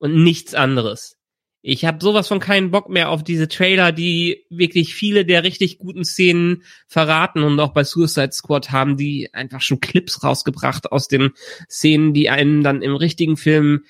und 0.00 0.22
nichts 0.24 0.54
anderes. 0.54 1.16
Ich 1.62 1.84
habe 1.84 1.98
sowas 2.00 2.26
von 2.26 2.40
keinen 2.40 2.70
Bock 2.70 2.88
mehr 2.88 3.10
auf 3.10 3.22
diese 3.22 3.46
Trailer, 3.46 3.92
die 3.92 4.46
wirklich 4.48 4.94
viele 4.94 5.26
der 5.26 5.44
richtig 5.44 5.76
guten 5.76 6.04
Szenen 6.04 6.62
verraten 6.88 7.42
und 7.42 7.60
auch 7.60 7.74
bei 7.74 7.84
Suicide 7.84 8.32
Squad 8.32 8.70
haben 8.70 8.96
die 8.96 9.28
einfach 9.34 9.60
schon 9.60 9.78
Clips 9.78 10.24
rausgebracht 10.24 10.90
aus 10.90 11.06
den 11.06 11.32
Szenen, 11.68 12.14
die 12.14 12.30
einen 12.30 12.62
dann 12.62 12.80
im 12.80 12.96
richtigen 12.96 13.36
Film 13.36 13.84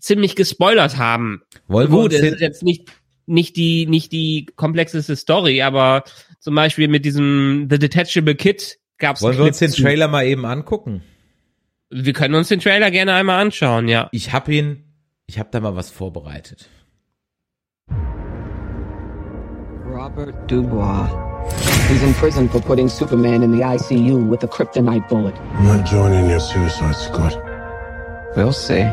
ziemlich 0.00 0.34
gespoilert 0.34 0.96
haben. 0.96 1.42
Wollen 1.66 1.90
Gut, 1.90 2.14
es 2.14 2.22
ist 2.22 2.40
jetzt 2.40 2.62
nicht 2.62 2.90
nicht 3.26 3.56
die 3.56 3.84
nicht 3.86 4.10
die 4.12 4.46
komplexeste 4.56 5.14
Story, 5.14 5.60
aber 5.60 6.04
zum 6.40 6.54
Beispiel 6.54 6.88
mit 6.88 7.04
diesem 7.04 7.68
The 7.70 7.78
Detachable 7.78 8.34
Kid 8.34 8.78
gab's. 8.96 9.20
Wollen 9.20 9.36
wir 9.36 9.44
uns 9.44 9.58
den 9.58 9.72
Trailer 9.72 10.08
mal 10.08 10.24
eben 10.24 10.46
angucken? 10.46 11.02
Wir 11.90 12.14
können 12.14 12.34
uns 12.34 12.48
den 12.48 12.60
Trailer 12.60 12.90
gerne 12.90 13.12
einmal 13.12 13.42
anschauen, 13.42 13.88
ja. 13.88 14.08
Ich 14.12 14.32
habe 14.32 14.54
ihn 14.54 14.87
ich 15.28 15.38
habe 15.38 15.50
da 15.52 15.60
mal 15.60 15.76
was 15.76 15.90
vorbereitet. 15.90 16.68
Robert 19.84 20.34
Dubois. 20.50 21.08
He's 21.88 22.02
in 22.02 22.12
prison 22.14 22.48
for 22.48 22.60
putting 22.60 22.88
Superman 22.88 23.42
in 23.42 23.52
the 23.52 23.60
ICU 23.62 24.26
with 24.28 24.42
a 24.42 24.48
kryptonite 24.48 25.06
bullet. 25.08 25.34
I'm 25.54 25.64
not 25.66 25.86
joining 25.86 26.28
your 26.30 26.40
suicide 26.40 26.94
squad. 26.96 27.34
We'll 28.36 28.52
see. 28.52 28.84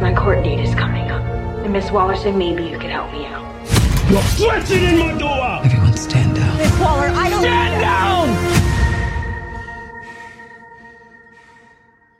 My 0.00 0.12
court 0.16 0.42
date 0.44 0.60
is 0.60 0.74
coming 0.74 1.10
up. 1.10 1.22
And 1.64 1.72
Miss 1.72 1.90
Waller 1.90 2.16
said 2.16 2.36
maybe 2.36 2.64
you 2.64 2.78
could 2.78 2.90
help 2.90 3.10
me 3.12 3.26
out. 3.26 3.44
You're 4.10 4.22
flexing 4.22 4.82
in 4.84 4.98
my 4.98 5.18
door! 5.18 5.60
Everyone 5.64 5.96
stand 5.96 6.36
down. 6.36 6.56
Miss 6.58 6.78
Waller, 6.78 7.08
I 7.08 7.28
don't- 7.30 7.40
Stand 7.40 7.80
down! 7.80 8.45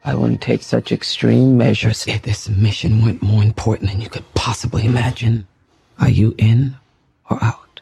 I 0.07 0.15
wouldn't 0.15 0.41
take 0.41 0.63
such 0.63 0.93
extreme 0.93 1.59
measures 1.59 2.07
if 2.07 2.23
this 2.23 2.49
mission 2.49 3.05
went 3.05 3.23
more 3.23 3.43
important 3.43 3.91
than 3.91 4.01
you 4.01 4.09
could 4.09 4.23
possibly 4.35 4.87
imagine. 4.87 5.49
Are 5.99 6.09
you 6.09 6.33
in 6.39 6.77
or 7.29 7.43
out? 7.43 7.81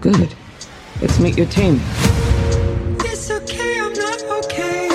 Good. 0.00 0.34
Let's 1.00 1.20
meet 1.20 1.38
your 1.38 1.46
team. 1.46 1.80
It's 3.06 3.30
okay, 3.30 3.78
I'm 3.78 3.92
not 3.92 4.22
okay. 4.44 4.86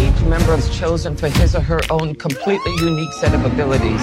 Each 0.00 0.22
member 0.22 0.54
is 0.54 0.74
chosen 0.74 1.14
for 1.14 1.28
his 1.28 1.54
or 1.54 1.60
her 1.60 1.80
own 1.90 2.14
completely 2.14 2.74
unique 2.76 3.12
set 3.20 3.34
of 3.34 3.44
abilities. 3.44 4.00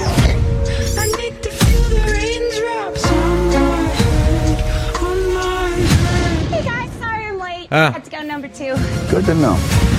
I 0.99 1.07
need 1.17 1.41
to 1.41 1.49
feel 1.49 1.81
the 1.89 2.11
raindrops 2.11 3.11
on 3.11 3.47
my 3.47 3.81
head, 3.97 5.01
on 5.01 5.33
my 5.33 5.69
head. 5.69 6.47
Hey 6.53 6.63
guys, 6.63 6.91
sorry 6.99 7.25
I'm 7.25 7.39
late. 7.39 7.67
Ah. 7.71 7.91
Had 7.91 8.05
to 8.05 8.11
go 8.11 8.21
number 8.21 8.49
two. 8.49 8.75
Good 9.09 9.25
to 9.25 9.33
know. 9.33 9.94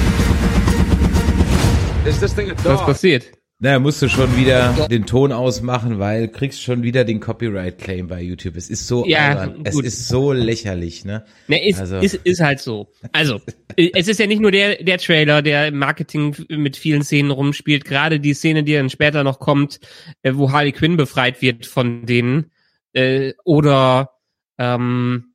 Was 2.07 2.87
passiert? 2.87 3.33
Na, 3.59 3.81
musst 3.81 4.01
du 4.01 4.09
schon 4.09 4.37
wieder 4.37 4.87
den 4.89 5.07
Ton 5.07 5.33
ausmachen, 5.33 5.99
weil 5.99 6.29
kriegst 6.29 6.63
schon 6.63 6.85
wieder 6.85 7.05
den 7.05 7.19
Copyright 7.19 7.79
Claim 7.79 8.07
bei 8.07 8.23
YouTube. 8.23 8.55
Es 8.55 8.71
ist 8.71 8.87
so 8.87 9.05
Ja, 9.07 9.31
albern. 9.31 9.63
Es 9.65 9.81
ist 9.81 10.07
so 10.07 10.33
lächerlich, 10.33 11.05
ne? 11.05 11.25
Ne, 11.49 11.67
ist, 11.69 11.81
Also- 11.81 11.97
ist, 11.97 12.15
ist 12.15 12.41
halt 12.41 12.61
so. 12.61 12.93
Also, 13.11 13.41
es 13.77 14.07
ist 14.07 14.21
ja 14.21 14.29
nicht 14.29 14.41
nur 14.41 14.53
der, 14.53 14.85
der 14.85 14.99
Trailer, 14.99 15.43
der 15.43 15.67
im 15.69 15.79
Marketing 15.79 16.37
mit 16.49 16.77
vielen 16.77 17.03
Szenen 17.03 17.33
rumspielt. 17.33 17.85
Gerade 17.85 18.21
die 18.21 18.35
Szene, 18.35 18.63
die 18.63 18.75
dann 18.75 18.89
später 18.91 19.25
noch 19.25 19.41
kommt, 19.41 19.81
äh, 20.23 20.33
wo 20.35 20.53
Harley 20.53 20.71
Quinn 20.71 20.97
befreit 20.97 21.43
wird 21.43 21.67
von 21.67 22.07
denen. 22.07 22.53
Äh, 22.93 23.33
oder, 23.45 24.11
ähm, 24.59 25.33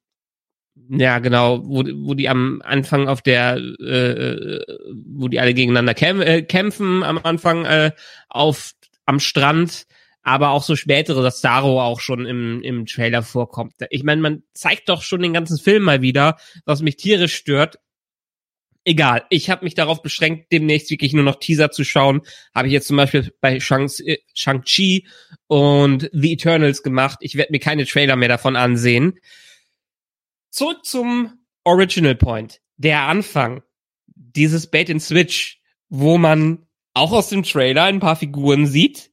ja, 0.93 1.19
genau, 1.19 1.61
wo, 1.63 1.83
wo 1.85 2.13
die 2.15 2.27
am 2.27 2.61
Anfang 2.65 3.07
auf 3.07 3.21
der, 3.21 3.55
äh, 3.55 4.59
wo 5.05 5.29
die 5.29 5.39
alle 5.39 5.53
gegeneinander 5.53 5.93
kämp 5.93 6.21
äh, 6.21 6.41
kämpfen 6.41 7.03
am 7.03 7.17
Anfang 7.23 7.63
äh, 7.63 7.91
auf 8.27 8.73
am 9.05 9.19
Strand, 9.21 9.85
aber 10.21 10.49
auch 10.49 10.63
so 10.63 10.75
spätere, 10.75 11.23
dass 11.23 11.39
Starro 11.39 11.81
auch 11.81 12.01
schon 12.01 12.25
im, 12.25 12.61
im 12.61 12.85
Trailer 12.85 13.23
vorkommt. 13.23 13.73
Ich 13.89 14.03
meine, 14.03 14.21
man 14.21 14.43
zeigt 14.53 14.89
doch 14.89 15.01
schon 15.01 15.21
den 15.21 15.33
ganzen 15.33 15.57
Film 15.57 15.83
mal 15.83 16.01
wieder, 16.01 16.37
was 16.65 16.81
mich 16.81 16.97
tierisch 16.97 17.35
stört. 17.35 17.79
Egal, 18.83 19.23
ich 19.29 19.49
habe 19.49 19.63
mich 19.63 19.75
darauf 19.75 20.01
beschränkt, 20.01 20.51
demnächst 20.51 20.89
wirklich 20.89 21.13
nur 21.13 21.23
noch 21.23 21.37
Teaser 21.39 21.71
zu 21.71 21.83
schauen. 21.83 22.21
Habe 22.53 22.67
ich 22.67 22.73
jetzt 22.73 22.87
zum 22.87 22.97
Beispiel 22.97 23.31
bei 23.39 23.59
Shang- 23.59 23.89
äh, 24.05 24.17
Shang-Chi 24.33 25.07
und 25.47 26.09
The 26.11 26.33
Eternals 26.33 26.83
gemacht. 26.83 27.19
Ich 27.21 27.35
werde 27.35 27.51
mir 27.51 27.59
keine 27.59 27.85
Trailer 27.85 28.15
mehr 28.15 28.29
davon 28.29 28.55
ansehen. 28.55 29.19
Zurück 30.51 30.85
zum 30.85 31.39
Original 31.63 32.15
Point. 32.15 32.61
Der 32.77 33.01
Anfang. 33.01 33.63
Dieses 34.05 34.67
Bait 34.67 34.89
and 34.89 35.01
Switch, 35.01 35.61
wo 35.89 36.17
man 36.17 36.67
auch 36.93 37.11
aus 37.11 37.29
dem 37.29 37.43
Trailer 37.43 37.83
ein 37.83 37.99
paar 37.99 38.15
Figuren 38.15 38.67
sieht, 38.67 39.11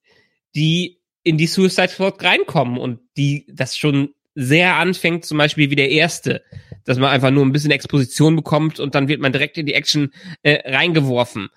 die 0.54 1.00
in 1.22 1.38
die 1.38 1.46
Suicide 1.46 1.88
Squad 1.88 2.22
reinkommen 2.22 2.78
und 2.78 3.00
die 3.16 3.46
das 3.52 3.76
schon 3.76 4.14
sehr 4.34 4.76
anfängt, 4.76 5.24
zum 5.24 5.38
Beispiel 5.38 5.70
wie 5.70 5.76
der 5.76 5.90
erste, 5.90 6.44
dass 6.84 6.98
man 6.98 7.10
einfach 7.10 7.30
nur 7.30 7.44
ein 7.44 7.52
bisschen 7.52 7.70
Exposition 7.70 8.36
bekommt 8.36 8.78
und 8.80 8.94
dann 8.94 9.08
wird 9.08 9.20
man 9.20 9.32
direkt 9.32 9.58
in 9.58 9.66
die 9.66 9.74
Action 9.74 10.12
äh, 10.42 10.70
reingeworfen. 10.70 11.48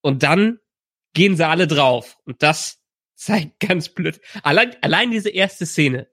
Und 0.00 0.22
dann 0.22 0.58
gehen 1.14 1.36
sie 1.36 1.46
alle 1.46 1.66
drauf. 1.66 2.18
Und 2.24 2.42
das 2.42 2.80
zeigt 3.14 3.60
ganz 3.66 3.88
blöd. 3.88 4.20
Allein, 4.42 4.76
allein 4.82 5.10
diese 5.10 5.30
erste 5.30 5.66
Szene. 5.66 6.08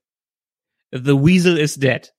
The 0.91 1.13
Weasel 1.13 1.57
is 1.57 1.75
dead. 1.75 2.13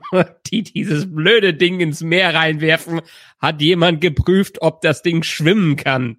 die 0.46 0.62
dieses 0.62 1.12
blöde 1.12 1.54
Ding 1.54 1.80
ins 1.80 2.02
Meer 2.02 2.34
reinwerfen, 2.34 3.00
hat 3.38 3.60
jemand 3.60 4.00
geprüft, 4.00 4.62
ob 4.62 4.80
das 4.80 5.02
Ding 5.02 5.22
schwimmen 5.22 5.76
kann. 5.76 6.18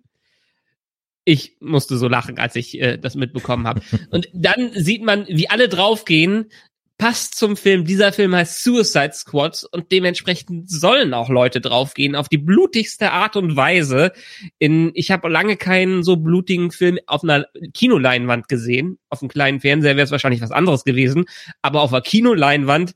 Ich 1.26 1.56
musste 1.62 1.98
so 1.98 2.08
lachen, 2.08 2.38
als 2.38 2.56
ich 2.56 2.80
äh, 2.82 2.98
das 2.98 3.16
mitbekommen 3.16 3.66
habe. 3.68 3.82
Und 4.12 4.30
dann 4.34 4.72
sieht 4.74 5.04
man, 5.04 5.26
wie 5.28 5.50
alle 5.50 5.70
draufgehen, 5.70 6.50
passt 6.98 7.36
zum 7.36 7.58
Film. 7.58 7.86
Dieser 7.86 8.14
Film 8.14 8.36
heißt 8.36 8.64
Suicide 8.64 9.14
Squad 9.14 9.66
und 9.72 9.92
dementsprechend 9.92 10.70
sollen 10.70 11.14
auch 11.14 11.30
Leute 11.30 11.60
draufgehen 11.60 12.16
auf 12.16 12.30
die 12.30 12.38
blutigste 12.38 13.12
Art 13.12 13.36
und 13.36 13.56
Weise. 13.56 14.14
In 14.60 14.92
ich 14.94 15.12
habe 15.12 15.28
lange 15.28 15.58
keinen 15.58 16.04
so 16.04 16.18
blutigen 16.18 16.72
Film 16.72 17.00
auf 17.08 17.24
einer 17.24 17.46
Kinoleinwand 17.74 18.48
gesehen. 18.48 19.00
Auf 19.10 19.22
einem 19.22 19.30
kleinen 19.30 19.60
Fernseher 19.60 19.96
wäre 19.96 20.06
es 20.06 20.12
wahrscheinlich 20.12 20.42
was 20.42 20.52
anderes 20.52 20.84
gewesen, 20.84 21.26
aber 21.62 21.82
auf 21.82 21.92
einer 21.92 22.02
Kinoleinwand 22.02 22.94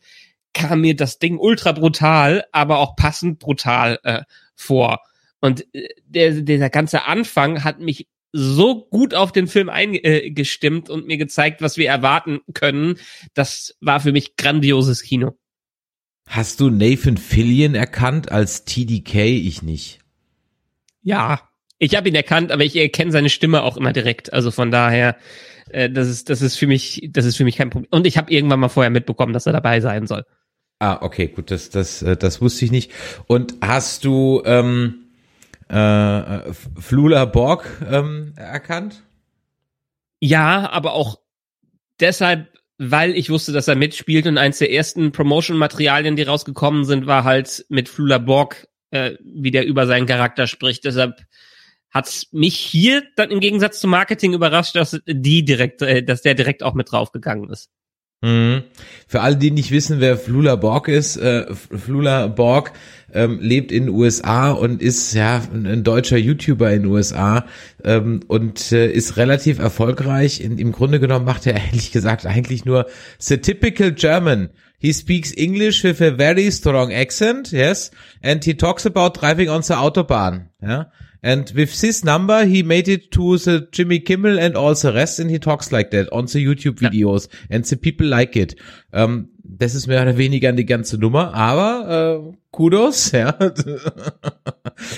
kam 0.58 0.82
mir 0.82 0.96
das 0.96 1.20
Ding 1.20 1.38
ultra 1.38 1.72
brutal, 1.72 2.46
aber 2.52 2.80
auch 2.80 2.96
passend 2.96 3.39
brutal 3.39 4.00
äh, 4.04 4.22
vor. 4.56 5.02
Und 5.39 5.65
äh, 5.74 5.88
der, 6.06 6.41
dieser 6.41 6.70
ganze 6.70 7.06
Anfang 7.06 7.63
hat 7.63 7.80
mich 7.80 8.08
so 8.34 8.86
gut 8.86 9.13
auf 9.13 9.32
den 9.32 9.48
Film 9.48 9.70
eingestimmt 9.70 10.89
und 10.89 11.08
mir 11.08 11.17
gezeigt, 11.17 11.62
was 11.62 11.78
wir 11.78 11.88
erwarten 11.88 12.39
können. 12.54 12.96
Das 13.34 13.76
war 13.80 14.00
für 14.00 14.12
mich 14.12 14.36
grandioses 14.36 15.02
Kino. 15.02 15.38
Hast 16.28 16.60
du 16.60 16.70
Nathan 16.70 17.17
Fillion 17.17 17.74
erkannt 17.74 18.32
als 18.32 18.65
TDK? 18.65 19.15
Ich 19.15 19.62
nicht. 19.62 20.00
Ja, 21.02 21.41
ich 21.80 21.96
habe 21.96 22.10
ihn 22.10 22.15
erkannt, 22.15 22.52
aber 22.52 22.63
ich 22.63 22.76
erkenne 22.76 23.12
seine 23.12 23.30
Stimme 23.30 23.63
auch 23.63 23.78
immer 23.78 23.93
direkt. 23.93 24.34
Also 24.34 24.52
von 24.52 24.72
daher, 24.72 25.15
äh, 25.70 25.89
das 25.89 26.10
ist 26.10 26.30
das 26.30 26.41
ist 26.41 26.58
für 26.58 26.67
mich, 26.67 27.10
das 27.12 27.26
ist 27.26 27.38
für 27.38 27.46
mich 27.46 27.56
kein 27.56 27.70
Problem. 27.70 27.89
Und 27.91 28.06
ich 28.06 28.17
habe 28.17 28.32
irgendwann 28.32 28.60
mal 28.60 28.70
vorher 28.70 28.89
mitbekommen, 28.89 29.34
dass 29.34 29.46
er 29.46 29.54
dabei 29.54 29.80
sein 29.80 30.06
soll. 30.06 30.26
Ah, 30.80 31.00
okay, 31.02 31.28
gut, 31.28 31.50
das, 31.50 31.70
das, 31.70 32.02
äh, 32.02 32.16
das 32.16 32.42
wusste 32.42 32.66
ich 32.66 32.72
nicht. 32.72 32.92
Und 33.26 33.56
hast 33.62 34.06
du 34.06 34.42
ähm, 34.46 35.08
äh, 35.70 36.54
Flula 36.80 37.26
Borg 37.26 37.68
ähm, 37.90 38.34
erkannt? 38.36 39.04
Ja, 40.20 40.70
aber 40.70 40.94
auch 40.94 41.20
deshalb, 42.00 42.50
weil 42.78 43.16
ich 43.16 43.30
wusste, 43.30 43.52
dass 43.52 43.68
er 43.68 43.76
mitspielt 43.76 44.28
und 44.28 44.38
eins 44.38 44.60
der 44.60 44.72
ersten 44.72 45.12
Promotion-Materialien, 45.12 46.16
die 46.16 46.24
rausgekommen 46.24 46.86
sind, 46.86 47.08
war 47.08 47.24
halt 47.24 47.66
mit 47.70 47.90
Flula 47.90 48.20
Borg 48.20 48.68
äh, 48.92 49.18
wie 49.24 49.52
der 49.52 49.66
über 49.66 49.88
seinen 49.88 50.06
Charakter 50.06 50.48
spricht. 50.48 50.86
Deshalb 50.86 51.26
hat's 51.92 52.28
mich 52.32 52.58
hier 52.58 53.04
dann 53.16 53.32
im 53.32 53.40
Gegensatz 53.40 53.80
zum 53.80 53.90
Marketing 53.90 54.34
überrascht, 54.34 54.76
dass 54.76 55.00
die 55.08 55.44
direkt, 55.44 55.82
äh, 55.82 56.04
dass 56.04 56.22
der 56.22 56.36
direkt 56.36 56.63
auch 56.63 56.74
mit 56.74 56.92
draufgegangen 56.92 57.50
ist. 57.50 57.70
Mhm. 58.22 58.64
Für 59.08 59.22
alle, 59.22 59.38
die 59.38 59.52
nicht 59.52 59.72
wissen, 59.72 60.00
wer 60.00 60.18
Flula 60.18 60.56
Borg 60.56 60.88
ist, 60.88 61.18
äh, 61.18 61.46
Flula 61.54 62.28
Borg 62.28 62.72
ähm, 63.14 63.40
lebt 63.40 63.72
in 63.72 63.86
den 63.86 63.96
USA 63.96 64.52
und 64.52 64.82
ist 64.82 65.14
ja 65.14 65.42
ein, 65.54 65.84
deutscher 65.84 66.18
YouTuber 66.18 66.72
in 66.72 66.84
den 66.84 66.92
USA 66.92 67.46
ähm, 67.84 68.22
und 68.28 68.72
äh, 68.72 68.92
ist 68.92 69.18
relativ 69.18 69.60
erfolgreich. 69.60 70.42
In, 70.42 70.58
Im 70.58 70.72
Grunde 70.72 71.00
genommen 71.00 71.26
macht 71.26 71.46
er 71.46 71.56
ehrlich 71.66 71.92
gesagt 71.92 72.26
eigentlich 72.26 72.66
nur 72.66 72.88
the 73.20 73.38
typical 73.38 73.92
German. 73.92 74.50
He 74.80 74.94
speaks 74.94 75.32
English 75.32 75.84
with 75.84 76.02
a 76.02 76.16
very 76.16 76.52
strong 76.52 76.92
accent, 76.92 77.52
yes, 77.52 77.92
and 78.22 78.44
he 78.44 78.54
talks 78.56 78.86
about 78.86 79.20
driving 79.20 79.50
on 79.50 79.64
the 79.64 79.74
Autobahn, 79.74 80.50
ja. 80.62 80.92
And 81.22 81.54
with 81.56 81.80
this 81.82 82.04
number, 82.04 82.46
he 82.46 82.64
made 82.64 82.88
it 82.88 83.12
to 83.12 83.38
the 83.38 83.68
Jimmy 83.72 84.00
Kimmel 84.00 84.40
and 84.40 84.56
all 84.56 84.76
the 84.76 84.94
rest, 84.94 85.20
and 85.20 85.30
he 85.30 85.40
talks 85.40 85.72
like 85.72 85.92
that 85.92 86.12
on 86.12 86.28
the 86.28 86.44
YouTube 86.44 86.80
videos, 86.80 87.28
and 87.50 87.66
the 87.66 87.76
people 87.76 88.08
like 88.08 88.36
it. 88.36 88.56
Ähm, 88.94 89.30
das 89.44 89.76
ist 89.76 89.88
mehr 89.88 90.02
oder 90.02 90.18
weniger 90.18 90.52
die 90.52 90.66
ganze 90.66 90.98
Nummer, 90.98 91.34
aber 91.34 92.32
äh, 92.32 92.38
Kudos, 92.52 93.12
ja. 93.14 93.38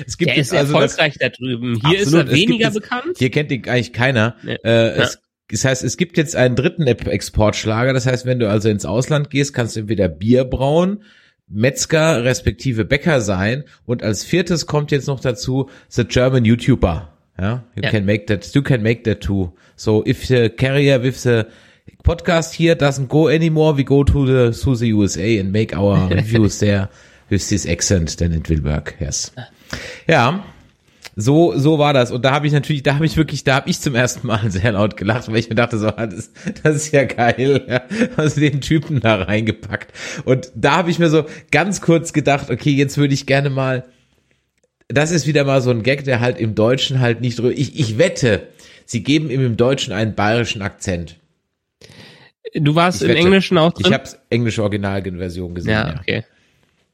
es 0.06 0.18
gibt 0.18 0.32
der 0.32 0.38
ist 0.38 0.54
also 0.54 0.74
erfolgreich 0.74 1.18
das, 1.20 1.30
da 1.32 1.38
drüben. 1.38 1.80
Hier 1.86 2.00
absolut, 2.00 2.26
ist 2.26 2.32
er 2.32 2.36
weniger 2.36 2.66
jetzt, 2.66 2.74
bekannt. 2.74 3.18
Hier 3.18 3.30
kennt 3.32 3.52
ihn 3.52 3.68
eigentlich 3.68 3.94
keiner. 3.94 4.36
Nee. 4.44 4.58
Äh, 4.64 4.98
ja. 4.98 5.04
es, 5.04 5.20
das 5.50 5.66
heißt, 5.66 5.84
es 5.84 5.98
gibt 5.98 6.18
jetzt 6.18 6.36
einen 6.36 6.56
dritten 6.56 6.86
Exportschlager. 6.86 7.94
Das 7.94 8.06
heißt, 8.06 8.26
wenn 8.26 8.40
du 8.40 8.50
also 8.50 8.70
ins 8.70 8.86
Ausland 8.86 9.30
gehst, 9.30 9.54
kannst 9.54 9.76
du 9.76 9.82
entweder 9.82 10.08
Bier 10.08 10.46
brauen, 10.46 11.04
Metzger 11.50 12.24
respektive 12.24 12.86
Bäcker 12.86 13.22
sein 13.22 13.64
und 13.86 14.04
als 14.04 14.24
viertes 14.24 14.66
kommt 14.66 14.92
jetzt 14.92 15.08
noch 15.08 15.20
dazu 15.20 15.70
the 15.90 16.04
German 16.04 16.46
YouTuber. 16.46 17.10
Ja, 17.40 17.64
you 17.76 17.84
yeah. 17.84 17.92
can 17.92 18.06
make 18.06 18.26
that, 18.26 18.54
you 18.54 18.62
can 18.62 18.84
make 18.84 19.04
that 19.04 19.22
too. 19.22 19.54
So 19.76 20.04
if 20.06 20.28
the 20.28 20.50
carrier 20.50 21.02
with 21.02 21.24
the 21.24 21.46
podcast 22.04 22.54
here 22.54 22.76
doesn't 22.76 23.08
go 23.08 23.30
anymore, 23.30 23.78
we 23.78 23.84
go 23.84 24.04
to 24.04 24.26
the 24.26 24.52
to 24.52 24.76
the 24.76 24.88
USA 24.88 25.40
and 25.40 25.52
make 25.52 25.76
our 25.76 26.10
reviews 26.10 26.60
there 26.60 26.90
with 27.30 27.48
this 27.50 27.66
accent, 27.66 28.18
then 28.18 28.34
it 28.34 28.50
will 28.50 28.62
work. 28.64 28.96
Yes. 29.00 29.32
Ja, 30.08 30.44
so, 31.22 31.58
so 31.58 31.80
war 31.80 31.94
das. 31.94 32.12
Und 32.12 32.24
da 32.24 32.32
habe 32.32 32.48
ich 32.48 32.54
natürlich, 32.54 32.84
da 32.84 32.96
habe 32.96 33.06
ich 33.06 33.18
wirklich, 33.18 33.44
da 33.44 33.56
habe 33.56 33.70
ich 33.70 33.80
zum 33.80 33.96
ersten 33.96 34.28
Mal 34.28 34.40
sehr 34.52 34.72
laut 34.72 34.98
gelacht, 34.98 35.28
weil 35.28 35.38
ich 35.38 35.50
mir 35.50 35.56
dachte, 35.56 35.78
so, 35.78 35.92
das, 35.92 36.32
das 36.64 36.76
ist 36.76 36.92
ja 36.92 37.04
geil, 37.04 37.66
ja, 37.68 37.82
also 38.18 38.40
den 38.40 38.62
Typen 38.62 39.00
da 39.00 39.24
reingepackt. 39.24 39.92
Und 40.26 40.52
da 40.56 40.78
habe 40.78 40.92
ich 40.92 41.00
mir 41.00 41.10
so 41.10 41.26
ganz 41.52 41.82
kurz 41.82 42.14
gedacht, 42.14 42.50
okay, 42.50 42.72
jetzt 42.72 42.98
würde 42.98 43.14
ich 43.14 43.26
gerne 43.26 43.50
mal, 43.50 43.86
das 44.88 45.12
ist 45.12 45.28
wieder 45.28 45.44
mal 45.44 45.62
so 45.62 45.72
ein 45.72 45.84
Gag, 45.84 46.04
der 46.04 46.20
halt 46.20 46.40
im 46.40 46.56
Deutschen 46.56 47.00
halt 47.00 47.22
nicht, 47.22 47.40
ich, 47.40 47.80
ich 47.80 47.98
wette, 47.98 48.48
sie 48.86 49.04
geben 49.04 49.30
ihm 49.30 49.46
im 49.46 49.58
Deutschen 49.58 49.94
einen 49.94 50.16
bayerischen 50.16 50.62
Akzent. 50.62 51.18
Du 52.56 52.76
warst 52.76 53.02
ich 53.02 53.10
im 53.10 53.16
wette, 53.16 53.20
Englischen 53.20 53.58
auch 53.58 53.74
drin? 53.74 53.86
Ich 53.88 53.94
habe 53.94 54.10
englische 54.30 54.64
Originalversion 54.64 55.54
gesehen. 55.54 55.72
Ja, 55.72 56.00
okay. 56.00 56.24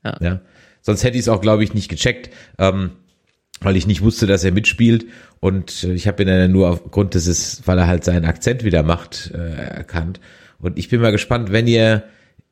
Ja. 0.03 0.17
ja. 0.19 0.41
Sonst 0.81 1.03
hätte 1.03 1.17
ich 1.17 1.21
es 1.21 1.29
auch, 1.29 1.41
glaube 1.41 1.63
ich, 1.63 1.73
nicht 1.73 1.89
gecheckt. 1.89 2.29
Ähm, 2.59 2.91
weil 3.61 3.75
ich 3.75 3.87
nicht 3.87 4.01
wusste, 4.01 4.27
dass 4.27 4.43
er 4.43 4.51
mitspielt 4.51 5.05
und 5.39 5.83
äh, 5.83 5.93
ich 5.93 6.07
habe 6.07 6.23
ihn 6.23 6.27
dann 6.27 6.51
nur 6.51 6.69
aufgrund 6.69 7.13
des, 7.13 7.61
weil 7.65 7.77
er 7.77 7.87
halt 7.87 8.03
seinen 8.03 8.25
Akzent 8.25 8.63
wieder 8.63 8.83
macht, 8.83 9.31
äh, 9.33 9.77
erkannt. 9.77 10.19
Und 10.59 10.77
ich 10.77 10.89
bin 10.89 11.01
mal 11.01 11.11
gespannt, 11.11 11.51
wenn 11.51 11.67
ihr 11.67 12.03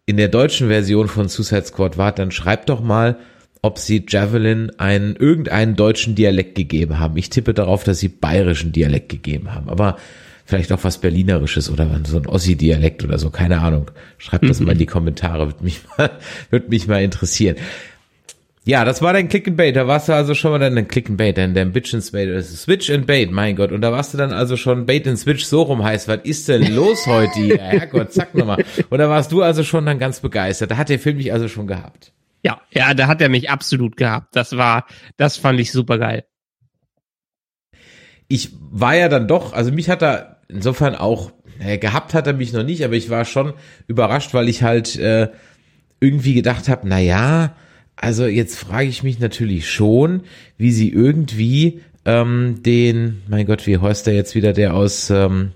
in 0.06 0.18
der 0.18 0.28
deutschen 0.28 0.68
Version 0.68 1.08
von 1.08 1.30
Suicide 1.30 1.66
Squad 1.66 1.98
wart, 1.98 2.20
dann 2.20 2.32
schreibt 2.32 2.70
doch 2.70 2.82
mal, 2.82 3.18
ob 3.62 3.80
sie 3.80 4.06
Javelin 4.08 4.72
einen 4.78 5.16
irgendeinen 5.16 5.76
deutschen 5.78 6.16
Dialekt 6.16 6.56
gegeben 6.56 7.00
haben. 7.00 7.16
Ich 7.16 7.30
tippe 7.30 7.54
darauf, 7.54 7.86
dass 7.86 8.00
sie 8.00 8.10
bayerischen 8.10 8.74
Dialekt 8.74 9.08
gegeben 9.08 9.56
haben, 9.56 9.70
aber 9.70 9.98
vielleicht 10.46 10.74
auch 10.74 10.84
was 10.84 10.98
Berlinerisches 10.98 11.70
oder 11.70 11.90
so 12.06 12.18
ein 12.18 12.28
Ossi-Dialekt 12.28 13.06
oder 13.06 13.18
so, 13.18 13.30
keine 13.30 13.62
Ahnung. 13.62 13.92
Schreibt 14.18 14.50
das 14.50 14.60
mal 14.60 14.74
in 14.74 14.80
die 14.80 14.86
Kommentare, 14.98 15.48
würde 15.48 15.64
mich 15.64 15.80
mal, 15.98 16.12
würde 16.50 16.68
mich 16.70 16.88
mal 16.88 17.02
interessieren. 17.02 17.56
Ja, 18.66 18.86
das 18.86 19.02
war 19.02 19.12
dein 19.12 19.28
Click 19.28 19.46
and 19.48 19.58
Bait. 19.58 19.76
Da 19.76 19.88
warst 19.88 20.08
du 20.08 20.14
also 20.14 20.36
schon 20.36 20.52
mal 20.52 20.60
dann 20.60 20.78
ein 20.78 20.88
Click 20.88 21.10
and 21.10 21.18
Bait, 21.18 21.38
dann 21.38 21.54
dein 21.54 21.74
Bitch 21.74 21.94
and 21.94 22.10
Bait, 22.14 22.30
das 22.30 22.50
ist 22.50 22.62
Switch 22.62 22.90
and 22.90 23.06
Bait, 23.06 23.30
mein 23.30 23.58
Gott. 23.58 23.74
Und 23.74 23.82
da 23.82 23.92
warst 23.92 24.14
du 24.14 24.18
dann 24.18 24.32
also 24.32 24.56
schon 24.56 24.86
Bait 24.86 25.06
and 25.06 25.20
Switch 25.20 25.44
so 25.44 25.64
rum 25.64 25.84
heißt. 25.84 26.08
Was 26.08 26.20
ist 26.24 26.48
denn 26.48 26.74
los 26.74 27.06
heute? 27.06 27.40
Ja, 27.42 27.56
Herrgott, 27.58 28.14
zack 28.14 28.34
nochmal. 28.34 28.64
Und 28.90 28.98
da 29.00 29.10
warst 29.10 29.34
du 29.34 29.42
also 29.42 29.64
schon 29.64 29.86
dann 29.86 30.00
ganz 30.00 30.22
begeistert. 30.22 30.72
Da 30.72 30.78
hat 30.78 30.88
der 30.88 31.00
Film 31.00 31.18
mich 31.18 31.34
also 31.34 31.50
schon 31.50 31.68
gehabt. 31.68 32.14
Ja, 32.42 32.62
ja, 32.72 32.94
da 32.94 33.08
hat 33.08 33.22
er 33.22 33.30
mich 33.30 33.50
absolut 33.50 33.98
gehabt. 33.98 34.36
Das 34.36 34.56
war, 34.56 34.86
das 35.18 35.36
fand 35.36 35.60
ich 35.60 35.72
super 35.72 35.98
geil. 35.98 36.24
Ich 38.30 38.52
war 38.60 38.96
ja 38.96 39.10
dann 39.10 39.28
doch, 39.28 39.52
also 39.52 39.74
mich 39.74 39.90
hat 39.90 40.02
er 40.02 40.42
insofern 40.48 40.96
auch, 40.96 41.34
äh, 41.60 41.78
gehabt 41.78 42.14
hat 42.14 42.28
er 42.28 42.34
mich 42.34 42.54
noch 42.54 42.64
nicht, 42.64 42.84
aber 42.84 42.94
ich 42.94 43.10
war 43.10 43.26
schon 43.26 43.54
überrascht, 43.88 44.34
weil 44.34 44.48
ich 44.48 44.64
halt 44.64 44.96
äh, 44.96 45.30
irgendwie 46.00 46.34
gedacht 46.34 46.70
habe, 46.70 46.88
na 46.88 47.00
ja, 47.00 47.56
also 47.96 48.26
jetzt 48.26 48.58
frage 48.58 48.88
ich 48.90 49.04
mich 49.04 49.20
natürlich 49.20 49.70
schon, 49.70 50.22
wie 50.58 50.72
sie 50.72 50.90
irgendwie 50.90 51.82
ähm, 52.06 52.62
den, 52.64 53.22
mein 53.28 53.46
Gott, 53.46 53.66
wie 53.68 53.78
heißt 53.78 54.08
der 54.08 54.16
jetzt 54.16 54.36
wieder, 54.36 54.54
der 54.54 54.74
aus, 54.74 55.10
ähm, 55.10 55.52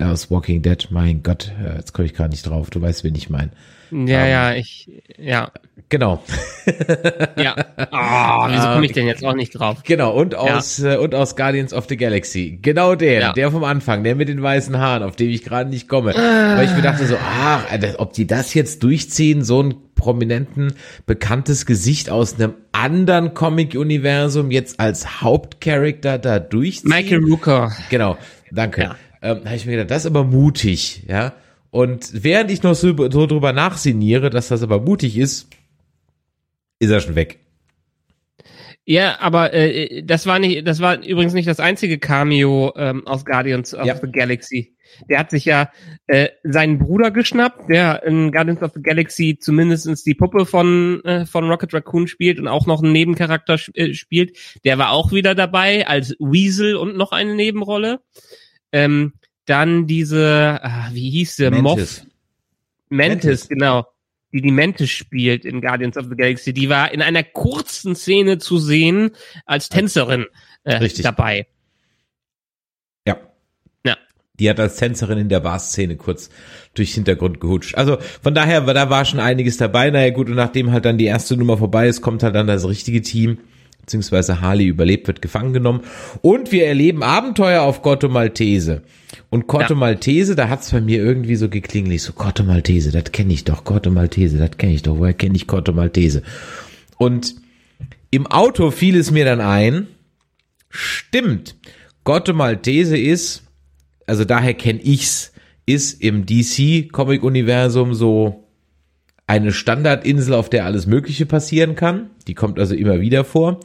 aus 0.00 0.30
Walking 0.30 0.62
Dead, 0.62 0.88
mein 0.90 1.22
Gott, 1.22 1.52
äh, 1.64 1.76
jetzt 1.76 1.92
komme 1.92 2.06
ich 2.06 2.14
gerade 2.14 2.30
nicht 2.30 2.46
drauf, 2.48 2.70
du 2.70 2.80
weißt, 2.80 3.04
wen 3.04 3.14
ich 3.14 3.30
meine. 3.30 3.50
Ja, 3.90 3.98
um, 3.98 4.06
ja, 4.06 4.54
ich, 4.54 4.90
ja. 5.18 5.50
Genau. 5.88 6.22
ja. 7.36 7.54
Oh, 7.92 8.48
wieso 8.50 8.68
komme 8.68 8.86
ich 8.86 8.92
denn 8.92 9.06
jetzt 9.06 9.24
auch 9.24 9.34
nicht 9.34 9.50
drauf? 9.52 9.82
Genau, 9.84 10.12
und 10.12 10.34
aus, 10.34 10.78
ja. 10.78 10.94
äh, 10.94 10.96
und 10.96 11.14
aus 11.14 11.36
Guardians 11.36 11.72
of 11.72 11.86
the 11.88 11.96
Galaxy. 11.96 12.58
Genau 12.60 12.94
der, 12.94 13.20
ja. 13.20 13.32
der 13.32 13.50
vom 13.50 13.62
Anfang, 13.62 14.02
der 14.02 14.16
mit 14.16 14.28
den 14.28 14.42
weißen 14.42 14.76
Haaren, 14.78 15.02
auf 15.02 15.14
dem 15.14 15.30
ich 15.30 15.44
gerade 15.44 15.70
nicht 15.70 15.88
komme. 15.88 16.16
Ah. 16.16 16.56
Weil 16.56 16.66
ich 16.66 16.74
mir 16.74 16.82
dachte 16.82 17.06
so, 17.06 17.16
ah, 17.16 17.60
ob 17.98 18.14
die 18.14 18.26
das 18.26 18.54
jetzt 18.54 18.82
durchziehen, 18.82 19.44
so 19.44 19.62
ein 19.62 19.74
prominenten, 19.94 20.72
bekanntes 21.06 21.66
Gesicht 21.66 22.10
aus 22.10 22.34
einem 22.34 22.54
anderen 22.72 23.34
Comic-Universum 23.34 24.50
jetzt 24.50 24.80
als 24.80 25.20
Hauptcharakter 25.20 26.18
da 26.18 26.40
durchziehen. 26.40 26.90
Michael 26.90 27.24
Rooker. 27.24 27.72
Genau, 27.90 28.16
danke. 28.50 28.82
Ja. 28.82 28.96
Ähm, 29.24 29.46
habe 29.46 29.56
ich 29.56 29.64
mir 29.64 29.72
gedacht, 29.72 29.90
das 29.90 30.04
ist 30.04 30.10
aber 30.10 30.22
mutig, 30.22 31.04
ja. 31.08 31.32
Und 31.70 32.10
während 32.12 32.50
ich 32.50 32.62
noch 32.62 32.74
so, 32.74 32.94
so 33.10 33.26
drüber 33.26 33.54
nachsiniere, 33.54 34.28
dass 34.28 34.48
das 34.48 34.62
aber 34.62 34.80
mutig 34.80 35.16
ist, 35.16 35.48
ist 36.78 36.90
er 36.90 37.00
schon 37.00 37.16
weg. 37.16 37.40
Ja, 38.84 39.18
aber 39.20 39.54
äh, 39.54 40.02
das 40.02 40.26
war 40.26 40.38
nicht, 40.38 40.68
das 40.68 40.80
war 40.80 41.02
übrigens 41.02 41.32
nicht 41.32 41.48
das 41.48 41.58
einzige 41.58 41.98
Cameo 41.98 42.74
ähm, 42.76 43.06
aus 43.06 43.24
Guardians 43.24 43.74
of 43.74 43.86
ja. 43.86 43.96
the 43.96 44.12
Galaxy. 44.12 44.76
Der 45.08 45.20
hat 45.20 45.30
sich 45.30 45.46
ja 45.46 45.70
äh, 46.06 46.28
seinen 46.42 46.78
Bruder 46.78 47.10
geschnappt, 47.10 47.70
der 47.70 48.02
in 48.04 48.30
Guardians 48.30 48.62
of 48.62 48.72
the 48.74 48.82
Galaxy 48.82 49.38
zumindestens 49.40 50.04
die 50.04 50.14
Puppe 50.14 50.44
von 50.44 51.02
äh, 51.04 51.24
von 51.24 51.48
Rocket 51.48 51.72
Raccoon 51.72 52.08
spielt 52.08 52.38
und 52.38 52.46
auch 52.46 52.66
noch 52.66 52.82
einen 52.82 52.92
Nebencharakter 52.92 53.58
äh, 53.72 53.94
spielt. 53.94 54.36
Der 54.64 54.76
war 54.76 54.90
auch 54.90 55.12
wieder 55.12 55.34
dabei 55.34 55.86
als 55.86 56.14
Weasel 56.20 56.76
und 56.76 56.94
noch 56.98 57.12
eine 57.12 57.34
Nebenrolle. 57.34 58.00
Ähm, 58.74 59.12
dann 59.46 59.86
diese, 59.86 60.58
ah, 60.62 60.88
wie 60.92 61.10
hieß 61.10 61.36
sie, 61.36 61.50
Mantis. 61.50 61.62
Moff 61.62 62.10
Mantis, 62.90 63.24
Mantis, 63.24 63.48
genau 63.48 63.86
die 64.34 64.42
die 64.42 64.50
Mantis 64.50 64.90
spielt 64.90 65.44
in 65.44 65.60
Guardians 65.60 65.96
of 65.96 66.06
the 66.10 66.16
Galaxy, 66.16 66.52
die 66.52 66.68
war 66.68 66.92
in 66.92 67.00
einer 67.00 67.22
kurzen 67.22 67.94
Szene 67.94 68.38
zu 68.38 68.58
sehen 68.58 69.12
als 69.46 69.68
Tänzerin 69.68 70.26
äh, 70.64 70.88
dabei. 71.02 71.46
Ja. 73.06 73.16
Ja. 73.86 73.96
Die 74.40 74.50
hat 74.50 74.58
als 74.58 74.76
Tänzerin 74.76 75.18
in 75.18 75.28
der 75.28 75.38
Bar-Szene 75.38 75.96
kurz 75.96 76.30
durch 76.74 76.94
Hintergrund 76.94 77.40
gehutscht. 77.40 77.76
Also 77.76 77.98
von 78.22 78.34
daher, 78.34 78.62
da 78.62 78.90
war 78.90 79.04
schon 79.04 79.20
einiges 79.20 79.56
dabei. 79.56 79.90
Naja 79.90 80.10
gut, 80.12 80.28
und 80.28 80.34
nachdem 80.34 80.72
halt 80.72 80.84
dann 80.84 80.98
die 80.98 81.06
erste 81.06 81.36
Nummer 81.36 81.56
vorbei 81.56 81.86
ist, 81.86 82.00
kommt 82.00 82.24
halt 82.24 82.34
dann 82.34 82.48
das 82.48 82.66
richtige 82.66 83.02
Team 83.02 83.38
beziehungsweise 83.84 84.40
Harley 84.40 84.66
überlebt, 84.66 85.06
wird 85.06 85.20
gefangen 85.20 85.52
genommen. 85.52 85.82
Und 86.22 86.52
wir 86.52 86.66
erleben 86.66 87.02
Abenteuer 87.02 87.62
auf 87.62 87.82
Corto 87.82 88.08
Maltese. 88.08 88.82
Und 89.28 89.46
Corto 89.46 89.74
ja. 89.74 89.78
Maltese, 89.78 90.34
da 90.34 90.48
hat's 90.48 90.70
bei 90.70 90.80
mir 90.80 91.02
irgendwie 91.02 91.36
so 91.36 91.48
geklingelt, 91.50 92.00
so 92.00 92.12
Corto 92.14 92.44
Maltese, 92.44 92.90
das 92.90 93.12
kenne 93.12 93.32
ich 93.32 93.44
doch, 93.44 93.64
Corto 93.64 93.90
Maltese, 93.90 94.38
das 94.38 94.56
kenne 94.56 94.72
ich 94.72 94.82
doch, 94.82 94.98
woher 94.98 95.12
kenne 95.12 95.36
ich 95.36 95.46
Corto 95.46 95.72
Maltese? 95.72 96.22
Und 96.96 97.34
im 98.10 98.26
Auto 98.26 98.70
fiel 98.70 98.96
es 98.96 99.10
mir 99.10 99.24
dann 99.24 99.40
ein, 99.40 99.86
stimmt, 100.70 101.56
Corto 102.04 102.32
Maltese 102.32 102.96
ist, 102.96 103.42
also 104.06 104.24
daher 104.24 104.54
kenne 104.54 104.80
ich's, 104.82 105.32
ist 105.66 106.00
im 106.00 106.26
DC-Comic-Universum 106.26 107.94
so 107.94 108.43
eine 109.26 109.52
Standardinsel, 109.52 110.34
auf 110.34 110.50
der 110.50 110.64
alles 110.64 110.86
Mögliche 110.86 111.26
passieren 111.26 111.76
kann. 111.76 112.10
Die 112.26 112.34
kommt 112.34 112.58
also 112.58 112.74
immer 112.74 113.00
wieder 113.00 113.24
vor. 113.24 113.60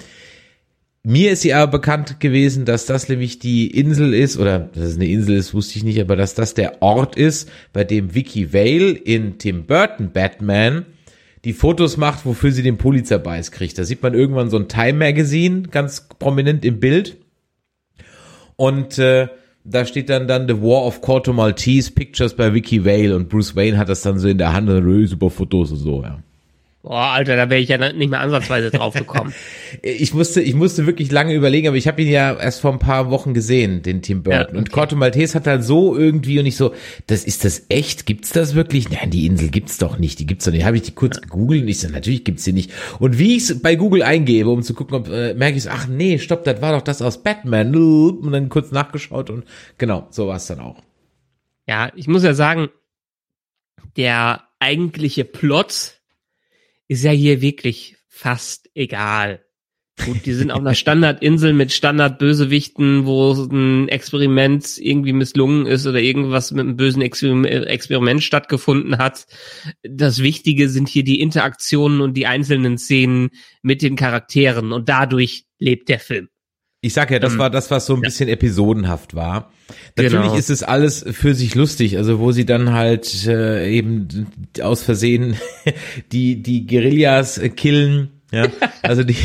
Mir 1.04 1.32
ist 1.32 1.42
sie 1.42 1.54
aber 1.54 1.72
bekannt 1.72 2.20
gewesen, 2.20 2.66
dass 2.66 2.86
das 2.86 3.08
nämlich 3.08 3.40
die 3.40 3.68
Insel 3.68 4.14
ist, 4.14 4.38
oder 4.38 4.60
dass 4.60 4.84
es 4.84 4.96
eine 4.96 5.08
Insel 5.08 5.38
ist, 5.38 5.54
wusste 5.54 5.78
ich 5.78 5.84
nicht, 5.84 6.00
aber 6.00 6.16
dass 6.16 6.36
das 6.36 6.54
der 6.54 6.82
Ort 6.82 7.16
ist, 7.16 7.50
bei 7.72 7.84
dem 7.84 8.14
Vicky 8.14 8.54
Vale 8.54 8.92
in 8.92 9.38
Tim 9.38 9.66
Burton 9.66 10.12
Batman 10.12 10.86
die 11.46 11.54
Fotos 11.54 11.96
macht, 11.96 12.26
wofür 12.26 12.52
sie 12.52 12.64
den 12.64 12.78
Pulitzer-Preis 12.78 13.52
kriegt. 13.52 13.78
Da 13.78 13.86
sieht 13.86 14.04
man 14.04 14.14
irgendwann 14.14 14.50
so 14.50 14.58
ein 14.58 14.68
Time 14.68 15.00
Magazine 15.00 15.64
ganz 15.64 16.08
prominent 16.20 16.66
im 16.66 16.82
Bild. 16.82 17.18
Und 18.58 19.00
äh, 19.00 19.30
da 19.64 19.86
steht 19.86 20.10
dann 20.10 20.28
dann 20.28 20.48
The 20.48 20.62
War 20.62 20.86
of 20.86 21.02
Corto 21.02 21.34
Maltese, 21.34 21.92
Pictures 21.92 22.34
by 22.34 22.54
Vicky 22.54 22.86
Vale 22.86 23.16
und 23.16 23.30
Bruce 23.30 23.56
Wayne 23.56 23.78
hat 23.78 23.90
das 23.90 24.02
dann 24.02 24.20
so 24.20 24.28
in 24.28 24.38
der 24.38 24.54
Hand 24.54 24.70
und 24.70 25.04
äh, 25.04 25.06
super 25.06 25.30
Fotos 25.30 25.72
und 25.72 25.78
so, 25.78 26.04
ja. 26.04 26.20
Boah, 26.82 27.12
Alter, 27.12 27.36
da 27.36 27.50
wäre 27.50 27.60
ich 27.60 27.68
ja 27.68 27.78
nicht 27.78 28.10
mehr 28.10 28.22
ansatzweise 28.22 28.72
drauf 28.72 28.94
gekommen. 28.94 29.34
Ich 29.84 30.16
musste, 30.16 30.42
ich 30.42 30.56
musste 30.56 30.88
wirklich 30.88 31.12
lange 31.12 31.36
überlegen, 31.36 31.68
aber 31.68 31.78
ich 31.78 31.88
habe 31.88 32.02
ihn 32.02 32.08
ja 32.08 32.34
erst 32.34 32.62
vor 32.62 32.72
ein 32.74 32.80
paar 32.80 33.12
Wochen 33.12 33.36
gesehen, 33.36 33.84
den 33.84 34.02
Tim 34.02 34.24
Burton. 34.24 34.40
Ja, 34.40 34.48
okay. 34.48 34.58
Und 34.58 34.72
Corto 34.72 34.96
Maltese 34.96 35.36
hat 35.36 35.46
halt 35.46 35.64
so 35.64 35.96
irgendwie 35.96 36.40
und 36.40 36.48
ich 36.48 36.58
so, 36.58 36.74
das 37.06 37.24
ist 37.24 37.46
das 37.46 37.68
echt? 37.70 38.08
Gibt's 38.08 38.32
das 38.32 38.56
wirklich? 38.56 38.90
Nein, 38.90 39.12
die 39.12 39.28
Insel 39.28 39.50
gibt's 39.50 39.78
doch 39.78 40.00
nicht. 40.00 40.18
Die 40.20 40.26
gibt's 40.26 40.46
doch 40.46 40.52
nicht. 40.52 40.66
Habe 40.66 40.78
ich 40.78 40.82
die 40.84 40.94
kurz 40.94 41.22
gegoogelt 41.22 41.62
und 41.62 41.68
ich 41.68 41.80
so, 41.80 41.88
natürlich 41.88 42.24
gibt's 42.24 42.46
die 42.46 42.54
nicht. 42.54 42.72
Und 42.98 43.20
wie 43.20 43.38
ich 43.38 43.62
bei 43.62 43.76
Google 43.76 44.02
eingebe, 44.02 44.50
um 44.50 44.64
zu 44.64 44.74
gucken, 44.74 44.96
ob 44.96 45.08
äh, 45.10 45.36
merke 45.36 45.58
ich 45.58 45.64
so, 45.64 45.70
ach 45.70 45.88
nee, 45.88 46.18
stopp, 46.18 46.44
das 46.46 46.64
war 46.64 46.72
doch 46.72 46.82
das 46.82 47.04
aus 47.04 47.22
Batman. 47.22 47.76
Und 47.76 48.32
dann 48.32 48.50
kurz 48.50 48.72
nachgeschaut 48.72 49.30
und 49.30 49.46
genau, 49.78 50.08
so 50.10 50.28
war 50.28 50.38
es 50.38 50.48
dann 50.48 50.62
auch. 50.62 50.82
Ja, 51.68 51.92
ich 51.96 52.08
muss 52.08 52.24
ja 52.24 52.34
sagen, 52.34 52.70
der 53.98 54.42
eigentliche 54.60 55.26
Plot 55.26 55.99
ist 56.90 57.04
ja 57.04 57.12
hier 57.12 57.40
wirklich 57.40 57.96
fast 58.10 58.70
egal. 58.74 59.46
Gut, 60.06 60.26
die 60.26 60.34
sind 60.34 60.52
auf 60.52 60.60
einer 60.60 60.76
Standardinsel 60.76 61.54
mit 61.54 61.72
Standardbösewichten, 61.72 63.06
wo 63.06 63.34
ein 63.34 63.88
Experiment 63.90 64.78
irgendwie 64.78 65.14
misslungen 65.14 65.66
ist 65.66 65.86
oder 65.86 66.00
irgendwas 66.00 66.52
mit 66.52 66.62
einem 66.62 66.78
bösen 66.78 67.04
Exper- 67.04 67.66
Experiment 67.66 68.24
stattgefunden 68.24 68.98
hat. 68.98 69.28
Das 69.84 70.24
Wichtige 70.24 70.68
sind 70.68 70.90
hier 70.90 71.04
die 71.04 71.22
Interaktionen 71.22 72.02
und 72.02 72.16
die 72.16 72.28
einzelnen 72.28 72.78
Szenen 72.78 73.30
mit 73.62 73.82
den 73.82 73.96
Charakteren 73.96 74.72
und 74.72 74.90
dadurch 74.90 75.46
lebt 75.60 75.90
der 75.90 76.00
Film. 76.00 76.30
Ich 76.82 76.94
sag 76.94 77.12
ja, 77.12 77.20
das 77.20 77.34
Ähm, 77.34 77.40
war 77.40 77.50
das, 77.50 77.70
was 77.72 77.86
so 77.86 77.94
ein 77.94 78.02
ja. 78.02 78.08
bisschen 78.08 78.30
episodenhaft 78.30 79.14
war. 79.14 79.52
Natürlich 79.98 80.14
Genau. 80.14 80.36
ist 80.36 80.50
es 80.50 80.64
alles 80.64 81.06
für 81.12 81.36
sich 81.36 81.54
lustig, 81.56 81.98
also 81.98 82.20
wo 82.20 82.32
sie 82.32 82.46
dann 82.46 82.72
halt 82.74 83.28
äh, 83.28 83.70
eben 83.70 84.28
aus 84.62 84.84
Versehen 84.84 85.36
die 86.14 86.42
die 86.42 86.66
Guerillas 86.66 87.38
äh, 87.38 87.50
killen, 87.50 88.12
ja, 88.32 88.48
also 88.82 89.04
die 89.04 89.18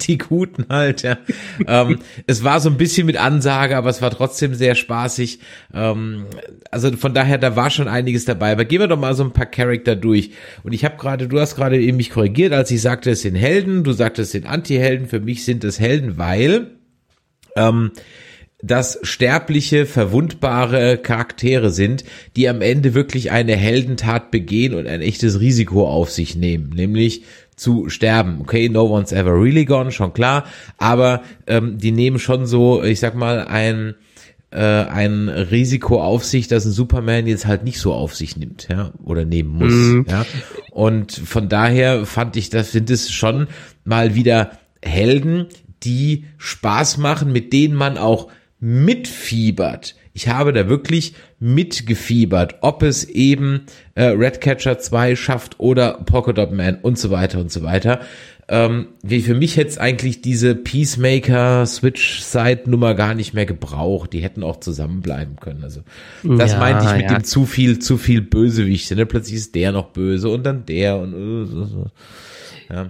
die 0.00 0.16
Guten 0.18 0.64
halt, 0.70 1.02
ja. 1.02 1.18
Ähm, 1.66 1.98
es 2.26 2.44
war 2.44 2.60
so 2.60 2.70
ein 2.70 2.78
bisschen 2.78 3.06
mit 3.06 3.18
Ansage, 3.18 3.76
aber 3.76 3.90
es 3.90 4.00
war 4.00 4.10
trotzdem 4.10 4.54
sehr 4.54 4.74
spaßig. 4.74 5.38
Ähm, 5.74 6.24
also 6.70 6.90
von 6.96 7.12
daher, 7.12 7.36
da 7.38 7.54
war 7.56 7.68
schon 7.70 7.88
einiges 7.88 8.24
dabei. 8.24 8.52
Aber 8.52 8.64
gehen 8.64 8.80
wir 8.80 8.88
doch 8.88 8.98
mal 8.98 9.14
so 9.14 9.22
ein 9.24 9.32
paar 9.32 9.46
Charakter 9.46 9.96
durch. 9.96 10.30
Und 10.62 10.72
ich 10.72 10.84
habe 10.84 10.96
gerade, 10.96 11.28
du 11.28 11.38
hast 11.38 11.56
gerade 11.56 11.78
eben 11.78 11.98
mich 11.98 12.10
korrigiert, 12.10 12.52
als 12.54 12.70
ich 12.70 12.80
sagte, 12.80 13.10
es 13.10 13.20
sind 13.22 13.34
Helden. 13.34 13.84
Du 13.84 13.92
sagtest, 13.92 14.28
es 14.28 14.32
sind 14.32 14.46
Anti-Helden. 14.46 15.08
Für 15.08 15.20
mich 15.20 15.44
sind 15.44 15.62
es 15.64 15.78
Helden, 15.78 16.16
weil 16.16 16.70
ähm, 17.56 17.92
das 18.64 19.00
sterbliche, 19.02 19.86
verwundbare 19.86 20.96
Charaktere 20.98 21.70
sind, 21.70 22.04
die 22.36 22.48
am 22.48 22.60
Ende 22.60 22.94
wirklich 22.94 23.32
eine 23.32 23.56
Heldentat 23.56 24.30
begehen 24.30 24.74
und 24.74 24.86
ein 24.86 25.00
echtes 25.02 25.40
Risiko 25.40 25.88
auf 25.88 26.10
sich 26.10 26.36
nehmen, 26.36 26.70
nämlich 26.70 27.22
zu 27.56 27.88
sterben. 27.88 28.38
Okay, 28.40 28.68
no 28.68 28.84
one's 28.84 29.12
ever 29.12 29.34
really 29.34 29.64
gone, 29.64 29.90
schon 29.90 30.12
klar, 30.12 30.44
aber 30.78 31.22
ähm, 31.48 31.78
die 31.78 31.90
nehmen 31.90 32.18
schon 32.20 32.46
so, 32.46 32.82
ich 32.84 33.00
sag 33.00 33.14
mal, 33.16 33.46
ein 33.46 33.94
äh, 34.52 34.58
ein 34.58 35.28
Risiko 35.30 36.02
auf 36.02 36.24
sich, 36.24 36.46
das 36.46 36.66
ein 36.66 36.72
Superman 36.72 37.26
jetzt 37.26 37.46
halt 37.46 37.64
nicht 37.64 37.78
so 37.78 37.94
auf 37.94 38.14
sich 38.14 38.36
nimmt, 38.36 38.68
ja, 38.70 38.92
oder 39.02 39.24
nehmen 39.24 39.50
muss, 39.50 39.72
Mhm. 39.72 40.06
ja. 40.08 40.26
Und 40.70 41.10
von 41.12 41.48
daher 41.48 42.04
fand 42.06 42.36
ich, 42.36 42.50
das 42.50 42.70
sind 42.70 42.90
es 42.90 43.10
schon 43.10 43.48
mal 43.84 44.14
wieder 44.14 44.52
Helden, 44.82 45.46
die 45.84 46.24
Spaß 46.38 46.98
machen, 46.98 47.32
mit 47.32 47.52
denen 47.52 47.74
man 47.74 47.98
auch 47.98 48.28
mitfiebert. 48.60 49.96
Ich 50.14 50.28
habe 50.28 50.52
da 50.52 50.68
wirklich 50.68 51.14
mitgefiebert, 51.40 52.56
ob 52.60 52.82
es 52.82 53.04
eben 53.04 53.62
äh, 53.94 54.04
Redcatcher 54.04 54.78
2 54.78 55.16
schafft 55.16 55.58
oder 55.58 55.94
Polkadot 56.04 56.52
Man 56.52 56.76
und 56.76 56.98
so 56.98 57.10
weiter 57.10 57.40
und 57.40 57.50
so 57.50 57.62
weiter. 57.62 58.00
Ähm, 58.48 58.88
wie 59.02 59.22
für 59.22 59.34
mich 59.34 59.56
hätte 59.56 59.70
es 59.70 59.78
eigentlich 59.78 60.20
diese 60.20 60.54
Peacemaker 60.54 61.64
Switch 61.64 62.20
Side 62.20 62.62
Nummer 62.66 62.94
gar 62.94 63.14
nicht 63.14 63.32
mehr 63.32 63.46
gebraucht. 63.46 64.12
Die 64.12 64.20
hätten 64.20 64.42
auch 64.42 64.60
zusammenbleiben 64.60 65.36
können. 65.36 65.64
Also 65.64 65.80
das 66.22 66.52
Ja, 66.52 66.58
meinte 66.58 66.84
ich 66.84 66.92
mit 66.92 67.10
ja. 67.10 67.18
dem 67.18 67.24
zu 67.24 67.46
viel, 67.46 67.78
zu 67.78 67.96
viel 67.96 68.20
Bösewichte. 68.20 68.94
Ne? 68.94 69.06
Plötzlich 69.06 69.36
ist 69.36 69.54
der 69.54 69.72
noch 69.72 69.88
böse 69.88 70.28
und 70.28 70.44
dann 70.44 70.66
der 70.66 70.98
und 70.98 71.14
äh, 71.14 71.46
so, 71.46 71.64
so. 71.64 71.86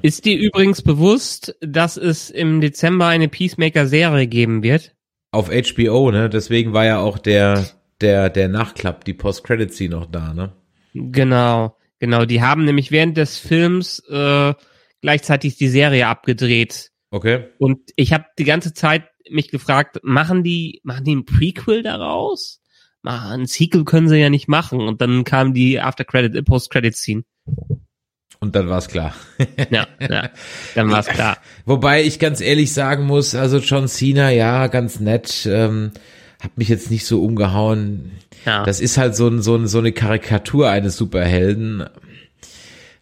Ist 0.03 0.25
dir 0.25 0.38
übrigens 0.38 0.83
bewusst, 0.83 1.57
dass 1.61 1.97
es 1.97 2.31
im 2.31 2.61
Dezember 2.61 3.07
eine 3.07 3.29
Peacemaker-Serie 3.29 4.27
geben 4.27 4.62
wird? 4.62 4.95
auf 5.33 5.51
HBO, 5.51 6.11
ne? 6.11 6.31
Deswegen 6.31 6.73
war 6.73 6.85
ja 6.85 7.01
auch 7.01 7.18
der 7.18 7.66
der 8.01 8.31
der 8.31 8.49
Nachklapp, 8.49 9.05
die 9.05 9.14
Post-Credit-Scene 9.14 9.90
noch 9.90 10.07
da, 10.07 10.33
ne? 10.33 10.53
Genau, 10.95 11.77
genau. 11.99 12.25
Die 12.27 12.42
haben 12.42 12.64
nämlich 12.64 12.92
während 12.92 13.16
des 13.16 13.38
Films 13.38 13.99
äh, 14.11 14.55
gleichzeitig 15.01 15.57
die 15.57 15.68
Serie 15.68 16.07
abgedreht. 16.07 16.90
Okay. 17.11 17.49
Und 17.59 17.90
ich 17.97 18.12
habe 18.12 18.27
die 18.38 18.45
ganze 18.45 18.75
Zeit 18.75 19.05
mich 19.31 19.51
gefragt, 19.51 20.01
machen 20.03 20.45
die, 20.45 20.81
machen 20.85 21.05
die 21.05 21.16
ein 21.16 21.25
Prequel 21.25 21.83
daraus? 21.83 22.61
Ein 23.03 23.47
Sequel 23.47 23.85
können 23.85 24.09
sie 24.09 24.18
ja 24.18 24.31
nicht 24.31 24.49
machen. 24.49 24.81
Und 24.81 25.01
dann 25.01 25.25
kam 25.25 25.55
die 25.55 25.81
After 25.81 26.05
Credit, 26.05 26.45
Post 26.45 26.71
Credit 26.71 26.95
Scene. 26.95 27.25
Und 28.43 28.57
dann 28.57 28.69
war's 28.69 28.89
klar. 28.89 29.15
Ja, 29.71 29.87
ja. 30.01 30.31
Dann 30.75 30.91
war's 30.91 31.07
klar. 31.07 31.37
Wobei 31.65 32.03
ich 32.03 32.19
ganz 32.19 32.41
ehrlich 32.41 32.73
sagen 32.75 33.05
muss, 33.07 33.37
also 33.37 33.59
John 33.59 33.87
Cena, 33.87 34.31
ja, 34.31 34.67
ganz 34.67 34.99
nett, 34.99 35.47
ähm, 35.49 35.93
hat 36.43 36.59
mich 36.59 36.69
jetzt 36.69 36.91
nicht 36.91 37.07
so 37.07 37.23
umgehauen. 37.23 38.11
Ja. 38.45 38.65
Das 38.65 38.81
ist 38.81 38.99
halt 38.99 39.15
so, 39.15 39.29
ein, 39.29 39.43
so, 39.43 39.55
ein, 39.55 39.69
so 39.69 39.79
eine 39.79 39.93
Karikatur 39.93 40.69
eines 40.69 40.97
Superhelden. 40.97 41.85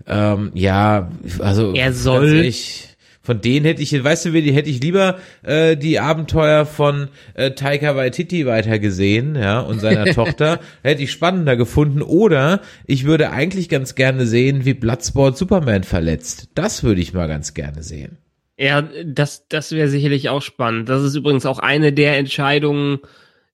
Ähm, 0.06 0.50
ja, 0.52 1.10
also 1.38 1.72
Er 1.72 1.94
soll- 1.94 2.34
ehrlich, 2.34 2.89
von 3.30 3.40
denen 3.40 3.64
hätte 3.64 3.80
ich, 3.80 4.02
weißt 4.02 4.24
du, 4.24 4.32
die 4.32 4.52
hätte 4.52 4.70
ich 4.70 4.82
lieber 4.82 5.20
äh, 5.44 5.76
die 5.76 6.00
Abenteuer 6.00 6.66
von 6.66 7.10
äh, 7.34 7.52
Taika 7.52 7.94
Waititi 7.94 8.44
weitergesehen, 8.44 9.36
ja, 9.36 9.60
und 9.60 9.78
seiner 9.78 10.06
Tochter, 10.14 10.58
hätte 10.82 11.04
ich 11.04 11.12
spannender 11.12 11.56
gefunden. 11.56 12.02
Oder 12.02 12.60
ich 12.88 13.04
würde 13.04 13.30
eigentlich 13.30 13.68
ganz 13.68 13.94
gerne 13.94 14.26
sehen, 14.26 14.64
wie 14.64 14.74
Bloodsport 14.74 15.38
Superman 15.38 15.84
verletzt. 15.84 16.48
Das 16.56 16.82
würde 16.82 17.00
ich 17.00 17.12
mal 17.12 17.28
ganz 17.28 17.54
gerne 17.54 17.84
sehen. 17.84 18.18
Ja, 18.58 18.82
das, 18.82 19.46
das 19.46 19.70
wäre 19.70 19.86
sicherlich 19.86 20.28
auch 20.28 20.42
spannend. 20.42 20.88
Das 20.88 21.04
ist 21.04 21.14
übrigens 21.14 21.46
auch 21.46 21.60
eine 21.60 21.92
der 21.92 22.18
Entscheidungen, 22.18 22.98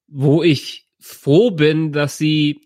wo 0.09 0.43
ich 0.43 0.87
froh 1.01 1.51
bin, 1.51 1.93
dass 1.93 2.17
sie 2.17 2.63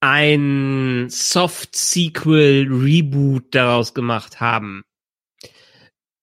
ein 0.00 1.06
Soft-Sequel-Reboot 1.08 3.54
daraus 3.54 3.94
gemacht 3.94 4.40
haben. 4.40 4.82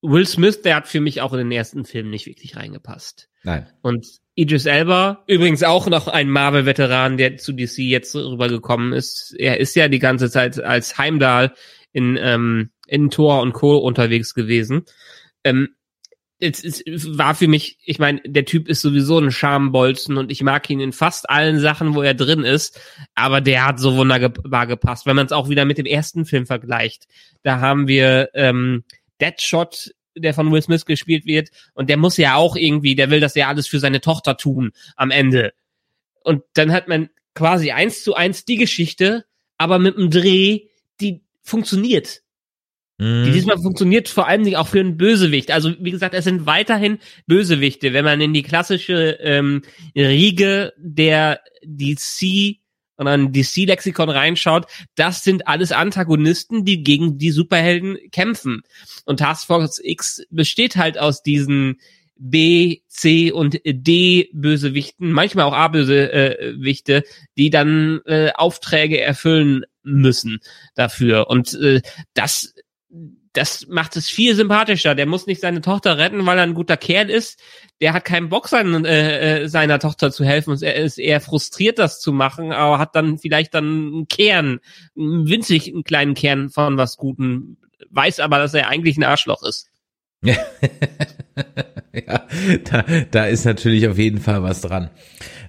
Will 0.02 0.26
Smith, 0.26 0.62
der 0.62 0.76
hat 0.76 0.88
für 0.88 1.02
mich 1.02 1.22
auch 1.22 1.34
in 1.34 1.40
den 1.40 1.52
ersten 1.52 1.86
Film 1.86 2.10
nicht 2.10 2.26
wirklich 2.26 2.56
reingepasst. 2.56 3.30
Nein. 3.44 3.68
Und 3.82 4.06
Idris 4.36 4.66
Elba, 4.66 5.24
übrigens 5.28 5.64
auch 5.64 5.88
noch 5.88 6.08
ein 6.08 6.30
Marvel-Veteran, 6.30 7.18
der 7.18 7.38
zu 7.38 7.52
DC 7.52 7.80
jetzt 7.80 8.16
rübergekommen 8.16 8.94
ist. 8.94 9.36
Er 9.38 9.60
ist 9.60 9.76
ja 9.76 9.90
die 9.90 10.00
ganze 10.00 10.30
Zeit 10.30 10.62
als 10.62 10.98
Heimdall 10.98 11.54
in, 11.92 12.18
ähm, 12.22 12.70
in 12.88 13.10
Thor 13.10 13.42
und 13.42 13.54
Co. 13.54 13.78
unterwegs 13.78 14.34
gewesen. 14.34 14.86
Ähm, 15.44 15.70
es, 16.40 16.64
es 16.64 17.18
war 17.18 17.36
für 17.36 17.50
mich, 17.50 17.80
ich 17.84 18.00
meine, 18.00 18.22
der 18.26 18.46
Typ 18.46 18.70
ist 18.70 18.82
sowieso 18.82 19.20
ein 19.20 19.32
Schambolzen 19.32 20.18
und 20.18 20.32
ich 20.32 20.42
mag 20.42 20.70
ihn 20.70 20.80
in 20.80 20.94
fast 20.94 21.30
allen 21.30 21.60
Sachen, 21.60 21.96
wo 21.96 22.02
er 22.02 22.14
drin 22.14 22.46
ist, 22.46 22.80
aber 23.14 23.42
der 23.42 23.66
hat 23.66 23.80
so 23.80 23.98
wunderbar 23.98 24.68
gepasst, 24.68 25.06
wenn 25.06 25.18
man 25.18 25.26
es 25.26 25.34
auch 25.34 25.50
wieder 25.50 25.66
mit 25.66 25.78
dem 25.78 25.86
ersten 25.86 26.24
Film 26.24 26.46
vergleicht. 26.46 27.08
Da 27.44 27.60
haben 27.60 27.90
wir 27.90 28.30
ähm, 28.34 28.86
Deadshot, 29.22 29.92
der 30.16 30.34
von 30.34 30.52
Will 30.52 30.62
Smith 30.62 30.86
gespielt 30.86 31.26
wird, 31.26 31.50
und 31.74 31.90
der 31.90 31.98
muss 31.98 32.18
ja 32.18 32.36
auch 32.36 32.56
irgendwie, 32.56 32.96
der 32.96 33.10
will 33.10 33.20
das 33.20 33.36
ja 33.36 33.48
alles 33.48 33.68
für 33.68 33.80
seine 33.80 34.02
Tochter 34.02 34.38
tun 34.38 34.72
am 34.96 35.12
Ende. 35.12 35.54
Und 36.24 36.44
dann 36.54 36.72
hat 36.72 36.88
man 36.88 37.10
quasi 37.34 37.72
eins 37.72 38.04
zu 38.04 38.16
eins 38.16 38.46
die 38.46 38.58
Geschichte, 38.58 39.26
aber 39.58 39.80
mit 39.80 39.98
einem 39.98 40.10
Dreh, 40.10 40.68
die 41.00 41.24
funktioniert. 41.42 42.22
Mhm. 42.98 43.26
Die 43.26 43.32
diesmal 43.32 43.58
funktioniert 43.58 44.10
vor 44.10 44.28
allem 44.28 44.54
auch 44.56 44.68
für 44.68 44.80
einen 44.82 44.98
Bösewicht. 44.98 45.52
Also 45.52 45.74
wie 45.80 45.92
gesagt, 45.92 46.14
es 46.14 46.26
sind 46.26 46.46
weiterhin 46.46 47.00
Bösewichte. 47.28 47.94
Wenn 47.94 48.06
man 48.06 48.20
in 48.22 48.34
die 48.34 48.44
klassische 48.44 49.18
ähm, 49.22 49.62
Riege 49.96 50.74
der 50.78 51.42
DC 51.64 52.58
und 53.00 53.08
an 53.08 53.32
DC-Lexikon 53.32 54.10
reinschaut, 54.10 54.68
das 54.96 55.24
sind 55.24 55.48
alles 55.48 55.72
Antagonisten, 55.72 56.66
die 56.66 56.84
gegen 56.84 57.18
die 57.18 57.32
Superhelden 57.32 57.98
kämpfen. 58.12 58.62
Und 59.06 59.22
Task 59.22 59.48
Force 59.48 59.80
X 59.82 60.24
besteht 60.30 60.76
halt 60.76 61.00
aus 61.00 61.24
diesen 61.24 61.80
B, 62.18 62.82
C 62.90 63.32
und 63.32 63.62
D 63.66 64.30
Bösewichten, 64.34 65.14
manchmal 65.14 65.46
auch 65.46 65.54
A 65.54 65.70
Bösewichte, 65.70 67.04
die 67.38 67.50
dann 67.50 68.02
äh, 68.06 68.32
Aufträge 68.36 69.00
erfüllen 69.00 69.64
müssen 69.82 70.40
dafür. 70.76 71.30
Und 71.30 71.54
äh, 71.54 71.82
das 72.14 72.54
das 73.34 73.68
macht 73.68 73.96
es 73.96 74.10
viel 74.10 74.36
sympathischer. 74.36 74.96
Der 74.96 75.06
muss 75.06 75.28
nicht 75.28 75.42
seine 75.42 75.62
Tochter 75.62 75.98
retten, 75.98 76.26
weil 76.26 76.38
er 76.38 76.44
ein 76.44 76.54
guter 76.54 76.78
Kerl 76.78 77.10
ist. 77.10 77.40
Der 77.82 77.94
hat 77.94 78.06
keinen 78.06 78.30
Bock, 78.30 78.48
seinen, 78.48 78.86
äh, 78.86 79.44
äh, 79.44 79.48
seiner 79.48 79.80
Tochter 79.80 80.12
zu 80.12 80.26
helfen. 80.26 80.52
Und 80.52 80.64
er 80.64 80.76
ist 80.76 80.98
eher 80.98 81.22
frustriert, 81.22 81.80
das 81.80 82.00
zu 82.00 82.12
machen, 82.12 82.52
aber 82.52 82.80
hat 82.80 82.96
dann 82.96 83.18
vielleicht 83.18 83.54
dann 83.54 83.66
einen 83.66 84.08
Kern, 84.08 84.60
einen 84.98 85.28
winzig 85.28 85.72
einen 85.72 85.84
kleinen 85.84 86.16
Kern 86.16 86.50
von 86.50 86.78
was 86.78 86.98
Guten, 86.98 87.58
weiß 87.90 88.20
aber, 88.20 88.40
dass 88.40 88.54
er 88.54 88.68
eigentlich 88.68 88.98
ein 88.98 89.04
Arschloch 89.04 89.44
ist. 89.44 89.68
ja, 90.24 90.38
da, 92.66 92.86
da 93.12 93.26
ist 93.26 93.46
natürlich 93.46 93.88
auf 93.88 93.98
jeden 93.98 94.20
Fall 94.20 94.44
was 94.44 94.62
dran. 94.62 94.90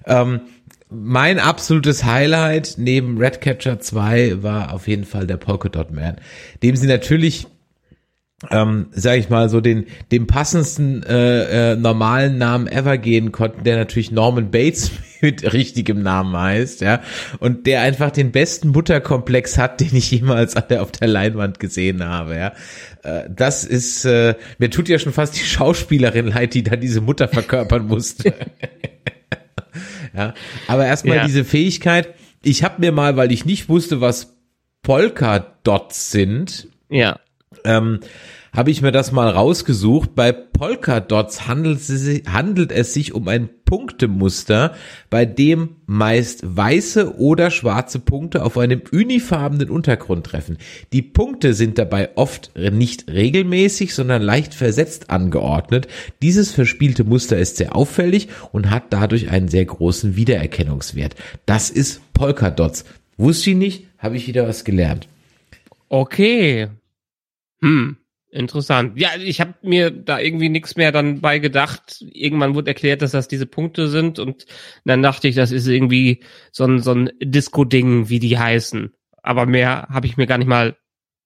Ähm, 0.05 0.41
mein 0.89 1.39
absolutes 1.39 2.03
Highlight 2.03 2.75
neben 2.77 3.17
Redcatcher 3.17 3.79
2 3.79 4.43
war 4.43 4.73
auf 4.73 4.87
jeden 4.87 5.05
Fall 5.05 5.25
der 5.25 5.37
Polka 5.37 5.69
Dot 5.69 5.91
Man, 5.91 6.17
dem 6.63 6.75
sie 6.75 6.87
natürlich 6.87 7.47
ähm, 8.49 8.87
sag 8.91 9.19
ich 9.19 9.29
mal, 9.29 9.49
so 9.49 9.61
den, 9.61 9.85
den 10.11 10.25
passendsten 10.25 11.03
äh, 11.03 11.73
äh, 11.73 11.75
normalen 11.75 12.39
Namen 12.39 12.67
ever 12.67 12.97
gehen 12.97 13.31
konnten, 13.31 13.63
der 13.63 13.77
natürlich 13.77 14.11
Norman 14.11 14.49
Bates 14.49 14.91
mit 15.21 15.53
richtigem 15.53 16.01
Namen 16.01 16.35
heißt, 16.35 16.81
ja, 16.81 17.01
und 17.39 17.67
der 17.67 17.81
einfach 17.81 18.09
den 18.09 18.31
besten 18.31 18.69
Mutterkomplex 18.69 19.59
hat, 19.59 19.79
den 19.79 19.95
ich 19.95 20.09
jemals 20.09 20.55
an 20.55 20.63
der, 20.69 20.81
auf 20.81 20.91
der 20.91 21.07
Leinwand 21.07 21.59
gesehen 21.59 22.03
habe, 22.03 22.35
ja. 22.35 22.53
Äh, 23.03 23.29
das 23.29 23.63
ist, 23.63 24.05
äh, 24.05 24.33
mir 24.57 24.71
tut 24.71 24.89
ja 24.89 24.97
schon 24.97 25.13
fast 25.13 25.35
die 25.35 25.45
Schauspielerin 25.45 26.27
leid, 26.27 26.55
die 26.55 26.63
da 26.63 26.75
diese 26.75 27.01
Mutter 27.01 27.27
verkörpern 27.27 27.85
musste. 27.85 28.33
ja, 30.15 30.33
aber 30.67 30.85
erstmal 30.85 31.17
Ja. 31.17 31.25
diese 31.25 31.45
Fähigkeit. 31.45 32.09
Ich 32.43 32.63
habe 32.63 32.75
mir 32.81 32.91
mal, 32.91 33.17
weil 33.17 33.31
ich 33.31 33.45
nicht 33.45 33.69
wusste, 33.69 34.01
was 34.01 34.35
Polka-Dots 34.81 36.11
sind, 36.11 36.67
Ja. 36.89 37.19
Ähm, 37.63 37.99
habe 38.53 38.71
ich 38.71 38.81
mir 38.81 38.91
das 38.91 39.11
mal 39.11 39.29
rausgesucht. 39.29 40.13
Bei 40.13 40.31
Polka-Dots 40.31 41.47
handelt, 41.47 41.79
handelt 42.27 42.71
es 42.71 42.93
sich 42.93 43.13
um 43.13 43.27
ein 43.27 43.49
Punktemuster, 43.65 44.75
bei 45.09 45.25
dem 45.25 45.77
meist 45.85 46.41
weiße 46.43 47.15
oder 47.17 47.49
schwarze 47.51 47.99
Punkte 47.99 48.43
auf 48.43 48.57
einem 48.57 48.81
unifarbenen 48.91 49.69
Untergrund 49.69 50.25
treffen. 50.25 50.57
Die 50.91 51.01
Punkte 51.01 51.53
sind 51.53 51.77
dabei 51.77 52.09
oft 52.15 52.51
nicht 52.57 53.09
regelmäßig, 53.09 53.95
sondern 53.95 54.21
leicht 54.21 54.53
versetzt 54.53 55.09
angeordnet. 55.09 55.87
Dieses 56.21 56.51
verspielte 56.51 57.05
Muster 57.05 57.37
ist 57.37 57.55
sehr 57.55 57.73
auffällig 57.73 58.27
und 58.51 58.69
hat 58.69 58.85
dadurch 58.89 59.29
einen 59.29 59.47
sehr 59.47 59.65
großen 59.65 60.17
Wiedererkennungswert. 60.17 61.15
Das 61.45 61.69
ist 61.69 62.01
Polka-Dots. 62.13 62.83
Wusste 63.17 63.51
ich 63.51 63.55
nicht, 63.55 63.87
habe 63.97 64.17
ich 64.17 64.27
wieder 64.27 64.45
was 64.47 64.65
gelernt. 64.65 65.07
Okay. 65.87 66.67
Hm. 67.63 67.97
Interessant. 68.33 68.97
Ja, 68.97 69.09
ich 69.19 69.41
habe 69.41 69.55
mir 69.61 69.91
da 69.91 70.17
irgendwie 70.17 70.47
nichts 70.47 70.77
mehr 70.77 70.93
dann 70.93 71.19
bei 71.19 71.39
gedacht. 71.39 72.01
Irgendwann 72.13 72.55
wurde 72.55 72.69
erklärt, 72.71 73.01
dass 73.01 73.11
das 73.11 73.27
diese 73.27 73.45
Punkte 73.45 73.89
sind 73.89 74.19
und 74.19 74.45
dann 74.85 75.01
dachte 75.03 75.27
ich, 75.27 75.35
das 75.35 75.51
ist 75.51 75.67
irgendwie 75.67 76.23
so 76.53 76.63
ein, 76.63 76.79
so 76.79 76.93
ein 76.93 77.09
Disco-Ding, 77.21 78.07
wie 78.07 78.19
die 78.19 78.39
heißen. 78.39 78.93
Aber 79.21 79.45
mehr 79.45 79.87
habe 79.89 80.07
ich 80.07 80.15
mir 80.15 80.27
gar 80.27 80.37
nicht 80.37 80.47
mal, 80.47 80.77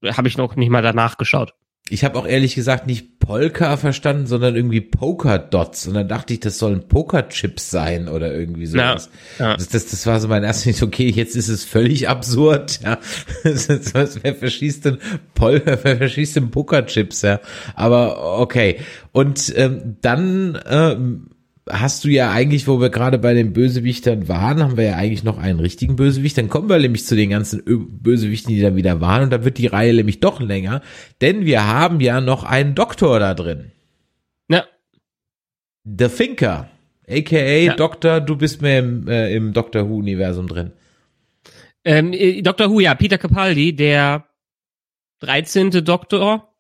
habe 0.04 0.28
ich 0.28 0.38
noch 0.38 0.56
nicht 0.56 0.70
mal 0.72 0.82
danach 0.82 1.18
geschaut. 1.18 1.54
Ich 1.88 2.04
habe 2.04 2.18
auch 2.18 2.26
ehrlich 2.26 2.56
gesagt 2.56 2.88
nicht 2.88 3.20
Polka 3.20 3.78
verstanden, 3.78 4.26
sondern 4.26 4.56
irgendwie 4.56 4.82
Poker-Dots. 4.82 5.88
Und 5.88 5.94
dann 5.94 6.08
dachte 6.08 6.34
ich, 6.34 6.40
das 6.40 6.58
sollen 6.58 6.88
Poker-Chips 6.88 7.70
sein 7.70 8.08
oder 8.08 8.34
irgendwie 8.34 8.66
sowas. 8.66 9.10
Ja, 9.38 9.50
ja. 9.50 9.58
Das, 9.58 9.70
das, 9.70 9.86
das 9.88 10.08
war 10.08 10.20
so 10.20 10.28
mein 10.28 10.44
erstes, 10.44 10.82
okay, 10.84 11.10
jetzt 11.10 11.36
ist 11.36 11.48
es 11.48 11.64
völlig 11.64 12.10
absurd. 12.10 12.80
Ja. 12.84 12.98
Wer 13.44 14.36
verschießt 14.36 14.86
denn 14.86 14.98
Pol 15.36 15.62
wer 15.66 15.98
verschießt 15.98 16.38
denn 16.38 16.50
Poker-Chips, 16.50 17.22
ja. 17.22 17.40
Aber 17.76 18.40
okay. 18.40 18.80
Und 19.12 19.54
ähm, 19.56 19.98
dann 20.02 20.60
ähm, 20.68 21.28
hast 21.70 22.04
du 22.04 22.10
ja 22.10 22.32
eigentlich, 22.32 22.68
wo 22.68 22.80
wir 22.80 22.90
gerade 22.90 23.18
bei 23.18 23.34
den 23.34 23.54
Bösewichtern 23.54 24.28
waren, 24.28 24.62
haben 24.62 24.78
wir 24.78 24.84
ja 24.86 24.96
eigentlich 24.96 25.24
noch 25.24 25.38
einen 25.38 25.60
richtigen 25.60 25.96
Bösewicht. 25.96 26.38
Dann 26.38 26.50
kommen 26.50 26.70
wir 26.70 26.78
nämlich 26.78 27.06
zu 27.06 27.16
den 27.16 27.30
ganzen 27.32 27.62
Ö 27.66 27.80
Bösewichten, 27.80 28.54
die 28.54 28.62
da 28.62 28.76
wieder 28.76 29.02
waren. 29.02 29.24
Und 29.24 29.30
dann 29.34 29.44
wird 29.44 29.58
die 29.58 29.68
Reihe 29.68 29.94
nämlich 29.94 30.20
doch 30.20 30.40
länger. 30.40 30.82
Denn 31.22 31.46
wir 31.46 31.66
haben 31.68 32.00
ja 32.02 32.22
noch 32.22 32.44
einen 32.44 32.76
Doktor 32.76 33.20
da 33.20 33.34
drin. 33.34 33.72
Ja, 34.50 34.66
The 35.84 36.08
Thinker. 36.08 36.70
AKA 37.08 37.58
Ja. 37.58 37.76
Doktor, 37.76 38.20
du 38.22 38.36
bist 38.36 38.62
mehr 38.62 38.80
im, 38.80 39.08
äh, 39.08 39.34
im 39.36 39.54
Doctor 39.54 39.88
Who-Universum 39.90 40.48
drin. 40.48 40.72
ähm, 41.84 42.14
äh, 42.14 42.42
Dr. 42.42 42.72
Who, 42.72 42.80
ja, 42.80 42.96
Peter 42.96 43.20
Capaldi, 43.20 43.76
der 43.76 44.26
13. 45.20 45.70
Doktor, 45.84 46.55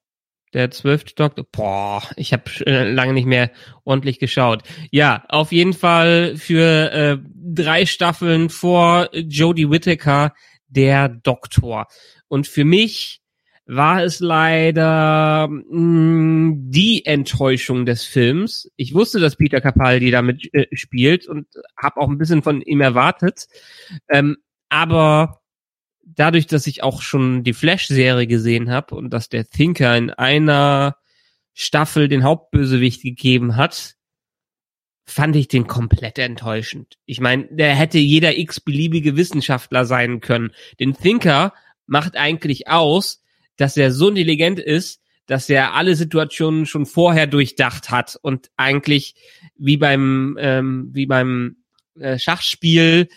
der 0.56 0.72
12. 0.72 1.14
Doktor. 1.16 1.46
Boah, 1.52 2.02
ich 2.16 2.34
habe 2.34 2.44
äh, 2.66 2.90
lange 2.90 3.14
nicht 3.14 3.28
mehr 3.28 3.52
ordentlich 3.84 4.20
geschaut. 4.20 4.64
Ja, 4.90 5.26
auf 5.28 5.52
jeden 5.52 5.74
Fall 5.74 6.38
für 6.38 6.92
äh, 6.92 7.18
drei 7.36 7.86
Staffeln 7.86 8.50
vor 8.50 9.10
Jodie 9.14 9.70
Whittaker 9.70 10.34
der 10.68 11.10
Doktor. 11.10 11.88
Und 12.28 12.48
für 12.48 12.66
mich 12.66 13.22
war 13.68 14.04
es 14.04 14.20
leider 14.20 15.48
mh, 15.50 16.56
die 16.58 17.06
Enttäuschung 17.06 17.86
des 17.86 18.06
Films. 18.06 18.72
Ich 18.76 18.94
wusste, 18.94 19.20
dass 19.20 19.36
Peter 19.36 19.60
Capaldi 19.60 20.10
damit 20.12 20.54
äh, 20.54 20.68
spielt 20.74 21.28
und 21.28 21.48
habe 21.78 22.00
auch 22.00 22.10
ein 22.10 22.18
bisschen 22.18 22.44
von 22.44 22.62
ihm 22.62 22.82
erwartet. 22.82 23.48
Ähm, 24.10 24.38
aber 24.70 25.42
dadurch, 26.06 26.48
dass 26.48 26.68
ich 26.68 26.84
auch 26.84 27.02
schon 27.02 27.44
die 27.44 27.54
Flash-Serie 27.54 28.28
gesehen 28.28 28.70
habe 28.70 28.96
und 28.96 29.12
dass 29.12 29.30
der 29.30 29.48
Thinker 29.48 29.98
in 29.98 30.10
einer 30.12 30.98
Staffel 31.54 32.08
den 32.08 32.24
Hauptbösewicht 32.24 33.02
gegeben 33.02 33.56
hat, 33.56 33.96
fand 35.06 35.36
ich 35.36 35.48
den 35.48 35.68
komplett 35.68 36.18
enttäuschend. 36.18 36.98
Ich 37.06 37.20
meine, 37.20 37.48
der 37.52 37.76
hätte 37.76 38.00
jeder 38.00 38.38
x-beliebige 38.38 39.16
Wissenschaftler 39.16 39.86
sein 39.86 40.20
können. 40.20 40.52
Den 40.80 40.96
Thinker 40.96 41.54
macht 41.86 42.18
eigentlich 42.18 42.68
aus, 42.68 43.24
dass 43.58 43.78
er 43.78 43.92
so 43.92 44.10
intelligent 44.10 44.60
ist, 44.60 45.02
dass 45.28 45.50
er 45.50 45.74
alle 45.74 45.96
Situationen 45.96 46.66
schon 46.66 46.86
vorher 46.86 47.28
durchdacht 47.28 47.90
hat 47.90 48.18
und 48.22 48.50
eigentlich 48.58 49.16
wie 49.58 49.78
beim 49.78 50.38
ähm, 50.40 50.90
wie 50.92 51.06
beim 51.06 51.58
äh, 52.00 52.20
Schachspiel 52.20 53.08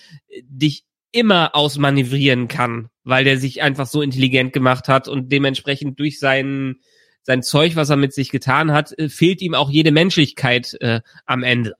dich 0.43 0.85
immer 1.13 1.55
ausmanövrieren 1.55 2.49
kann, 2.49 2.89
weil 3.05 3.25
der 3.25 3.39
sich 3.39 3.63
einfach 3.63 3.87
so 3.87 4.03
intelligent 4.03 4.53
gemacht 4.53 4.89
hat 4.89 5.09
und 5.09 5.33
dementsprechend 5.33 5.99
durch 5.99 6.19
sein 6.19 6.77
sein 7.23 7.43
Zeug, 7.43 7.77
was 7.77 7.91
er 7.91 7.97
mit 7.97 8.15
sich 8.15 8.31
getan 8.31 8.73
hat, 8.73 8.99
äh, 8.99 9.11
fehlt 9.11 9.43
ihm 9.43 9.55
auch 9.55 9.71
jede 9.71 9.93
Menschlichkeit 9.93 10.75
äh, 10.81 11.03
am 11.27 11.43
Ende. 11.43 11.75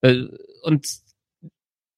Äh, 0.00 0.22
und 0.62 0.86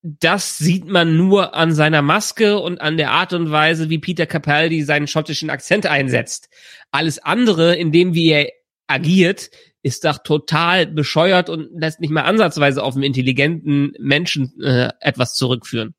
das 0.02 0.58
sieht 0.58 0.86
man 0.86 1.16
nur 1.16 1.54
an 1.54 1.72
seiner 1.72 2.02
Maske 2.02 2.58
und 2.58 2.80
an 2.80 2.96
der 2.96 3.12
Art 3.12 3.32
und 3.32 3.50
Weise, 3.50 3.88
wie 3.88 3.98
Peter 3.98 4.26
Capaldi 4.26 4.82
seinen 4.82 5.06
schottischen 5.06 5.48
Akzent 5.48 5.86
einsetzt. 5.86 6.48
Alles 6.90 7.18
andere, 7.18 7.76
in 7.76 7.92
dem 7.92 8.14
wie 8.14 8.30
er 8.30 8.48
agiert, 8.88 9.50
ist 9.82 10.04
doch 10.04 10.18
total 10.18 10.86
bescheuert 10.86 11.50
und 11.50 11.68
lässt 11.80 12.00
nicht 12.00 12.10
mal 12.10 12.22
ansatzweise 12.22 12.82
auf 12.82 12.94
einen 12.94 13.04
intelligenten 13.04 13.92
Menschen 13.98 14.60
äh, 14.60 14.90
etwas 15.00 15.34
zurückführen. 15.34 15.94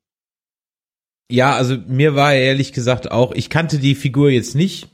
Ja, 1.30 1.54
also 1.54 1.76
mir 1.86 2.14
war 2.14 2.34
ehrlich 2.34 2.72
gesagt 2.72 3.10
auch, 3.10 3.32
ich 3.32 3.50
kannte 3.50 3.78
die 3.78 3.94
Figur 3.94 4.30
jetzt 4.30 4.54
nicht, 4.54 4.88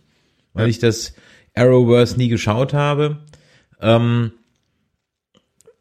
weil 0.52 0.68
ich 0.68 0.78
das 0.78 1.14
Arrowverse 1.54 2.16
nie 2.16 2.28
geschaut 2.28 2.74
habe. 2.74 3.18
Ähm, 3.80 4.32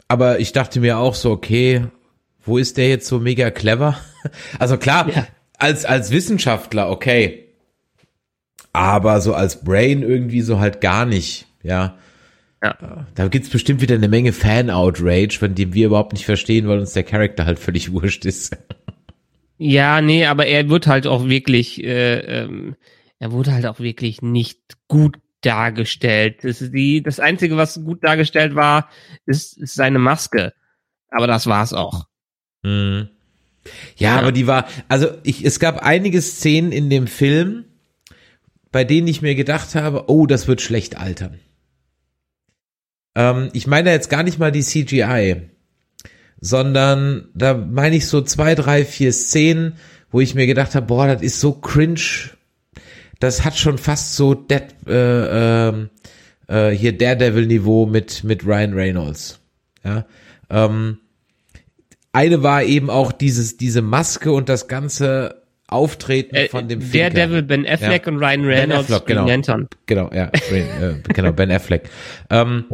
aber 0.07 0.39
ich 0.39 0.51
dachte 0.51 0.79
mir 0.79 0.97
auch 0.97 1.15
so, 1.15 1.31
okay, 1.31 1.87
wo 2.43 2.57
ist 2.57 2.77
der 2.77 2.89
jetzt 2.89 3.07
so 3.07 3.19
mega 3.19 3.51
clever? 3.51 3.97
Also 4.57 4.77
klar, 4.77 5.07
Ja. 5.13 5.27
als, 5.59 5.85
als 5.85 6.09
Wissenschaftler, 6.09 6.89
okay. 6.89 7.49
Aber 8.73 9.21
so 9.21 9.35
als 9.35 9.63
Brain 9.63 10.01
irgendwie 10.01 10.41
so 10.41 10.59
halt 10.59 10.81
gar 10.81 11.05
nicht, 11.05 11.45
ja. 11.61 11.95
Ja. 12.63 13.05
Da 13.13 13.27
gibt's 13.27 13.49
bestimmt 13.49 13.81
wieder 13.81 13.93
eine 13.93 14.07
Menge 14.07 14.33
Fan-Outrage, 14.33 15.37
von 15.37 15.53
dem 15.53 15.75
wir 15.75 15.85
überhaupt 15.87 16.13
nicht 16.13 16.25
verstehen, 16.25 16.67
weil 16.67 16.79
uns 16.79 16.93
der 16.93 17.03
Charakter 17.03 17.45
halt 17.45 17.59
völlig 17.59 17.91
wurscht 17.91 18.25
ist. 18.25 18.57
Ja, 19.57 20.01
nee, 20.01 20.25
aber 20.25 20.47
er 20.47 20.69
wird 20.69 20.87
halt 20.87 21.07
auch 21.07 21.27
wirklich, 21.27 21.83
äh, 21.83 22.19
ähm, 22.19 22.75
er 23.19 23.31
wurde 23.31 23.53
halt 23.53 23.65
auch 23.65 23.79
wirklich 23.79 24.21
nicht 24.21 24.59
gut 24.87 25.17
dargestellt. 25.41 26.43
Das, 26.43 26.61
ist 26.61 26.73
die, 26.73 27.01
das 27.01 27.19
Einzige, 27.19 27.55
was 27.55 27.81
gut 27.83 28.03
dargestellt 28.03 28.55
war, 28.55 28.89
ist, 29.25 29.57
ist 29.57 29.75
seine 29.75 29.99
Maske. 29.99 30.53
Aber 31.09 31.27
das 31.27 31.47
war's 31.47 31.71
auch. 31.71 32.07
Mhm. 32.63 33.09
Ja, 33.95 34.17
aber 34.19 34.31
die 34.31 34.47
war, 34.47 34.67
also 34.89 35.07
ich, 35.23 35.43
es 35.43 35.59
gab 35.59 35.81
einige 35.81 36.21
Szenen 36.21 36.71
in 36.71 36.89
dem 36.89 37.07
Film, 37.07 37.65
bei 38.71 38.83
denen 38.83 39.07
ich 39.07 39.21
mir 39.21 39.35
gedacht 39.35 39.73
habe, 39.75 40.09
oh, 40.09 40.27
das 40.27 40.47
wird 40.47 40.61
schlecht 40.61 40.97
altern. 40.97 41.39
Ähm, 43.15 43.49
ich 43.53 43.65
meine 43.65 43.91
jetzt 43.91 44.09
gar 44.09 44.23
nicht 44.23 44.37
mal 44.37 44.51
die 44.51 44.61
CGI, 44.61 45.49
sondern 46.45 47.29
da 47.33 47.55
meine 47.55 47.95
ich 47.95 48.05
so 48.05 48.21
zwei, 48.21 48.53
drei, 48.53 48.85
vier 48.85 49.11
Szenen, 49.13 49.77
wo 50.11 50.21
ich 50.21 50.35
mir 50.35 50.45
gedacht 50.45 50.75
habe, 50.75 50.85
boah, 50.85 51.07
das 51.07 51.23
ist 51.23 51.39
so 51.39 51.53
cringe. 51.53 52.29
Das 53.19 53.43
hat 53.43 53.57
schon 53.57 53.79
fast 53.79 54.15
so 54.15 54.35
Dead, 54.35 54.61
äh, 54.87 55.69
ähm, 55.69 55.89
äh, 56.47 56.69
hier 56.69 56.95
Daredevil-Niveau 56.95 57.87
mit, 57.87 58.23
mit 58.23 58.45
Ryan 58.45 58.73
Reynolds. 58.73 59.39
Ja. 59.83 60.05
Ähm, 60.51 60.99
eine 62.11 62.43
war 62.43 62.61
eben 62.61 62.91
auch 62.91 63.11
dieses, 63.11 63.57
diese 63.57 63.81
Maske 63.81 64.31
und 64.31 64.47
das 64.47 64.67
ganze 64.67 65.41
Auftreten 65.67 66.35
Äh, 66.35 66.47
von 66.49 66.67
dem 66.67 66.79
Finker. 66.79 67.09
Daredevil, 67.09 67.41
Ben 67.41 67.65
Affleck 67.67 68.05
Ja. 68.05 68.11
und 68.13 68.19
Ryan 68.19 68.41
Ben 68.43 68.51
Reynolds 68.51 68.91
Affleck, 68.91 69.07
genau. 69.07 69.27
Lantern. 69.27 69.67
Genau, 69.87 70.11
ja, 70.13 70.29
äh, 70.51 70.93
genau, 71.11 71.31
Ben 71.31 71.49
Affleck. 71.49 71.89
Ähm, 72.29 72.65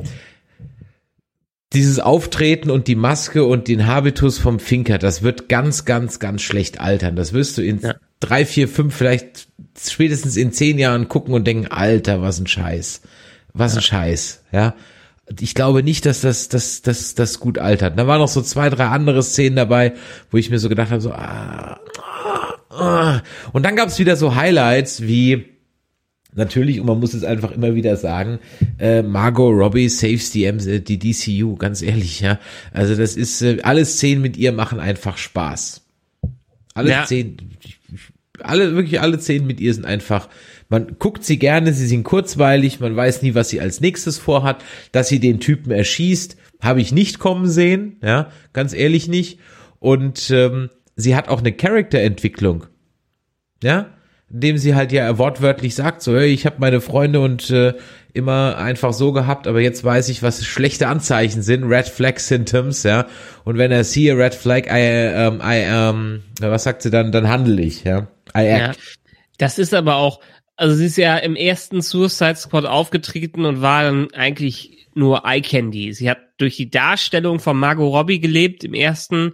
dieses 1.73 1.99
Auftreten 1.99 2.69
und 2.69 2.87
die 2.87 2.95
Maske 2.95 3.45
und 3.45 3.67
den 3.67 3.87
Habitus 3.87 4.37
vom 4.37 4.59
Finker, 4.59 4.97
das 4.97 5.21
wird 5.21 5.47
ganz, 5.47 5.85
ganz, 5.85 6.19
ganz 6.19 6.41
schlecht 6.41 6.81
altern. 6.81 7.15
Das 7.15 7.31
wirst 7.33 7.57
du 7.57 7.61
in 7.61 7.79
Ja. 7.79 7.95
drei, 8.19 8.45
vier, 8.45 8.67
fünf, 8.67 8.95
vielleicht 8.95 9.47
spätestens 9.79 10.35
in 10.35 10.51
zehn 10.51 10.77
Jahren 10.77 11.07
gucken 11.07 11.33
und 11.33 11.47
denken, 11.47 11.67
Alter, 11.67 12.21
was 12.21 12.39
ein 12.39 12.47
Scheiß. 12.47 13.01
Was 13.53 13.75
ein 13.75 13.81
Scheiß, 13.81 14.43
ja. 14.51 14.75
Ich 15.39 15.55
glaube 15.55 15.81
nicht, 15.81 16.05
dass 16.05 16.19
das, 16.21 16.49
das, 16.49 16.81
das, 16.81 17.15
das 17.15 17.39
gut 17.39 17.57
altert. 17.57 17.97
Da 17.97 18.05
waren 18.05 18.19
noch 18.19 18.27
so 18.27 18.41
zwei, 18.41 18.69
drei 18.69 18.87
andere 18.87 19.23
Szenen 19.23 19.55
dabei, 19.55 19.93
wo 20.29 20.37
ich 20.37 20.49
mir 20.49 20.59
so 20.59 20.67
gedacht 20.67 20.91
habe, 20.91 20.99
so, 20.99 21.13
ah, 21.13 21.79
ah, 22.01 22.53
ah. 22.69 23.21
Und 23.53 23.63
dann 23.65 23.77
gab's 23.77 23.97
wieder 23.97 24.17
so 24.17 24.35
Highlights 24.35 25.03
wie, 25.03 25.50
Natürlich, 26.33 26.79
und 26.79 26.85
man 26.85 26.99
muss 26.99 27.13
es 27.13 27.23
einfach 27.23 27.51
immer 27.51 27.75
wieder 27.75 27.97
sagen, 27.97 28.39
äh, 28.79 29.01
Margot 29.01 29.53
Robbie 29.53 29.89
saves 29.89 30.31
die, 30.31 30.49
MC, 30.49 30.83
die 30.85 30.97
DCU, 30.97 31.55
ganz 31.57 31.81
ehrlich, 31.81 32.21
ja. 32.21 32.39
Also 32.71 32.95
das 32.95 33.17
ist, 33.17 33.41
äh, 33.41 33.59
alle 33.63 33.83
Szenen 33.85 34.21
mit 34.21 34.37
ihr 34.37 34.53
machen 34.53 34.79
einfach 34.79 35.17
Spaß. 35.17 35.81
Alle 36.73 36.91
Ja. 36.91 37.05
Szenen, 37.05 37.37
alle, 38.39 38.75
wirklich 38.75 39.01
alle 39.01 39.19
Szenen 39.19 39.45
mit 39.45 39.59
ihr 39.59 39.73
sind 39.73 39.85
einfach, 39.85 40.29
man 40.69 40.95
guckt 40.99 41.25
sie 41.25 41.37
gerne, 41.37 41.73
sie 41.73 41.85
sind 41.85 42.03
kurzweilig, 42.03 42.79
man 42.79 42.95
weiß 42.95 43.23
nie, 43.23 43.35
was 43.35 43.49
sie 43.49 43.59
als 43.59 43.81
nächstes 43.81 44.17
vorhat. 44.17 44.63
Dass 44.93 45.09
sie 45.09 45.19
den 45.19 45.41
Typen 45.41 45.71
erschießt, 45.71 46.37
habe 46.61 46.79
ich 46.79 46.93
nicht 46.93 47.19
kommen 47.19 47.49
sehen, 47.49 47.97
ja, 48.01 48.31
ganz 48.53 48.73
ehrlich 48.73 49.09
nicht. 49.09 49.39
Und 49.79 50.29
ähm, 50.31 50.69
sie 50.95 51.15
hat 51.15 51.27
auch 51.27 51.39
eine 51.39 51.51
Charakterentwicklung, 51.51 52.67
ja, 53.61 53.89
indem 54.31 54.57
sie 54.57 54.75
halt 54.75 54.91
ja 54.91 55.17
wortwörtlich 55.17 55.75
sagt, 55.75 56.01
so, 56.01 56.15
hey, 56.15 56.27
ich 56.27 56.45
habe 56.45 56.57
meine 56.59 56.81
Freunde 56.81 57.19
und 57.19 57.49
äh, 57.49 57.73
immer 58.13 58.57
einfach 58.57 58.93
so 58.93 59.11
gehabt, 59.11 59.47
aber 59.47 59.61
jetzt 59.61 59.83
weiß 59.83 60.09
ich, 60.09 60.21
was 60.23 60.45
schlechte 60.45 60.87
Anzeichen 60.87 61.41
sind, 61.41 61.63
Red 61.63 61.87
Flag 61.87 62.19
Symptoms, 62.19 62.83
ja. 62.83 63.07
Und 63.43 63.57
wenn 63.57 63.71
er 63.71 63.83
siehe 63.83 64.17
Red 64.17 64.35
Flag, 64.35 64.67
I, 64.67 64.79
ähm, 64.79 65.41
I, 65.43 65.63
ähm, 65.65 66.23
was 66.39 66.63
sagt 66.63 66.81
sie 66.81 66.91
dann, 66.91 67.11
dann 67.11 67.29
handle 67.29 67.61
ich, 67.61 67.83
ja. 67.83 68.07
I 68.35 68.43
Ja. 68.45 68.69
act. 68.69 68.79
Das 69.37 69.57
ist 69.57 69.73
aber 69.73 69.95
auch, 69.95 70.19
also 70.55 70.75
sie 70.75 70.85
ist 70.85 70.97
ja 70.97 71.17
im 71.17 71.35
ersten 71.35 71.81
Suicide 71.81 72.35
Squad 72.35 72.65
aufgetreten 72.65 73.45
und 73.45 73.61
war 73.61 73.83
dann 73.83 74.13
eigentlich 74.13 74.87
nur 74.93 75.23
Eye 75.25 75.41
Candy. 75.41 75.93
Sie 75.93 76.09
hat 76.09 76.19
durch 76.37 76.57
die 76.57 76.69
Darstellung 76.69 77.39
von 77.39 77.57
Margot 77.57 77.91
Robbie 77.91 78.19
gelebt 78.19 78.63
im 78.63 78.73
ersten, 78.73 79.33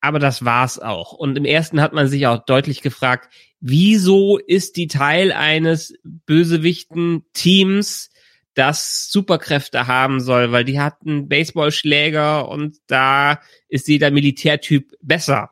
aber 0.00 0.18
das 0.18 0.44
war's 0.44 0.78
auch. 0.78 1.12
Und 1.12 1.36
im 1.36 1.44
ersten 1.44 1.80
hat 1.80 1.92
man 1.92 2.08
sich 2.08 2.26
auch 2.26 2.44
deutlich 2.44 2.80
gefragt, 2.80 3.28
wieso 3.66 4.36
ist 4.36 4.76
die 4.76 4.88
Teil 4.88 5.32
eines 5.32 5.94
bösewichten 6.04 7.24
Teams, 7.32 8.10
das 8.52 9.10
Superkräfte 9.10 9.86
haben 9.86 10.20
soll, 10.20 10.52
weil 10.52 10.66
die 10.66 10.78
hat 10.78 10.98
einen 11.04 11.28
Baseballschläger 11.28 12.46
und 12.46 12.76
da 12.88 13.40
ist 13.68 13.88
jeder 13.88 14.10
Militärtyp 14.10 14.92
besser. 15.00 15.50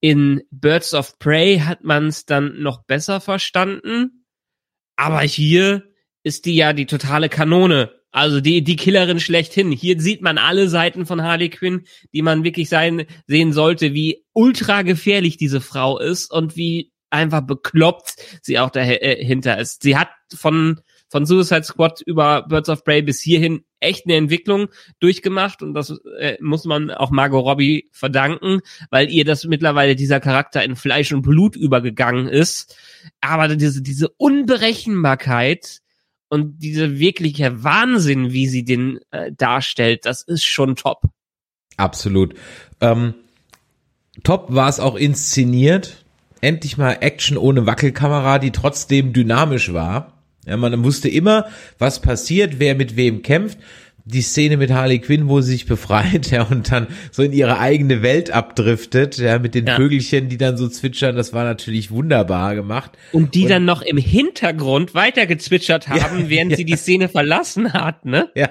In 0.00 0.42
Birds 0.50 0.94
of 0.94 1.18
Prey 1.18 1.58
hat 1.58 1.84
man 1.84 2.06
es 2.06 2.24
dann 2.24 2.62
noch 2.62 2.82
besser 2.84 3.20
verstanden. 3.20 4.24
Aber 4.96 5.20
hier 5.20 5.84
ist 6.22 6.46
die 6.46 6.56
ja 6.56 6.72
die 6.72 6.86
totale 6.86 7.28
Kanone. 7.28 7.92
Also 8.10 8.40
die, 8.40 8.64
die 8.64 8.76
Killerin 8.76 9.20
schlechthin. 9.20 9.70
Hier 9.70 10.00
sieht 10.00 10.22
man 10.22 10.38
alle 10.38 10.68
Seiten 10.68 11.04
von 11.04 11.22
Harley 11.22 11.50
Quinn, 11.50 11.84
die 12.14 12.22
man 12.22 12.42
wirklich 12.42 12.70
sein, 12.70 13.04
sehen 13.26 13.52
sollte, 13.52 13.92
wie 13.92 14.24
ultra 14.32 14.82
gefährlich 14.82 15.36
diese 15.36 15.60
Frau 15.60 15.98
ist 15.98 16.30
und 16.32 16.56
wie 16.56 16.93
einfach 17.14 17.40
bekloppt 17.42 18.16
sie 18.42 18.58
auch 18.58 18.70
dahinter 18.70 19.58
ist. 19.58 19.82
Sie 19.82 19.96
hat 19.96 20.08
von, 20.34 20.80
von 21.08 21.24
Suicide 21.24 21.62
Squad 21.62 22.00
über 22.02 22.42
Birds 22.42 22.68
of 22.68 22.84
Prey 22.84 23.02
bis 23.02 23.20
hierhin 23.20 23.64
echt 23.80 24.06
eine 24.06 24.16
Entwicklung 24.16 24.68
durchgemacht 25.00 25.62
und 25.62 25.74
das 25.74 25.98
äh, 26.18 26.36
muss 26.40 26.64
man 26.64 26.90
auch 26.90 27.10
Margot 27.10 27.44
Robbie 27.44 27.88
verdanken, 27.92 28.60
weil 28.90 29.10
ihr 29.10 29.24
das 29.24 29.44
mittlerweile 29.44 29.94
dieser 29.94 30.20
Charakter 30.20 30.64
in 30.64 30.76
Fleisch 30.76 31.12
und 31.12 31.22
Blut 31.22 31.54
übergegangen 31.54 32.28
ist. 32.28 32.76
Aber 33.20 33.48
diese, 33.54 33.82
diese 33.82 34.08
Unberechenbarkeit 34.08 35.80
und 36.28 36.58
diese 36.58 36.98
wirkliche 36.98 37.62
Wahnsinn, 37.62 38.32
wie 38.32 38.48
sie 38.48 38.64
den 38.64 38.98
äh, 39.10 39.30
darstellt, 39.32 40.06
das 40.06 40.22
ist 40.22 40.44
schon 40.44 40.74
top. 40.76 41.02
Absolut. 41.76 42.34
Ähm, 42.80 43.14
top 44.22 44.46
war 44.48 44.68
es 44.68 44.80
auch 44.80 44.96
inszeniert. 44.96 46.03
Endlich 46.44 46.76
mal 46.76 46.98
Action 47.00 47.36
ohne 47.38 47.66
Wackelkamera, 47.66 48.38
die 48.38 48.50
trotzdem 48.52 49.12
dynamisch 49.12 49.72
war. 49.72 50.12
Ja, 50.46 50.56
man 50.58 50.84
wusste 50.84 51.08
immer, 51.08 51.46
was 51.78 52.00
passiert, 52.02 52.58
wer 52.58 52.74
mit 52.74 52.96
wem 52.96 53.22
kämpft. 53.22 53.58
Die 54.06 54.20
Szene 54.20 54.58
mit 54.58 54.70
Harley 54.70 54.98
Quinn, 54.98 55.28
wo 55.30 55.40
sie 55.40 55.52
sich 55.52 55.64
befreit, 55.64 56.30
ja, 56.30 56.42
und 56.42 56.70
dann 56.70 56.88
so 57.10 57.22
in 57.22 57.32
ihre 57.32 57.58
eigene 57.58 58.02
Welt 58.02 58.30
abdriftet, 58.30 59.16
ja, 59.16 59.38
mit 59.38 59.54
den 59.54 59.66
Ja. 59.66 59.76
Vögelchen, 59.76 60.28
die 60.28 60.36
dann 60.36 60.58
so 60.58 60.68
zwitschern, 60.68 61.16
das 61.16 61.32
war 61.32 61.44
natürlich 61.44 61.90
wunderbar 61.90 62.54
gemacht. 62.54 62.90
Und 63.12 63.34
die 63.34 63.44
Und- 63.44 63.48
dann 63.48 63.64
noch 63.64 63.80
im 63.80 63.96
Hintergrund 63.96 64.94
weitergezwitschert 64.94 65.88
haben, 65.88 66.28
während 66.28 66.50
ja. 66.50 66.56
sie 66.58 66.66
die 66.66 66.76
Szene 66.76 67.08
verlassen 67.08 67.72
hat, 67.72 68.04
ne? 68.04 68.28
Ja, 68.34 68.42
ja. 68.42 68.50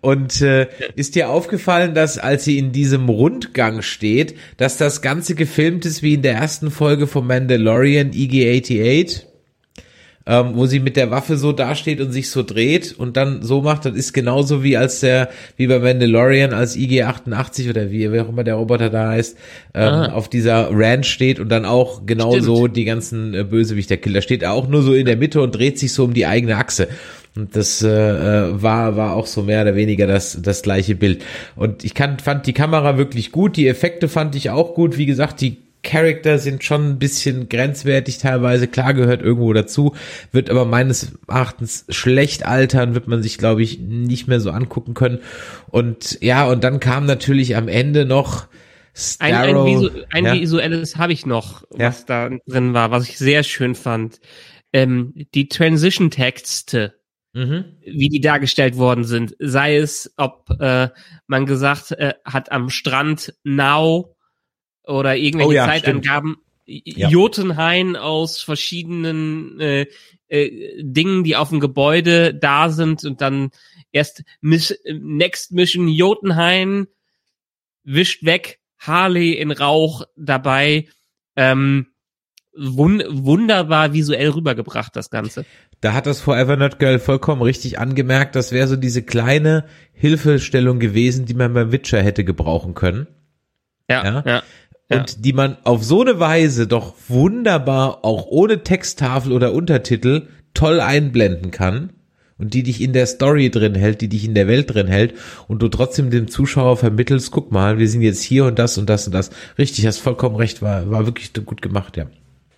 Und 0.00 0.40
äh, 0.42 0.66
ist 0.94 1.14
dir 1.14 1.30
aufgefallen, 1.30 1.94
dass 1.94 2.18
als 2.18 2.44
sie 2.44 2.58
in 2.58 2.72
diesem 2.72 3.08
Rundgang 3.08 3.82
steht, 3.82 4.34
dass 4.56 4.76
das 4.76 5.02
Ganze 5.02 5.34
gefilmt 5.34 5.84
ist 5.86 6.02
wie 6.02 6.14
in 6.14 6.22
der 6.22 6.34
ersten 6.34 6.70
Folge 6.70 7.06
von 7.06 7.26
Mandalorian 7.26 8.12
E 8.12 8.26
IG-88? 8.26 9.22
Ähm, 10.28 10.54
wo 10.56 10.66
sie 10.66 10.80
mit 10.80 10.96
der 10.96 11.12
Waffe 11.12 11.36
so 11.36 11.52
dasteht 11.52 12.00
und 12.00 12.10
sich 12.10 12.30
so 12.30 12.42
dreht 12.42 12.96
und 12.98 13.16
dann 13.16 13.44
so 13.44 13.62
macht, 13.62 13.84
das 13.84 13.94
ist 13.94 14.12
genauso 14.12 14.64
wie 14.64 14.76
als 14.76 14.98
der, 14.98 15.28
wie 15.56 15.68
bei 15.68 15.78
Mandalorian 15.78 16.52
als 16.52 16.76
IG-88 16.76 17.70
oder 17.70 17.92
wie, 17.92 18.10
wer 18.10 18.24
auch 18.24 18.30
immer 18.30 18.42
der 18.42 18.56
Roboter 18.56 18.90
da 18.90 19.10
heißt, 19.10 19.36
ähm, 19.74 19.82
Ah. 19.84 20.12
auf 20.14 20.28
dieser 20.28 20.70
Ranch 20.72 21.06
steht 21.06 21.38
und 21.38 21.48
dann 21.48 21.64
auch 21.64 22.06
genauso 22.06 22.66
die 22.66 22.84
ganzen 22.84 23.34
äh, 23.34 23.44
Bösewichter 23.44 23.98
killt. 23.98 24.16
Da 24.16 24.20
steht 24.20 24.42
er 24.42 24.52
auch 24.52 24.66
nur 24.66 24.82
so 24.82 24.94
in 24.94 25.06
der 25.06 25.16
Mitte 25.16 25.40
und 25.40 25.52
dreht 25.54 25.78
sich 25.78 25.92
so 25.92 26.02
um 26.02 26.12
die 26.12 26.26
eigene 26.26 26.56
Achse. 26.56 26.88
Und 27.36 27.54
das 27.54 27.82
äh, 27.82 27.88
äh, 27.88 28.62
war 28.62 28.96
war 28.96 29.12
auch 29.14 29.26
so 29.26 29.42
mehr 29.42 29.62
oder 29.62 29.74
weniger 29.76 30.06
das 30.06 30.40
das 30.40 30.62
gleiche 30.62 30.94
Bild. 30.94 31.22
Und 31.54 31.84
ich 31.84 31.94
kann, 31.94 32.18
fand 32.18 32.46
die 32.46 32.52
Kamera 32.54 32.96
wirklich 32.98 33.30
gut, 33.32 33.56
die 33.56 33.68
Effekte 33.68 34.08
fand 34.08 34.34
ich 34.34 34.50
auch 34.50 34.74
gut. 34.74 34.96
Wie 34.96 35.06
gesagt, 35.06 35.40
die 35.42 35.58
Charakter 35.82 36.38
sind 36.38 36.64
schon 36.64 36.88
ein 36.90 36.98
bisschen 36.98 37.48
grenzwertig 37.48 38.18
teilweise. 38.18 38.66
Klar 38.66 38.92
gehört 38.94 39.22
irgendwo 39.22 39.52
dazu, 39.52 39.94
wird 40.32 40.50
aber 40.50 40.64
meines 40.64 41.12
Erachtens 41.28 41.84
schlecht 41.90 42.44
altern, 42.44 42.94
wird 42.94 43.06
man 43.06 43.22
sich 43.22 43.38
glaube 43.38 43.62
ich 43.62 43.78
nicht 43.78 44.26
mehr 44.26 44.40
so 44.40 44.50
angucken 44.50 44.94
können. 44.94 45.20
Und 45.68 46.18
ja, 46.22 46.46
und 46.48 46.64
dann 46.64 46.80
kam 46.80 47.06
natürlich 47.06 47.54
am 47.54 47.68
Ende 47.68 48.04
noch 48.04 48.46
Ein, 49.18 49.34
ein, 49.34 49.50
Starro. 49.50 49.66
Visu 49.66 49.90
ein 50.10 50.24
ja. 50.24 50.32
visuelles 50.34 50.96
habe 50.96 51.12
ich 51.12 51.26
noch, 51.26 51.62
Ja. 51.78 51.88
was 51.88 52.04
da 52.06 52.30
drin 52.48 52.72
war, 52.74 52.90
was 52.90 53.08
ich 53.08 53.18
sehr 53.18 53.42
schön 53.44 53.74
fand. 53.74 54.20
Ähm, 54.72 55.12
die 55.34 55.48
Transition-Texte, 55.48 56.94
Mhm. 57.36 57.76
wie 57.82 58.08
die 58.08 58.22
dargestellt 58.22 58.78
worden 58.78 59.04
sind, 59.04 59.36
sei 59.38 59.76
es, 59.76 60.10
ob 60.16 60.48
äh, 60.58 60.88
man 61.26 61.44
gesagt 61.44 61.92
äh, 61.92 62.14
hat 62.24 62.50
am 62.50 62.70
Strand 62.70 63.34
now 63.44 64.16
oder 64.84 65.16
irgendwelche 65.16 65.50
Oh 65.50 65.52
ja, 65.52 65.66
Zeitangaben, 65.66 66.36
Ja. 66.64 67.10
Jotunhain 67.10 67.94
aus 67.94 68.40
verschiedenen 68.40 69.60
äh, 69.60 69.86
äh, 70.28 70.82
Dingen, 70.82 71.24
die 71.24 71.36
auf 71.36 71.50
dem 71.50 71.60
Gebäude 71.60 72.34
da 72.34 72.70
sind 72.70 73.04
und 73.04 73.20
dann 73.20 73.50
erst 73.92 74.24
Miss, 74.40 74.74
Next 74.90 75.52
Mission 75.52 75.88
Jotunhain 75.88 76.86
wischt 77.84 78.24
weg, 78.24 78.60
Harley 78.78 79.32
in 79.32 79.50
Rauch 79.50 80.06
dabei. 80.16 80.88
Ähm, 81.36 81.88
wun 82.56 83.02
wunderbar 83.08 83.92
visuell 83.92 84.30
rübergebracht, 84.30 84.94
das 84.96 85.10
Ganze. 85.10 85.44
Da 85.80 85.92
hat 85.92 86.06
das 86.06 86.20
Forever 86.20 86.56
Not 86.56 86.78
Girl 86.78 86.98
vollkommen 86.98 87.42
richtig 87.42 87.78
angemerkt. 87.78 88.34
Das 88.34 88.52
wäre 88.52 88.66
so 88.68 88.76
diese 88.76 89.02
kleine 89.02 89.64
Hilfestellung 89.92 90.78
gewesen, 90.78 91.26
die 91.26 91.34
man 91.34 91.52
beim 91.52 91.72
Witcher 91.72 92.02
hätte 92.02 92.24
gebrauchen 92.24 92.74
können. 92.74 93.06
Ja, 93.88 94.04
Ja. 94.04 94.22
ja. 94.26 94.42
Ja. 94.88 94.98
Und 95.00 95.24
die 95.24 95.32
man 95.32 95.56
auf 95.64 95.82
so 95.82 96.02
eine 96.02 96.20
Weise 96.20 96.68
doch 96.68 96.94
wunderbar, 97.08 98.04
auch 98.04 98.26
ohne 98.28 98.62
Texttafel 98.62 99.32
oder 99.32 99.52
Untertitel, 99.52 100.28
toll 100.54 100.80
einblenden 100.80 101.50
kann. 101.50 101.90
und 102.38 102.52
die 102.54 102.62
dich 102.62 102.82
in 102.82 102.92
der 102.92 103.06
Story 103.06 103.50
drin 103.50 103.74
hält, 103.74 104.00
die 104.02 104.08
dich 104.08 104.24
in 104.26 104.34
der 104.34 104.46
Welt 104.46 104.72
drin 104.74 104.86
hält 104.88 105.14
und 105.48 105.62
du 105.62 105.68
trotzdem 105.68 106.10
dem 106.10 106.28
Zuschauer 106.28 106.76
vermittelst, 106.76 107.30
guck 107.30 107.50
mal, 107.50 107.78
wir 107.78 107.88
sind 107.88 108.02
jetzt 108.02 108.22
hier 108.22 108.44
und 108.44 108.58
das 108.58 108.76
und 108.78 108.88
das 108.90 109.06
und 109.06 109.14
das. 109.14 109.30
Richtig, 109.58 109.86
hast 109.86 109.98
vollkommen 110.00 110.36
recht, 110.36 110.60
war, 110.62 110.90
war 110.90 111.06
wirklich 111.06 111.32
gut 111.32 111.62
gemacht, 111.62 111.96
ja. 111.96 112.06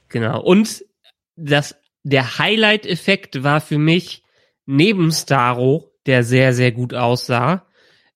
Genau. 0.08 0.40
Und 0.40 0.84
das, 1.36 1.76
der 2.02 2.38
Highlight-Effekt 2.38 3.42
war 3.42 3.60
für 3.60 3.78
mich 3.78 4.22
neben 4.66 5.10
Starro, 5.12 5.92
der 6.06 6.24
sehr, 6.24 6.52
sehr 6.52 6.72
gut 6.72 6.94
aussah, 6.94 7.66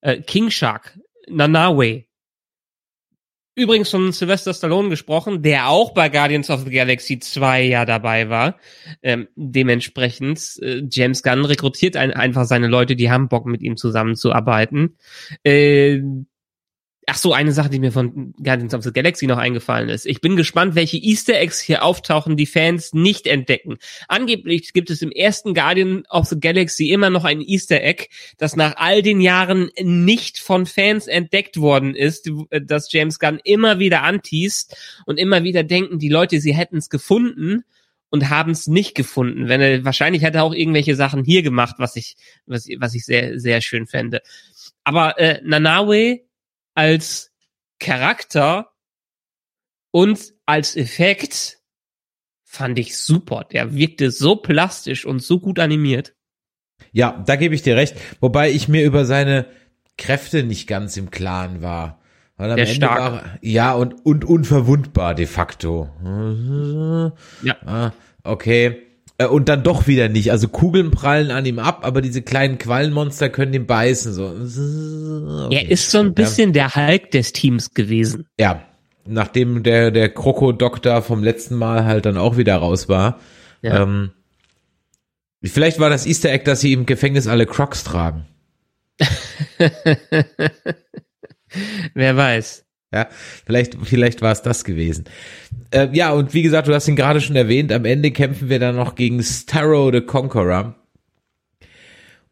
äh, 0.01 0.21
King 0.21 0.51
Shark, 0.51 0.99
Nanawe. 1.29 2.05
Übrigens 3.55 3.91
von 3.91 4.13
Sylvester 4.13 4.55
Stallone 4.55 4.89
gesprochen, 4.89 5.43
der 5.43 5.69
auch 5.69 5.93
bei 5.93 6.09
Guardians 6.09 6.49
of 6.49 6.65
the 6.65 6.71
Galaxy 6.71 7.19
2 7.19 7.65
ja 7.65 7.85
dabei 7.85 8.31
war. 8.31 8.59
Ähm, 9.03 9.29
dementsprechend, 9.37 10.59
äh, 10.63 10.83
James 10.91 11.23
Gunn 11.23 11.45
rekrutiert 11.45 11.97
ein, 11.97 12.13
einfach 12.13 12.47
seine 12.47 12.67
Leute, 12.67 12.97
die 12.97 13.11
haben 13.11 13.29
Bock 13.29 13.45
mit 13.45 13.61
ihm 13.61 13.77
zusammenzuarbeiten. 13.77 14.97
Äh, 15.45 16.01
Ach 17.07 17.17
so, 17.17 17.33
eine 17.33 17.51
Sache, 17.51 17.69
die 17.69 17.81
mir 17.81 17.91
von 17.91 18.33
Guardians 18.41 18.75
of 18.75 18.85
the 18.85 18.93
Galaxy 18.93 19.27
noch 19.27 19.39
eingefallen 19.39 19.89
ist. 19.89 20.07
Ich 20.07 20.21
bin 20.21 20.37
gespannt, 20.37 20.77
welche 20.77 20.99
Easter 20.99 21.35
Eggs 21.35 21.59
hier 21.59 21.83
auftauchen, 21.83 22.37
die 22.37 22.47
Fans 22.47 22.93
nicht 22.93 23.27
entdecken. 23.27 23.79
Angeblich 24.07 24.73
gibt 24.73 24.89
es 24.89 25.03
im 25.03 25.11
ersten 25.11 25.53
Guardian 25.53 26.05
of 26.11 26.27
the 26.27 26.39
Galaxy 26.39 26.91
immer 26.91 27.11
noch 27.11 27.25
ein 27.25 27.41
Easter 27.41 27.83
Egg, 27.83 28.07
das 28.39 28.55
nach 28.55 28.77
all 28.77 29.03
den 29.03 29.21
Jahren 29.21 29.71
nicht 29.83 30.39
von 30.39 30.65
Fans 30.65 31.09
entdeckt 31.09 31.57
worden 31.57 31.97
ist, 31.97 32.31
das 32.51 32.93
James 32.93 33.19
Gunn 33.19 33.41
immer 33.43 33.81
wieder 33.81 34.05
anteast 34.05 34.77
und 35.05 35.19
immer 35.19 35.43
wieder 35.43 35.65
denken, 35.65 35.99
die 35.99 36.09
Leute, 36.09 36.41
sie 36.41 36.55
hätten 36.55 36.77
es 36.77 36.89
gefunden 36.89 37.65
und 38.11 38.31
haben 38.31 38.53
es 38.53 38.69
nicht 38.69 38.95
gefunden. 38.95 39.49
Wenn 39.49 39.61
er 39.61 39.85
wahrscheinlich 39.85 40.23
hätte 40.23 40.39
er 40.39 40.45
auch 40.45 40.55
irgendwelche 40.55 40.95
Sachen 40.95 41.25
hier 41.25 41.43
gemacht, 41.43 41.77
was 41.79 41.97
ich 41.97 42.15
was, 42.47 42.69
was 42.79 42.95
ich 42.95 43.05
sehr 43.05 43.41
sehr 43.41 43.61
schön 43.61 43.89
fände. 43.89 44.21
Aber 44.85 45.19
äh, 45.19 45.41
Nanawe 45.43 46.21
als 46.75 47.33
Charakter 47.79 48.73
und 49.91 50.33
als 50.47 50.77
Effekt 50.77 51.59
fand 52.45 52.79
ich 52.79 52.99
super. 52.99 53.45
Der 53.51 53.75
wirkte 53.75 54.11
so 54.11 54.37
plastisch 54.37 55.05
und 55.07 55.21
so 55.21 55.41
gut 55.41 55.59
animiert. 55.59 56.15
Ja, 56.93 57.23
da 57.27 57.37
gebe 57.37 57.55
ich 57.55 57.63
dir 57.63 57.77
recht. 57.77 57.97
Wobei 58.21 58.51
ich 58.51 58.69
mir 58.69 58.85
über 58.85 59.05
seine 59.05 59.47
Kräfte 59.97 60.43
nicht 60.43 60.67
ganz 60.67 60.97
im 60.97 61.11
Klaren 61.11 61.63
war. 61.63 62.01
Weil 62.37 62.51
am 62.51 62.57
Der 62.57 62.67
Ende 62.67 62.77
stark. 62.77 62.99
war 63.01 63.39
ja 63.41 63.73
und 63.75 64.05
und 64.05 64.25
unverwundbar 64.25 65.15
de 65.15 65.27
facto. 65.27 65.89
Ja. 67.43 67.57
Ah, 67.65 67.93
okay. 68.25 68.83
Äh, 69.19 69.27
Und 69.27 69.49
dann 69.49 69.63
doch 69.63 69.87
wieder 69.87 70.09
nicht. 70.09 70.31
Also 70.31 70.49
Kugeln 70.49 70.91
prallen 70.91 71.31
an 71.31 71.45
ihm 71.47 71.59
ab, 71.59 71.81
aber 71.85 72.01
diese 72.01 72.23
kleinen 72.23 72.59
Quallenmonster 72.59 73.29
können 73.29 73.55
ihn 73.55 73.67
beißen. 73.67 74.13
So. 74.13 74.27
Okay. 75.47 75.55
Er 75.57 75.71
ist 75.71 75.91
so 75.91 75.99
ein 75.99 76.15
bisschen 76.15 76.53
der 76.53 76.75
Hulk 76.75 77.11
des 77.11 77.33
Teams 77.33 77.75
gewesen. 77.75 78.27
Ja, 78.39 78.63
nachdem 79.07 79.63
der, 79.63 79.91
der 79.91 80.09
Krokodoktor 80.09 81.03
vom 81.03 81.23
letzten 81.23 81.57
Mal 81.57 81.85
halt 81.85 82.07
dann 82.07 82.17
auch 82.17 82.37
wieder 82.37 82.57
raus 82.57 82.89
war. 82.89 83.19
Ja. 83.61 83.83
Ähm, 83.83 84.11
vielleicht 85.43 85.79
war 85.79 85.91
das 85.91 86.07
Easter 86.07 86.31
Egg, 86.31 86.45
dass 86.45 86.61
sie 86.61 86.73
im 86.73 86.87
Gefängnis 86.87 87.27
alle 87.27 87.47
Crocs 87.47 87.85
tragen. 87.85 88.27
Wer 91.95 92.17
weiß. 92.17 92.65
Ja, 92.93 93.09
vielleicht, 93.47 93.77
vielleicht 93.83 94.21
war 94.21 94.33
es 94.33 94.43
das 94.43 94.65
gewesen. 94.65 95.05
Äh, 95.71 95.89
ja, 95.93 96.13
und 96.13 96.35
wie 96.35 96.43
gesagt, 96.43 96.69
du 96.69 96.75
hast 96.75 96.89
ihn 96.89 96.97
gerade 96.97 97.21
schon 97.21 97.37
erwähnt, 97.37 97.73
am 97.73 97.85
Ende 97.87 98.11
kämpfen 98.11 98.49
wir 98.51 98.59
dann 98.59 98.77
noch 98.77 98.95
gegen 98.95 99.23
Starrow 99.23 99.91
the 99.93 100.03
Conqueror. 100.03 100.75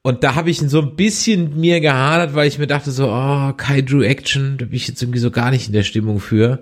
Und 0.02 0.24
da 0.24 0.34
habe 0.34 0.50
ich 0.50 0.58
so 0.58 0.80
ein 0.80 0.96
bisschen 0.96 1.60
mir 1.60 1.80
gehadert, 1.80 2.34
weil 2.34 2.48
ich 2.48 2.58
mir 2.58 2.66
dachte 2.66 2.90
so, 2.90 3.08
oh, 3.10 3.52
Kaiju 3.52 4.02
Action, 4.02 4.56
da 4.58 4.64
bin 4.64 4.76
ich 4.76 4.88
jetzt 4.88 5.02
irgendwie 5.02 5.18
so 5.18 5.30
gar 5.30 5.50
nicht 5.50 5.66
in 5.66 5.72
der 5.72 5.82
Stimmung 5.82 6.20
für. 6.20 6.60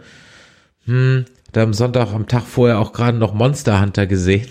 Hm, 0.86 1.24
da 1.52 1.62
am 1.62 1.72
Sonntag, 1.72 2.12
am 2.12 2.26
Tag 2.26 2.44
vorher 2.44 2.78
auch 2.78 2.92
gerade 2.92 3.16
noch 3.16 3.34
Monster 3.34 3.80
Hunter 3.80 4.06
gesehen. 4.06 4.48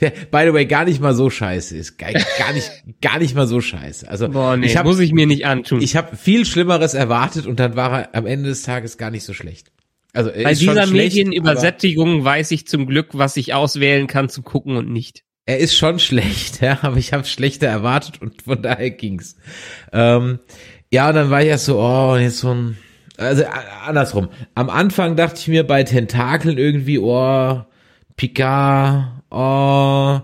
Der, 0.00 0.10
by 0.10 0.44
the 0.46 0.54
way, 0.54 0.64
gar 0.66 0.84
nicht 0.84 1.00
mal 1.00 1.14
so 1.14 1.28
scheiße 1.28 1.76
ist. 1.76 1.98
Gar, 1.98 2.12
gar 2.12 2.52
nicht, 2.54 2.70
gar 3.02 3.18
nicht 3.18 3.34
mal 3.34 3.46
so 3.46 3.60
scheiße. 3.60 4.08
Also, 4.08 4.28
Boah, 4.28 4.56
nee, 4.56 4.66
ich 4.66 4.76
hab, 4.76 4.86
muss 4.86 4.98
ich 4.98 5.12
mir 5.12 5.26
nicht 5.26 5.44
antun. 5.44 5.82
ich 5.82 5.96
habe 5.96 6.16
viel 6.16 6.46
Schlimmeres 6.46 6.94
erwartet 6.94 7.46
und 7.46 7.60
dann 7.60 7.76
war 7.76 8.00
er 8.00 8.14
am 8.14 8.26
Ende 8.26 8.48
des 8.48 8.62
Tages 8.62 8.96
gar 8.96 9.10
nicht 9.10 9.24
so 9.24 9.34
schlecht. 9.34 9.70
Also 10.14 10.30
Bei 10.30 10.54
dieser 10.54 10.86
schlecht, 10.86 11.16
Medienübersättigung 11.16 12.24
weiß 12.24 12.50
ich 12.50 12.66
zum 12.66 12.86
Glück, 12.86 13.08
was 13.12 13.36
ich 13.36 13.54
auswählen 13.54 14.06
kann 14.06 14.28
zu 14.28 14.42
gucken 14.42 14.76
und 14.76 14.90
nicht. 14.90 15.24
Er 15.46 15.58
ist 15.58 15.76
schon 15.76 15.98
schlecht, 15.98 16.60
ja, 16.62 16.78
aber 16.82 16.96
ich 16.96 17.12
habe 17.12 17.24
schlechter 17.24 17.66
erwartet 17.66 18.20
und 18.20 18.42
von 18.42 18.62
daher 18.62 18.90
ging's. 18.90 19.36
Ähm, 19.92 20.38
ja, 20.92 21.08
und 21.08 21.14
dann 21.14 21.30
war 21.30 21.42
ich 21.42 21.48
erst 21.48 21.64
so, 21.64 21.78
oh, 21.78 22.16
jetzt 22.16 22.38
so 22.38 22.52
ein, 22.52 22.76
also 23.16 23.44
andersrum. 23.86 24.28
Am 24.54 24.68
Anfang 24.68 25.16
dachte 25.16 25.40
ich 25.40 25.48
mir 25.48 25.66
bei 25.66 25.82
Tentakeln 25.82 26.58
irgendwie, 26.58 26.98
oh, 26.98 27.62
Picard, 28.16 29.21
oh, 29.32 30.20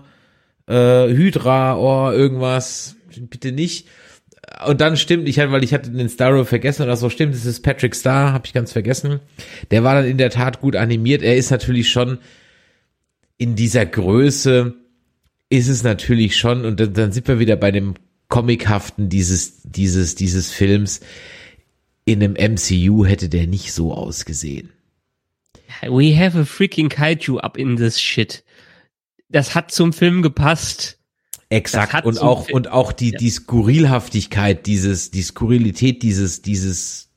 äh, 0.67 1.07
Hydra, 1.09 1.77
oh, 1.77 2.11
irgendwas, 2.11 2.95
bitte 3.29 3.51
nicht. 3.51 3.87
Und 4.65 4.81
dann 4.81 4.97
stimmt, 4.97 5.27
ich 5.27 5.39
hatte, 5.39 5.51
weil 5.51 5.63
ich 5.63 5.73
hatte 5.73 5.89
den 5.91 6.09
Starro 6.09 6.43
vergessen 6.43 6.83
oder 6.83 6.97
so, 6.97 7.09
stimmt, 7.09 7.35
es 7.35 7.45
ist 7.45 7.61
Patrick 7.61 7.95
Star, 7.95 8.33
habe 8.33 8.45
ich 8.45 8.53
ganz 8.53 8.71
vergessen. 8.71 9.19
Der 9.71 9.83
war 9.83 9.95
dann 9.95 10.05
in 10.05 10.17
der 10.17 10.29
Tat 10.29 10.59
gut 10.61 10.75
animiert. 10.75 11.21
Er 11.21 11.37
ist 11.37 11.51
natürlich 11.51 11.89
schon 11.89 12.19
in 13.37 13.55
dieser 13.55 13.85
Größe, 13.85 14.75
ist 15.49 15.69
es 15.69 15.83
natürlich 15.83 16.37
schon, 16.37 16.65
und 16.65 16.79
dann, 16.79 16.93
dann 16.93 17.11
sind 17.11 17.27
wir 17.27 17.39
wieder 17.39 17.55
bei 17.55 17.71
dem 17.71 17.95
Comichaften 18.27 19.09
dieses, 19.09 19.61
dieses, 19.63 20.15
dieses 20.15 20.51
Films. 20.51 21.01
In 22.05 22.23
einem 22.23 22.33
MCU 22.33 23.05
hätte 23.05 23.29
der 23.29 23.47
nicht 23.47 23.71
so 23.71 23.93
ausgesehen. 23.93 24.69
We 25.83 26.15
have 26.17 26.37
a 26.37 26.45
freaking 26.45 26.89
Kaiju 26.89 27.37
up 27.39 27.57
in 27.57 27.77
this 27.77 27.99
shit. 27.99 28.43
Das 29.29 29.55
hat 29.55 29.71
zum 29.71 29.93
Film 29.93 30.21
gepasst. 30.21 30.97
Exakt. 31.49 32.05
Und 32.05 32.19
auch, 32.21 32.49
und 32.49 32.71
auch 32.71 32.91
die, 32.91 33.11
die 33.11 33.29
Skurrilhaftigkeit 33.29 34.65
dieses, 34.67 35.09
die 35.11 35.23
Skurrilität 35.23 36.03
dieses, 36.03 36.41
dieses 36.41 37.09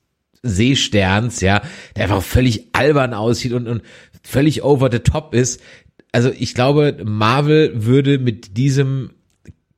Seesterns, 0.42 1.40
ja, 1.40 1.62
der 1.96 2.04
einfach 2.04 2.22
völlig 2.22 2.68
albern 2.72 3.14
aussieht 3.14 3.52
und, 3.52 3.68
und 3.68 3.82
völlig 4.22 4.62
over 4.62 4.90
the 4.90 5.00
top 5.00 5.34
ist. 5.34 5.60
Also 6.12 6.30
ich 6.30 6.54
glaube, 6.54 6.98
Marvel 7.04 7.84
würde 7.84 8.18
mit 8.18 8.56
diesem 8.56 9.10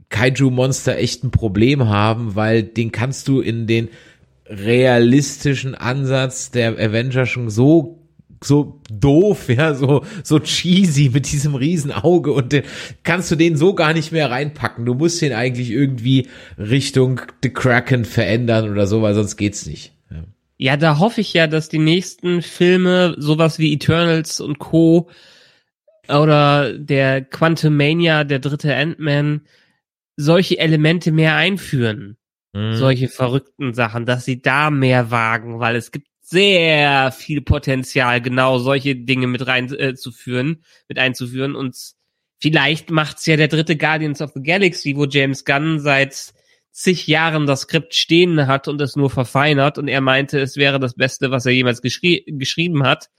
Kaiju-Monster 0.09 0.97
echt 0.99 1.25
ein 1.25 1.31
Problem 1.33 1.89
haben, 1.89 2.37
weil 2.37 2.63
den 2.63 2.93
kannst 2.93 3.27
du 3.29 3.41
in 3.41 3.67
den 3.67 3.89
realistischen 4.47 5.75
Ansatz 5.75 6.51
der 6.51 6.73
Avenger 6.73 7.27
schon 7.27 7.51
so 7.51 8.04
so 8.45 8.81
doof, 8.91 9.49
ja, 9.49 9.75
so, 9.75 10.05
so 10.23 10.39
cheesy 10.39 11.11
mit 11.13 11.31
diesem 11.31 11.55
riesen 11.55 11.93
Auge 11.93 12.33
und 12.33 12.53
den, 12.53 12.65
kannst 13.03 13.31
du 13.31 13.37
den 13.37 13.57
so 13.57 13.75
gar 13.75 13.93
nicht 13.93 14.13
mehr 14.13 14.31
reinpacken. 14.31 14.85
Du 14.85 14.95
musst 14.95 15.23
den 15.23 15.33
eigentlich 15.33 15.71
irgendwie 15.71 16.29
Richtung 16.59 17.21
The 17.43 17.51
Kraken 17.51 18.05
verändern 18.05 18.71
oder 18.71 18.87
so, 18.87 19.03
weil 19.03 19.15
sonst 19.15 19.37
geht's 19.37 19.67
nicht. 19.67 19.93
Ja. 20.11 20.25
Ja, 20.57 20.77
da 20.77 20.99
hoffe 20.99 21.21
ich 21.21 21.33
ja, 21.35 21.47
dass 21.47 21.69
die 21.69 21.79
nächsten 21.79 22.43
Filme, 22.43 23.15
sowas 23.19 23.59
wie 23.59 23.73
Eternals 23.73 24.41
und 24.41 24.59
Co. 24.59 25.11
oder 26.09 26.79
der 26.79 27.23
Quantumania, 27.23 28.25
der 28.25 28.39
dritte 28.39 28.75
Ant-Man, 28.75 29.43
solche 30.17 30.59
Elemente 30.59 31.11
mehr 31.11 31.35
einführen. 31.37 32.17
Mhm. 32.53 32.75
Solche 32.75 33.09
verrückten 33.09 33.75
Sachen, 33.75 34.07
dass 34.07 34.25
sie 34.25 34.41
da 34.41 34.71
mehr 34.71 35.11
wagen, 35.11 35.59
weil 35.59 35.75
es 35.77 35.91
gibt 35.91 36.07
sehr 36.27 37.13
viel 37.13 37.43
Potenzial, 37.43 38.23
genau 38.23 38.59
solche 38.59 38.97
Dinge 38.97 39.27
mit 39.27 39.47
reinzuführen, 39.47 40.55
äh, 40.55 40.85
mit 40.89 40.99
einzuführen 40.99 41.55
und 41.55 41.77
vielleicht 42.41 42.91
macht's 42.91 43.27
ja 43.27 43.37
der 43.37 43.49
dritte 43.49 43.77
Guardians 43.77 44.23
of 44.23 44.33
the 44.35 44.43
Galaxy, 44.43 44.97
wo 44.97 45.05
James 45.05 45.45
Gunn 45.45 45.81
seit 45.81 46.33
zig 46.71 47.07
Jahren 47.07 47.47
das 47.47 47.63
Skript 47.63 47.95
stehen 47.95 48.47
hat 48.47 48.69
und 48.69 48.81
es 48.81 48.97
nur 48.97 49.11
verfeinert 49.11 49.77
und 49.77 49.87
er 49.87 50.01
meinte, 50.01 50.41
es 50.41 50.57
wäre 50.57 50.81
das 50.81 50.95
Beste, 50.95 51.31
was 51.31 51.45
er 51.47 51.53
jemals 51.53 51.83
geschrie 51.83 52.25
geschrieben 52.27 52.85
hat. 52.85 53.11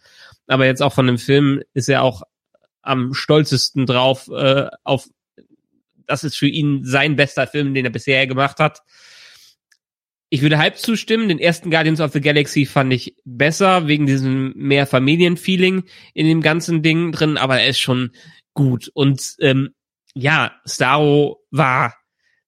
Aber 0.47 0.65
jetzt 0.65 0.81
auch 0.81 0.93
von 0.93 1.07
dem 1.07 1.19
Film 1.19 1.61
ist 1.73 1.87
er 1.87 2.01
auch 2.01 2.23
am 2.81 3.13
stolzesten 3.13 3.85
drauf, 3.85 4.29
äh, 4.29 4.67
auf 4.83 5.07
das 6.07 6.23
ist 6.23 6.37
für 6.37 6.47
ihn 6.47 6.83
sein 6.83 7.15
bester 7.15 7.47
Film, 7.47 7.73
den 7.73 7.85
er 7.85 7.91
bisher 7.91 8.27
gemacht 8.27 8.59
hat. 8.59 8.81
Ich 10.35 10.41
würde 10.41 10.57
halb 10.57 10.77
zustimmen. 10.77 11.29
Den 11.29 11.39
ersten 11.39 11.71
Guardians 11.71 12.01
of 12.01 12.11
the 12.11 12.19
Galaxy 12.19 12.65
fand 12.65 12.91
ich 12.91 13.15
besser, 13.23 13.87
wegen 13.87 14.05
diesem 14.05 14.51
mehr 14.57 14.85
Familienfeeling 14.85 15.85
in 16.13 16.27
dem 16.27 16.41
ganzen 16.41 16.81
Ding 16.81 17.13
drin, 17.13 17.37
aber 17.37 17.61
er 17.61 17.69
ist 17.69 17.79
schon 17.79 18.11
gut. 18.53 18.91
Und 18.93 19.37
ähm, 19.39 19.69
ja, 20.13 20.51
Starro 20.65 21.41
war 21.51 21.95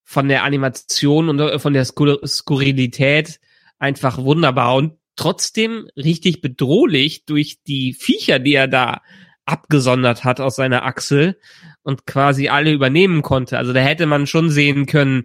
von 0.04 0.28
der 0.28 0.44
Animation 0.44 1.30
und 1.30 1.40
äh, 1.40 1.60
von 1.60 1.72
der 1.72 1.86
Skur 1.86 2.20
Skurrilität 2.28 3.40
einfach 3.80 4.18
wunderbar 4.18 4.76
und 4.76 4.98
trotzdem 5.16 5.88
richtig 5.96 6.42
bedrohlich 6.42 7.24
durch 7.24 7.64
die 7.66 7.94
Viecher, 7.94 8.40
die 8.40 8.56
er 8.56 8.68
da 8.68 9.00
abgesondert 9.46 10.26
hat 10.26 10.42
aus 10.42 10.58
seiner 10.58 10.84
Achsel 10.84 11.40
und 11.84 12.06
quasi 12.06 12.50
alle 12.50 12.74
übernehmen 12.74 13.22
konnte. 13.22 13.58
Also 13.58 13.72
da 13.72 13.80
hätte 13.80 14.08
man 14.08 14.28
schon 14.28 14.50
sehen 14.50 14.88
können, 14.88 15.24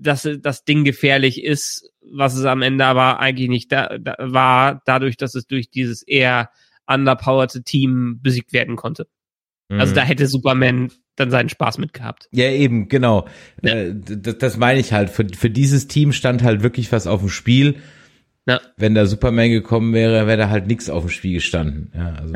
dass 0.00 0.28
das 0.40 0.64
Ding 0.64 0.84
gefährlich 0.84 1.44
ist, 1.44 1.90
was 2.00 2.34
es 2.34 2.44
am 2.44 2.62
Ende 2.62 2.84
aber 2.86 3.20
eigentlich 3.20 3.48
nicht 3.48 3.70
da, 3.72 3.98
da 3.98 4.16
war, 4.18 4.82
dadurch, 4.86 5.16
dass 5.16 5.34
es 5.34 5.46
durch 5.46 5.70
dieses 5.70 6.02
eher 6.02 6.50
underpowerte 6.86 7.62
Team 7.62 8.18
besiegt 8.22 8.52
werden 8.52 8.76
konnte. 8.76 9.06
Also 9.68 9.92
Mhm. 9.92 9.96
da 9.96 10.02
hätte 10.02 10.26
Superman 10.26 10.90
dann 11.14 11.30
seinen 11.30 11.48
Spaß 11.48 11.78
mit 11.78 11.92
gehabt. 11.92 12.28
Ja, 12.32 12.50
eben, 12.50 12.88
genau. 12.88 13.28
Ja. 13.62 13.74
Äh, 13.74 13.94
das, 13.94 14.38
das 14.38 14.56
meine 14.56 14.80
ich 14.80 14.92
halt. 14.92 15.10
Für, 15.10 15.26
für 15.28 15.50
dieses 15.50 15.86
Team 15.86 16.12
stand 16.12 16.42
halt 16.42 16.62
wirklich 16.62 16.90
was 16.90 17.06
auf 17.06 17.20
dem 17.20 17.28
Spiel. 17.28 17.76
Ja. 18.46 18.60
Wenn 18.76 18.94
da 18.94 19.06
Superman 19.06 19.50
gekommen 19.50 19.92
wäre, 19.92 20.26
wäre 20.26 20.38
da 20.38 20.48
halt 20.48 20.66
nichts 20.66 20.90
auf 20.90 21.04
dem 21.04 21.10
Spiel 21.10 21.34
gestanden. 21.34 21.92
Ja, 21.94 22.14
also. 22.14 22.34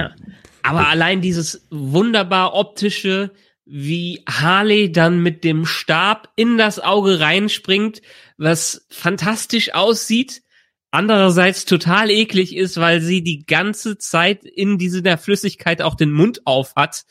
Aber 0.62 0.88
allein 0.88 1.20
dieses 1.20 1.66
wunderbar 1.70 2.54
optische, 2.54 3.32
wie 3.66 4.22
Harley 4.28 4.92
dann 4.92 5.22
mit 5.22 5.44
dem 5.44 5.64
Stab 5.66 6.28
in 6.36 6.58
das 6.58 6.78
Auge 6.78 7.20
reinspringt, 7.20 8.02
was 8.36 8.86
fantastisch 8.90 9.74
aussieht, 9.74 10.42
andererseits 10.90 11.64
total 11.64 12.10
eklig 12.10 12.54
ist, 12.54 12.76
weil 12.76 13.00
sie 13.00 13.22
die 13.22 13.46
ganze 13.46 13.98
Zeit 13.98 14.44
in 14.44 14.78
dieser 14.78 15.18
Flüssigkeit 15.18 15.82
auch 15.82 15.94
den 15.94 16.12
Mund 16.12 16.46
auf 16.46 16.74
hat 16.76 17.04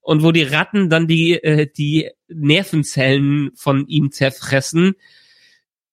und 0.00 0.22
wo 0.22 0.32
die 0.32 0.42
Ratten 0.42 0.90
dann 0.90 1.06
die 1.06 1.34
äh, 1.34 1.66
die 1.66 2.10
Nervenzellen 2.28 3.52
von 3.54 3.86
ihm 3.86 4.10
zerfressen. 4.10 4.94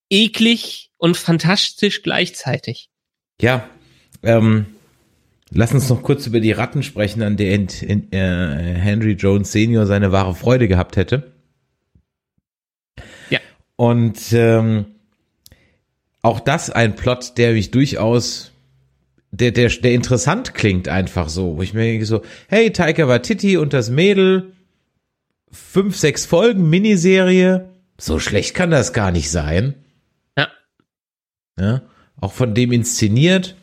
Eklig 0.09 0.89
und 0.97 1.15
fantastisch 1.15 2.01
gleichzeitig. 2.01 2.89
Ja, 3.39 3.69
ähm, 4.23 4.65
lass 5.51 5.73
uns 5.73 5.89
noch 5.89 6.03
kurz 6.03 6.27
über 6.27 6.39
die 6.39 6.51
Ratten 6.51 6.83
sprechen, 6.83 7.21
an 7.21 7.37
der 7.37 7.53
äh, 7.53 8.75
Henry 8.75 9.13
Jones 9.13 9.51
Senior 9.51 9.85
seine 9.85 10.11
wahre 10.11 10.35
Freude 10.35 10.67
gehabt 10.67 10.95
hätte. 10.95 11.31
Ja. 13.29 13.39
Und 13.75 14.19
ähm, 14.33 14.85
auch 16.21 16.39
das 16.39 16.69
ein 16.69 16.95
Plot, 16.95 17.37
der 17.37 17.53
mich 17.53 17.71
durchaus, 17.71 18.51
der, 19.31 19.51
der, 19.51 19.69
der 19.69 19.93
interessant 19.93 20.53
klingt 20.53 20.87
einfach 20.87 21.29
so, 21.29 21.57
wo 21.57 21.61
ich 21.61 21.73
mir 21.73 21.83
denke 21.83 22.05
so, 22.05 22.21
hey, 22.47 22.71
Taika 22.71 23.07
Waititi 23.07 23.57
und 23.57 23.73
das 23.73 23.89
Mädel, 23.89 24.53
fünf, 25.51 25.95
sechs 25.95 26.25
Folgen, 26.25 26.69
Miniserie, 26.69 27.69
so 27.97 28.19
schlecht 28.19 28.53
kann 28.53 28.71
das 28.71 28.93
gar 28.93 29.11
nicht 29.11 29.29
sein. 29.29 29.75
Ja. 30.37 30.47
Ja, 31.59 31.81
auch 32.19 32.33
von 32.33 32.53
dem 32.53 32.71
inszeniert. 32.71 33.55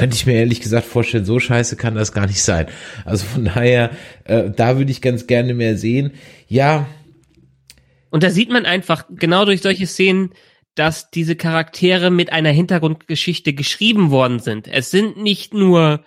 Könnte 0.00 0.16
ich 0.16 0.24
mir 0.24 0.36
ehrlich 0.36 0.62
gesagt 0.62 0.86
vorstellen, 0.86 1.26
so 1.26 1.38
scheiße 1.38 1.76
kann 1.76 1.94
das 1.94 2.12
gar 2.12 2.26
nicht 2.26 2.42
sein. 2.42 2.68
Also 3.04 3.26
von 3.26 3.44
daher, 3.44 3.90
äh, 4.24 4.48
da 4.48 4.78
würde 4.78 4.90
ich 4.90 5.02
ganz 5.02 5.26
gerne 5.26 5.52
mehr 5.52 5.76
sehen. 5.76 6.12
Ja, 6.48 6.88
Und 8.08 8.22
da 8.22 8.30
sieht 8.30 8.48
man 8.48 8.64
einfach 8.64 9.04
genau 9.10 9.44
durch 9.44 9.60
solche 9.60 9.86
Szenen, 9.86 10.30
dass 10.74 11.10
diese 11.10 11.36
Charaktere 11.36 12.10
mit 12.10 12.32
einer 12.32 12.48
Hintergrundgeschichte 12.48 13.52
geschrieben 13.52 14.10
worden 14.10 14.38
sind. 14.38 14.68
Es 14.68 14.90
sind 14.90 15.18
nicht 15.18 15.52
nur 15.52 16.02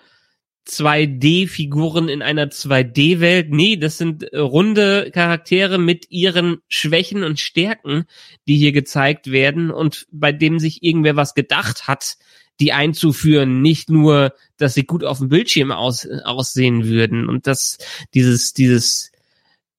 2D-Figuren 0.66 2.08
in 2.08 2.20
einer 2.20 2.46
2D-Welt. 2.46 3.50
Nee, 3.50 3.76
das 3.76 3.96
sind 3.96 4.24
äh, 4.24 4.38
runde 4.38 5.12
Charaktere 5.12 5.78
mit 5.78 6.10
ihren 6.10 6.58
Schwächen 6.66 7.22
und 7.22 7.38
Stärken, 7.38 8.06
die 8.48 8.56
hier 8.56 8.72
gezeigt 8.72 9.30
werden 9.30 9.70
und 9.70 10.08
bei 10.10 10.32
dem 10.32 10.58
sich 10.58 10.82
irgendwer 10.82 11.14
was 11.14 11.34
gedacht 11.34 11.86
hat, 11.86 12.16
die 12.60 12.72
einzuführen. 12.72 13.62
Nicht 13.62 13.90
nur, 13.90 14.34
dass 14.56 14.74
sie 14.74 14.84
gut 14.84 15.04
auf 15.04 15.18
dem 15.18 15.28
Bildschirm 15.28 15.72
aus, 15.72 16.06
aussehen 16.24 16.86
würden 16.86 17.28
und 17.28 17.46
dass 17.46 17.78
dieses, 18.14 18.52
dieses 18.52 19.12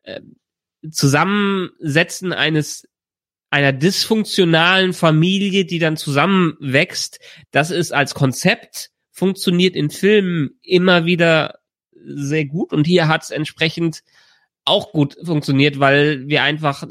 äh, 0.04 0.22
Zusammensetzen 0.92 2.34
eines 2.34 2.88
einer 3.50 3.72
dysfunktionalen 3.72 4.94
Familie, 4.94 5.66
die 5.66 5.80
dann 5.80 5.98
zusammenwächst, 5.98 7.20
das 7.52 7.72
ist 7.72 7.94
als 7.94 8.14
Konzept 8.14 8.92
funktioniert 9.12 9.76
in 9.78 9.90
Filmen 9.90 10.60
immer 10.62 11.06
wieder 11.06 11.60
sehr 12.06 12.46
gut 12.46 12.74
und 12.74 12.86
hier 12.86 13.08
hat 13.08 13.24
es 13.24 13.30
entsprechend 13.32 14.04
auch 14.66 14.92
gut 14.92 15.16
funktioniert, 15.24 15.80
weil 15.80 16.28
wir 16.28 16.44
einfach 16.44 16.86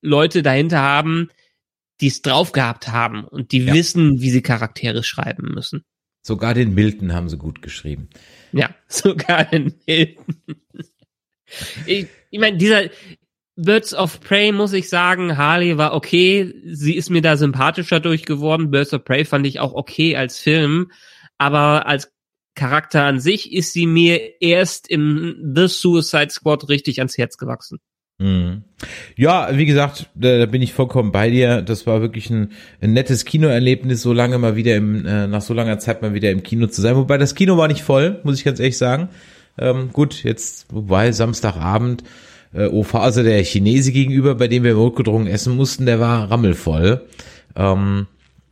Leute 0.00 0.42
dahinter 0.42 0.80
haben, 0.80 1.30
die 2.00 2.06
es 2.08 2.22
drauf 2.22 2.52
gehabt 2.52 2.88
haben 2.88 3.24
und 3.24 3.52
die 3.52 3.64
Ja. 3.64 3.74
wissen, 3.74 4.20
wie 4.20 4.30
sie 4.30 4.42
Charaktere 4.42 5.02
schreiben 5.02 5.52
müssen. 5.54 5.84
sogar 6.22 6.52
den 6.54 6.74
Milton 6.74 7.12
haben 7.14 7.28
sie 7.28 7.38
gut 7.38 7.62
geschrieben. 7.62 8.08
Ja, 8.52 8.70
sogar 8.88 9.52
in 9.52 9.74
Milton. 9.86 10.36
ich 11.86 12.06
ich 12.30 12.38
meine, 12.40 12.58
dieser 12.58 12.90
Birds 13.56 13.94
of 13.94 14.20
Prey, 14.20 14.52
muss 14.52 14.72
ich 14.72 14.88
sagen, 14.88 15.36
Harley 15.36 15.78
war 15.78 15.94
okay. 15.94 16.54
Sie 16.66 16.94
ist 16.94 17.10
mir 17.10 17.22
da 17.22 17.36
sympathischer 17.36 17.98
durchgeworden. 18.00 18.70
Birds 18.70 18.92
of 18.92 19.04
Prey 19.04 19.24
fand 19.24 19.46
ich 19.46 19.58
auch 19.58 19.72
okay 19.72 20.14
als 20.16 20.38
Film. 20.38 20.92
Aber 21.38 21.86
als 21.86 22.12
Charakter 22.54 23.04
an 23.04 23.18
sich 23.20 23.52
ist 23.52 23.72
sie 23.72 23.86
mir 23.86 24.40
erst 24.40 24.88
im 24.88 25.52
The 25.56 25.66
Suicide 25.68 26.30
Squad 26.30 26.68
richtig 26.68 26.98
ans 27.00 27.16
Herz 27.18 27.36
gewachsen. 27.38 27.78
Mhm. 28.18 28.62
Ja, 29.16 29.48
wie 29.56 29.66
gesagt, 29.66 30.08
da, 30.14 30.38
da 30.38 30.46
bin 30.46 30.62
ich 30.62 30.72
vollkommen 30.72 31.12
bei 31.12 31.30
dir. 31.30 31.62
Das 31.62 31.86
war 31.86 32.00
wirklich 32.00 32.30
ein, 32.30 32.50
ein 32.80 32.92
nettes 32.92 33.24
Kinoerlebnis, 33.24 34.02
so 34.02 34.12
lange 34.12 34.38
mal 34.38 34.56
wieder 34.56 34.76
im, 34.76 35.04
äh, 35.06 35.26
nach 35.26 35.42
so 35.42 35.54
langer 35.54 35.78
Zeit 35.78 36.02
mal 36.02 36.14
wieder 36.14 36.30
im 36.30 36.42
Kino 36.42 36.66
zu 36.66 36.80
sein. 36.80 36.96
Wobei 36.96 37.18
das 37.18 37.34
Kino 37.34 37.56
war 37.56 37.68
nicht 37.68 37.82
voll, 37.82 38.20
muss 38.24 38.38
ich 38.38 38.44
ganz 38.44 38.58
ehrlich 38.60 38.78
sagen. 38.78 39.08
Ähm, 39.56 39.90
gut, 39.92 40.22
jetzt, 40.24 40.66
wobei 40.72 41.10
Samstagabend, 41.12 42.04
äh, 42.54 42.66
OV, 42.66 42.94
also 42.96 43.22
der 43.22 43.42
Chinese 43.44 43.92
gegenüber, 43.92 44.34
bei 44.36 44.48
dem 44.48 44.62
wir 44.64 44.74
notgedrungen 44.74 45.26
essen 45.26 45.56
mussten, 45.56 45.86
der 45.86 45.98
war 46.00 46.30
rammelvoll. 46.30 47.02
Ähm, 47.56 48.06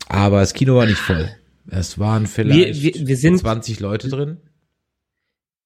aber 0.09 0.41
das 0.41 0.55
Kino 0.55 0.77
war 0.77 0.87
nicht 0.87 0.99
voll. 0.99 1.29
Es 1.69 1.99
waren 1.99 2.27
vielleicht 2.27 2.83
Wir- 2.83 2.95
wir- 2.95 3.07
wir 3.09 3.17
sind- 3.17 3.39
20 3.39 3.81
Leute 3.81 4.09
drin. 4.09 4.37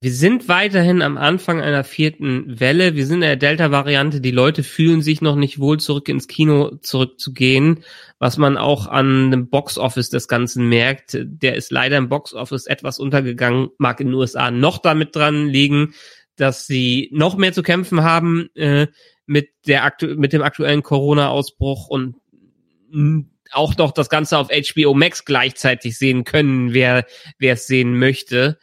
Wir 0.03 0.15
sind 0.15 0.49
weiterhin 0.49 1.03
am 1.03 1.19
Anfang 1.19 1.61
einer 1.61 1.85
vierten 1.85 2.59
Welle. 2.59 2.97
Wir 2.97 3.05
sind 3.05 3.17
in 3.17 3.21
der 3.21 3.37
Delta-Variante. 3.37 4.23
Die 4.23 4.31
Leute 4.31 4.63
fühlen 4.63 5.03
sich 5.03 5.21
noch 5.21 5.37
nicht 5.37 5.59
wohl, 5.59 5.79
zurück 5.79 6.09
ins 6.09 6.27
Kino 6.27 6.77
zurückzugehen, 6.77 7.85
was 8.19 8.39
man 8.39 8.57
auch 8.57 8.87
an 8.87 9.31
dem 9.31 9.51
Box-Office 9.51 10.09
des 10.09 10.27
Ganzen 10.27 10.71
merkt. 10.71 11.19
Der 11.21 11.55
ist 11.55 11.71
leider 11.71 11.99
im 11.99 12.09
Box-Office 12.09 12.65
etwas 12.65 12.99
untergegangen, 12.99 13.69
mag 13.77 14.01
in 14.01 14.07
den 14.07 14.15
USA 14.15 14.51
noch 14.51 14.79
damit 14.79 15.15
dran 15.15 15.49
liegen, 15.49 15.93
dass 16.35 16.67
sie 16.67 17.11
noch 17.13 17.37
mehr 17.37 17.53
zu 17.53 17.63
kämpfen 17.63 18.03
haben 18.03 18.49
äh, 18.55 18.87
mit 19.27 19.51
der 19.67 19.85
aktu 19.85 20.07
mit 20.17 20.33
dem 20.33 20.41
aktuellen 20.41 20.83
Corona-Ausbruch 20.83 21.89
und 21.89 22.17
auch 23.53 23.77
noch 23.77 23.93
das 23.93 24.09
Ganze 24.09 24.39
auf 24.39 24.49
HBO 24.49 24.95
Max 24.95 25.27
gleichzeitig 25.27 25.99
sehen 25.99 26.25
können, 26.25 26.73
wer 26.73 27.05
wer 27.39 27.53
es 27.53 27.67
sehen 27.67 27.99
möchte. 27.99 28.59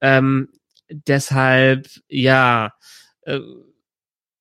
Ähm, 0.00 0.48
deshalb, 0.90 1.88
ja, 2.08 2.72
äh, 3.22 3.40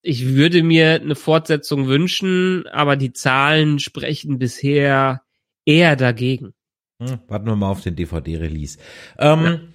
ich 0.01 0.27
würde 0.27 0.63
mir 0.63 0.95
eine 0.95 1.15
Fortsetzung 1.15 1.87
wünschen, 1.87 2.65
aber 2.67 2.95
die 2.95 3.13
Zahlen 3.13 3.79
sprechen 3.79 4.39
bisher 4.39 5.21
eher 5.65 5.95
dagegen. 5.95 6.53
Hm, 7.01 7.19
warten 7.27 7.47
wir 7.47 7.55
mal 7.55 7.69
auf 7.69 7.81
den 7.81 7.95
DVD-Release. 7.95 8.77
Ähm, 9.17 9.73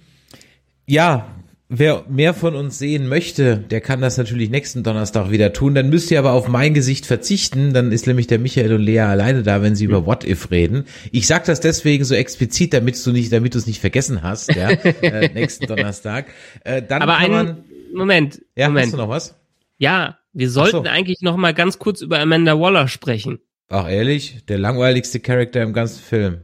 ja. 0.87 1.27
Wer 1.69 2.05
mehr 2.07 2.33
von 2.33 2.55
uns 2.55 2.77
sehen 2.77 3.07
möchte, 3.07 3.57
der 3.57 3.81
kann 3.81 4.01
das 4.01 4.17
natürlich 4.17 4.49
nächsten 4.49 4.83
Donnerstag 4.83 5.31
wieder 5.31 5.53
tun. 5.53 5.75
Dann 5.75 5.89
müsst 5.89 6.11
ihr 6.11 6.19
aber 6.19 6.33
auf 6.33 6.47
mein 6.47 6.73
Gesicht 6.73 7.05
verzichten. 7.05 7.73
Dann 7.73 7.91
ist 7.91 8.07
nämlich 8.07 8.27
der 8.27 8.39
Michael 8.39 8.73
und 8.73 8.81
Lea 8.81 8.99
alleine 8.99 9.43
da, 9.43 9.61
wenn 9.61 9.75
sie 9.75 9.85
über 9.85 10.05
What 10.05 10.23
If 10.23 10.51
reden. 10.51 10.85
Ich 11.11 11.27
sag 11.27 11.45
das 11.45 11.59
deswegen 11.59 12.03
so 12.03 12.15
explizit, 12.15 12.73
damit 12.73 13.03
du 13.05 13.11
nicht, 13.11 13.31
damit 13.31 13.53
du 13.53 13.57
es 13.57 13.67
nicht 13.67 13.81
vergessen 13.81 14.21
hast, 14.23 14.53
ja, 14.55 14.69
äh, 15.01 15.29
nächsten 15.33 15.67
Donnerstag. 15.67 16.27
Äh, 16.63 16.81
dann 16.81 17.01
aber 17.01 17.13
kann 17.13 17.23
ein 17.23 17.31
man, 17.31 17.63
Moment, 17.93 18.41
ja, 18.55 18.67
Moment. 18.67 18.87
hast 18.87 18.93
du 18.93 18.97
noch 18.97 19.09
was? 19.09 19.35
Ja, 19.77 20.19
wir 20.33 20.49
sollten 20.49 20.83
so. 20.85 20.89
eigentlich 20.89 21.21
noch 21.21 21.37
mal 21.37 21.53
ganz 21.53 21.79
kurz 21.79 22.01
über 22.01 22.19
Amanda 22.19 22.59
Waller 22.59 22.87
sprechen. 22.87 23.39
Ach 23.69 23.89
ehrlich, 23.89 24.45
der 24.47 24.57
langweiligste 24.57 25.19
Charakter 25.19 25.63
im 25.63 25.73
ganzen 25.73 26.03
Film. 26.03 26.41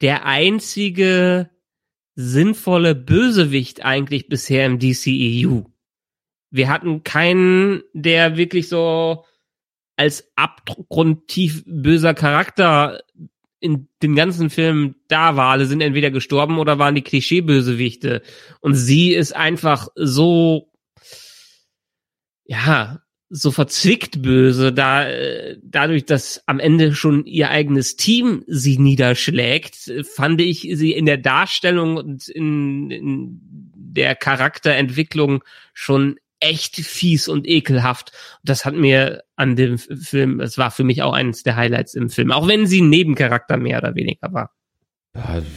Der 0.00 0.26
einzige 0.26 1.48
sinnvolle 2.14 2.94
Bösewicht 2.94 3.84
eigentlich 3.84 4.28
bisher 4.28 4.66
im 4.66 4.78
DCEU. 4.78 5.62
Wir 6.50 6.68
hatten 6.68 7.02
keinen, 7.02 7.82
der 7.92 8.36
wirklich 8.36 8.68
so 8.68 9.24
als 9.96 10.30
abgrundtief 10.36 11.64
böser 11.66 12.14
Charakter 12.14 13.02
in 13.60 13.88
den 14.02 14.14
ganzen 14.14 14.50
Filmen 14.50 14.96
da 15.08 15.36
war. 15.36 15.52
Alle 15.52 15.66
sind 15.66 15.80
entweder 15.80 16.10
gestorben 16.10 16.58
oder 16.58 16.78
waren 16.78 16.94
die 16.94 17.02
Klischeebösewichte. 17.02 18.22
Und 18.60 18.74
sie 18.74 19.14
ist 19.14 19.34
einfach 19.34 19.88
so, 19.94 20.70
ja, 22.44 23.03
so 23.30 23.50
verzwickt 23.50 24.22
böse, 24.22 24.72
da 24.72 25.08
äh, 25.08 25.56
dadurch, 25.62 26.04
dass 26.04 26.42
am 26.46 26.60
Ende 26.60 26.94
schon 26.94 27.24
ihr 27.26 27.50
eigenes 27.50 27.96
Team 27.96 28.44
sie 28.46 28.78
niederschlägt, 28.78 29.92
fand 30.14 30.40
ich 30.40 30.68
sie 30.74 30.92
in 30.92 31.06
der 31.06 31.18
Darstellung 31.18 31.96
und 31.96 32.28
in, 32.28 32.90
in 32.90 33.40
der 33.74 34.14
Charakterentwicklung 34.14 35.42
schon 35.72 36.16
echt 36.40 36.76
fies 36.76 37.28
und 37.28 37.48
ekelhaft. 37.48 38.12
Das 38.44 38.64
hat 38.64 38.74
mir 38.74 39.24
an 39.36 39.56
dem 39.56 39.78
Film, 39.78 40.40
es 40.40 40.58
war 40.58 40.70
für 40.70 40.84
mich 40.84 41.02
auch 41.02 41.12
eines 41.12 41.42
der 41.42 41.56
Highlights 41.56 41.94
im 41.94 42.10
Film, 42.10 42.30
auch 42.30 42.46
wenn 42.46 42.66
sie 42.66 42.82
ein 42.82 42.90
Nebencharakter 42.90 43.56
mehr 43.56 43.78
oder 43.78 43.94
weniger 43.94 44.32
war. 44.32 44.50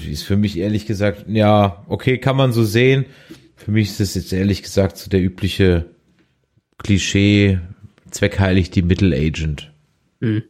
Ist 0.10 0.24
für 0.24 0.38
mich 0.38 0.58
ehrlich 0.58 0.86
gesagt, 0.86 1.26
ja, 1.28 1.84
okay, 1.88 2.20
kann 2.20 2.38
man 2.38 2.54
so 2.54 2.64
sehen. 2.64 3.06
Für 3.56 3.72
mich 3.72 3.90
ist 3.90 4.00
es 4.00 4.16
jetzt 4.16 4.34
ehrlich 4.34 4.64
gesagt 4.64 4.98
so 4.98 5.10
der 5.10 5.22
übliche 5.22 5.97
Klischee, 6.78 7.60
zweckheilig 8.12 8.70
die 8.72 8.82
Mittelagent. 8.82 9.72
Hm. 10.22 10.44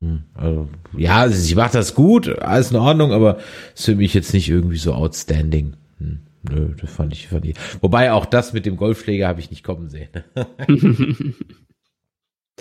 Hm, 0.00 0.22
Also, 0.34 0.68
ja, 0.96 1.28
sie 1.28 1.54
macht 1.54 1.74
das 1.74 1.94
gut, 1.94 2.28
alles 2.40 2.70
in 2.70 2.76
Ordnung, 2.78 3.12
aber 3.12 3.38
ist 3.74 3.84
für 3.84 3.94
mich 3.96 4.14
jetzt 4.14 4.32
nicht 4.32 4.48
irgendwie 4.48 4.78
so 4.78 4.94
outstanding. 4.94 5.74
Hm, 5.98 6.20
nö, 6.48 6.74
das 6.80 6.90
fand 6.90 7.12
ich, 7.12 7.28
fand 7.28 7.44
ich. 7.44 7.56
Wobei 7.80 8.12
auch 8.12 8.24
das 8.26 8.52
mit 8.52 8.64
dem 8.66 8.76
Golfschläger 8.76 9.28
habe 9.28 9.40
ich 9.40 9.50
nicht 9.50 9.62
kommen 9.64 9.88
sehen. 9.90 10.08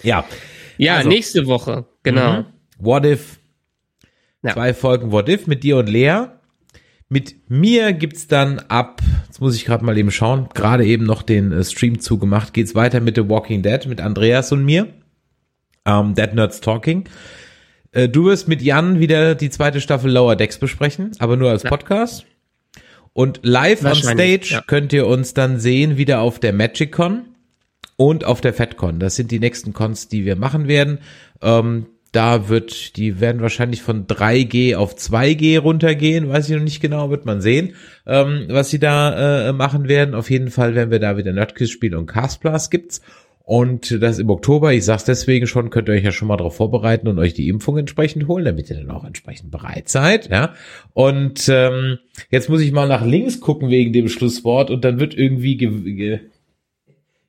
ja. 0.03 0.25
Ja, 0.77 0.95
Also- 0.97 1.09
nächste 1.09 1.45
Woche, 1.45 1.85
genau. 2.03 2.39
Mhm. 2.41 2.45
What 2.77 3.05
if? 3.05 3.39
Ja. 4.41 4.53
Zwei 4.53 4.73
Folgen 4.73 5.11
What 5.11 5.27
if 5.29 5.47
mit 5.47 5.63
dir 5.63 5.77
und 5.77 5.87
Lea. 5.89 6.25
Mit 7.09 7.49
mir 7.49 7.91
gibt's 7.93 8.27
dann 8.27 8.59
ab, 8.59 9.01
jetzt 9.29 9.41
muss 9.41 9.55
ich 9.55 9.63
gerade 9.63 9.85
mal 9.85 9.95
eben 9.97 10.09
schauen, 10.09 10.49
gerade 10.55 10.85
eben 10.85 11.05
noch 11.05 11.21
den 11.21 11.51
äh, 11.51 11.63
Stream 11.63 11.99
zugemacht, 11.99 12.53
geht's 12.53 12.73
weiter 12.73 12.99
mit 12.99 13.15
The 13.15 13.29
Walking 13.29 13.61
Dead, 13.61 13.85
mit 13.85 14.01
Andreas 14.01 14.51
und 14.51 14.65
mir. 14.65 14.87
Ähm, 15.85 16.15
Dead 16.15 16.33
Nerds 16.33 16.61
Talking. 16.61 17.05
Äh, 17.91 18.09
du 18.09 18.25
wirst 18.25 18.47
mit 18.47 18.63
Jan 18.63 18.99
wieder 18.99 19.35
die 19.35 19.51
zweite 19.51 19.81
Staffel 19.81 20.11
Lower 20.11 20.35
Decks 20.35 20.57
besprechen, 20.57 21.11
aber 21.19 21.37
nur 21.37 21.51
als. 21.51 21.63
Podcast. 21.63 22.25
Und 23.13 23.41
live 23.43 23.83
on 23.85 23.95
Stage 23.95 24.49
ja. 24.49 24.61
könnt 24.65 24.93
ihr 24.93 25.05
uns 25.05 25.33
dann 25.33 25.59
sehen, 25.59 25.97
wieder 25.97 26.21
auf 26.21 26.39
der 26.39 26.53
MagicCon 26.53 27.25
und 27.97 28.23
auf 28.23 28.41
der 28.41 28.53
FedCon. 28.53 28.99
Das 28.99 29.15
sind 29.15 29.29
die 29.29 29.39
nächsten 29.39 29.73
Cons, 29.73 30.07
die 30.07 30.25
wir 30.25 30.37
machen 30.37 30.67
werden. 30.67 30.99
Ähm, 31.41 31.85
da 32.11 32.49
wird, 32.49 32.97
die 32.97 33.19
werden 33.19 33.41
wahrscheinlich 33.41 33.81
von 33.81 34.07
3G 34.07 34.75
auf 34.75 34.95
2G 34.95 35.59
runtergehen, 35.59 36.29
weiß 36.29 36.49
ich 36.49 36.55
noch 36.55 36.63
nicht 36.63 36.81
genau, 36.81 37.09
wird 37.09 37.25
man 37.25 37.41
sehen, 37.41 37.73
ähm, 38.07 38.45
was 38.49 38.69
sie 38.69 38.79
da 38.79 39.49
äh, 39.49 39.53
machen 39.53 39.87
werden. 39.87 40.15
Auf 40.15 40.29
jeden 40.29 40.49
Fall 40.49 40.75
werden 40.75 40.91
wir 40.91 40.99
da 40.99 41.17
wieder 41.17 41.33
Nerdquiz 41.33 41.69
spielen 41.69 41.95
und 41.95 42.07
Castblast 42.07 42.71
gibt's. 42.71 43.01
Und 43.49 44.03
das 44.03 44.19
im 44.19 44.29
Oktober, 44.29 44.73
ich 44.73 44.85
sag's 44.85 45.05
deswegen 45.05 45.47
schon, 45.47 45.71
könnt 45.71 45.89
ihr 45.89 45.95
euch 45.95 46.03
ja 46.03 46.11
schon 46.11 46.27
mal 46.27 46.37
darauf 46.37 46.55
vorbereiten 46.55 47.07
und 47.07 47.17
euch 47.17 47.33
die 47.33 47.49
Impfung 47.49 47.79
entsprechend 47.79 48.27
holen, 48.27 48.45
damit 48.45 48.69
ihr 48.69 48.75
dann 48.75 48.91
auch 48.91 49.03
entsprechend 49.03 49.49
bereit 49.49 49.89
seid, 49.89 50.29
ja. 50.29 50.53
Und 50.93 51.49
ähm, 51.49 51.97
jetzt 52.29 52.49
muss 52.49 52.61
ich 52.61 52.71
mal 52.71 52.87
nach 52.87 53.03
links 53.03 53.39
gucken 53.39 53.69
wegen 53.69 53.91
dem 53.91 54.07
Schlusswort 54.07 54.69
und 54.69 54.85
dann 54.85 54.99
wird 54.99 55.15
irgendwie 55.17 55.57
ge 55.57 55.69
ge 55.95 56.19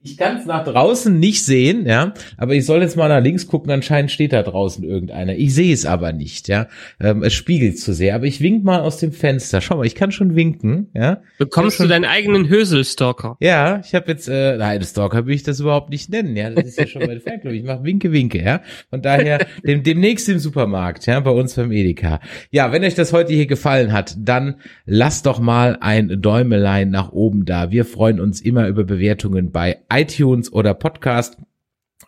ich 0.02 0.16
kann 0.16 0.38
es 0.38 0.46
nach 0.46 0.64
draußen 0.64 1.18
nicht 1.18 1.44
sehen, 1.44 1.84
ja, 1.84 2.14
aber 2.38 2.54
ich 2.54 2.64
soll 2.64 2.80
jetzt 2.80 2.96
mal 2.96 3.08
nach 3.08 3.22
links 3.22 3.46
gucken, 3.46 3.70
anscheinend 3.70 4.10
steht 4.10 4.32
da 4.32 4.42
draußen 4.42 4.82
irgendeiner. 4.82 5.34
Ich 5.34 5.54
sehe 5.54 5.74
es 5.74 5.84
aber 5.84 6.12
nicht, 6.12 6.48
ja. 6.48 6.68
Ähm, 6.98 7.22
es 7.22 7.34
spiegelt 7.34 7.78
zu 7.78 7.92
sehr, 7.92 8.14
aber 8.14 8.24
ich 8.24 8.40
wink 8.40 8.64
mal 8.64 8.80
aus 8.80 8.96
dem 8.96 9.12
Fenster. 9.12 9.60
Schau 9.60 9.76
mal, 9.76 9.86
ich 9.86 9.94
kann 9.94 10.10
schon 10.10 10.34
winken, 10.34 10.88
ja. 10.94 11.20
Bekommst 11.38 11.80
du 11.80 11.86
deinen 11.86 12.06
eigenen 12.06 12.48
Hösel-Stalker? 12.48 13.36
Ja, 13.40 13.82
ich 13.84 13.94
habe 13.94 14.10
jetzt, 14.10 14.26
äh, 14.26 14.56
nein, 14.56 14.82
Stalker 14.82 15.26
will 15.26 15.34
ich 15.34 15.42
das 15.42 15.60
überhaupt 15.60 15.90
nicht 15.90 16.08
nennen, 16.08 16.34
ja. 16.34 16.48
Das 16.48 16.64
ist 16.64 16.78
ja 16.78 16.86
schon 16.86 17.02
mein 17.04 17.20
Fanclub. 17.20 17.52
Ich 17.52 17.64
mache 17.64 17.84
Winke, 17.84 18.10
Winke, 18.10 18.42
ja. 18.42 18.62
Von 18.88 19.02
daher 19.02 19.46
dem, 19.66 19.82
demnächst 19.82 20.30
im 20.30 20.38
Supermarkt, 20.38 21.04
ja, 21.04 21.20
bei 21.20 21.30
uns 21.30 21.56
beim 21.56 21.72
Edeka. 21.72 22.20
Ja, 22.50 22.72
wenn 22.72 22.84
euch 22.84 22.94
das 22.94 23.12
heute 23.12 23.34
hier 23.34 23.46
gefallen 23.46 23.92
hat, 23.92 24.16
dann 24.18 24.54
lasst 24.86 25.26
doch 25.26 25.40
mal 25.40 25.76
ein 25.82 26.22
Däumelein 26.22 26.88
nach 26.88 27.12
oben 27.12 27.44
da. 27.44 27.70
Wir 27.70 27.84
freuen 27.84 28.18
uns 28.18 28.40
immer 28.40 28.66
über 28.66 28.84
Bewertungen 28.84 29.50
bei 29.52 29.76
iTunes 29.92 30.52
oder 30.52 30.74
Podcast. 30.74 31.36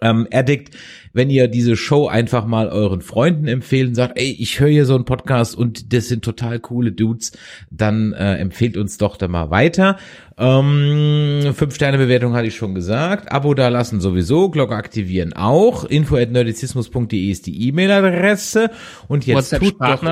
Ähm, 0.01 0.27
Addict, 0.33 0.77
wenn 1.13 1.31
ihr 1.31 1.49
diese 1.49 1.77
Show 1.77 2.07
einfach 2.09 2.47
mal 2.47 2.69
euren 2.69 3.03
Freunden 3.03 3.47
empfehlen, 3.47 3.95
sagt, 3.95 4.19
ey, 4.19 4.37
ich 4.39 4.61
höre 4.61 4.69
hier 4.69 4.87
so 4.87 4.95
einen 4.95 5.05
Podcast 5.05 5.57
und 5.57 5.93
das 5.93 6.09
sind 6.09 6.25
total 6.25 6.61
coole 6.61 6.93
Dudes, 6.93 7.33
dann 7.71 8.13
äh, 8.13 8.37
empfehlt 8.37 8.77
uns 8.77 8.99
doch 8.99 9.17
da 9.17 9.29
mal 9.29 9.51
weiter. 9.51 9.99
Ähm, 10.39 11.53
Fünf-Sterne-Bewertung 11.55 12.35
hatte 12.35 12.49
ich 12.49 12.57
schon 12.57 12.75
gesagt. 12.75 13.31
Abo 13.31 13.55
da 13.55 13.69
lassen 13.69 14.01
sowieso, 14.01 14.49
Glocke 14.49 14.75
aktivieren 14.75 15.35
auch. 15.35 15.85
Info 15.85 16.17
at 16.17 16.31
nerdizismus.de 16.31 17.31
ist 17.31 17.47
die 17.47 17.69
E-Mail-Adresse. 17.69 18.71
Und 19.09 19.27
jetzt 19.27 19.55
tut 19.55 19.77
doch, 19.81 20.03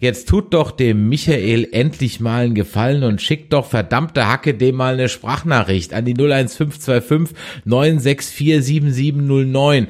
jetzt 0.00 0.28
tut 0.28 0.54
doch 0.54 0.70
dem 0.70 1.08
Michael 1.08 1.68
endlich 1.72 2.20
mal 2.20 2.44
einen 2.44 2.54
Gefallen 2.54 3.02
und 3.02 3.20
schickt 3.20 3.52
doch 3.52 3.66
verdammte 3.66 4.28
Hacke 4.28 4.54
dem 4.54 4.76
mal 4.76 4.94
eine 4.94 5.08
Sprachnachricht 5.08 5.92
an 5.92 6.04
die 6.04 6.14
01525 6.14 7.36
964 7.64 8.64
7709. 8.64 9.88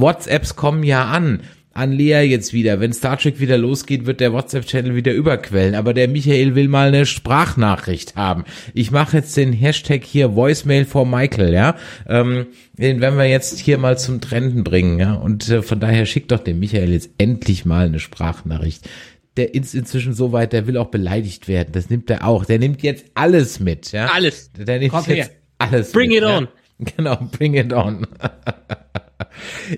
WhatsApps 0.00 0.56
kommen 0.56 0.82
ja 0.82 1.06
an. 1.06 1.40
An 1.72 1.92
Lea 1.92 2.22
jetzt 2.22 2.54
wieder. 2.54 2.80
Wenn 2.80 2.94
Star 2.94 3.18
Trek 3.18 3.38
wieder 3.38 3.58
losgeht, 3.58 4.06
wird 4.06 4.20
der 4.20 4.32
WhatsApp-Channel 4.32 4.94
wieder 4.94 5.12
überquellen. 5.12 5.74
Aber 5.74 5.92
der 5.92 6.08
Michael 6.08 6.54
will 6.54 6.68
mal 6.68 6.88
eine 6.88 7.04
Sprachnachricht 7.04 8.16
haben. 8.16 8.44
Ich 8.72 8.90
mache 8.90 9.18
jetzt 9.18 9.36
den 9.36 9.52
Hashtag 9.52 10.02
hier 10.02 10.34
Voicemail 10.34 10.86
for 10.86 11.04
Michael, 11.04 11.52
ja. 11.52 11.76
Ähm, 12.08 12.46
den 12.72 13.02
werden 13.02 13.18
wir 13.18 13.26
jetzt 13.26 13.58
hier 13.58 13.76
mal 13.76 13.98
zum 13.98 14.22
Trenden 14.22 14.64
bringen, 14.64 14.98
ja. 14.98 15.14
Und 15.14 15.50
äh, 15.50 15.60
von 15.60 15.78
daher 15.78 16.06
schickt 16.06 16.32
doch 16.32 16.40
dem 16.40 16.60
Michael 16.60 16.92
jetzt 16.92 17.10
endlich 17.18 17.66
mal 17.66 17.86
eine 17.88 18.00
Sprachnachricht. 18.00 18.88
Der 19.36 19.54
ist 19.54 19.74
inzwischen 19.74 20.14
so 20.14 20.32
weit, 20.32 20.54
der 20.54 20.66
will 20.66 20.78
auch 20.78 20.88
beleidigt 20.88 21.46
werden. 21.46 21.72
Das 21.72 21.90
nimmt 21.90 22.08
er 22.08 22.26
auch. 22.26 22.46
Der 22.46 22.58
nimmt 22.58 22.82
jetzt 22.82 23.04
alles 23.12 23.60
mit, 23.60 23.92
ja. 23.92 24.06
Alles. 24.06 24.50
Der 24.52 24.78
nimmt 24.78 24.92
Komm 24.92 25.04
jetzt 25.08 25.28
her. 25.28 25.30
alles 25.58 25.92
Bring 25.92 26.08
mit, 26.08 26.18
it 26.18 26.24
ja. 26.24 26.38
on. 26.38 26.48
Genau, 26.78 27.16
bring 27.32 27.54
it 27.54 27.72
on. 27.72 28.06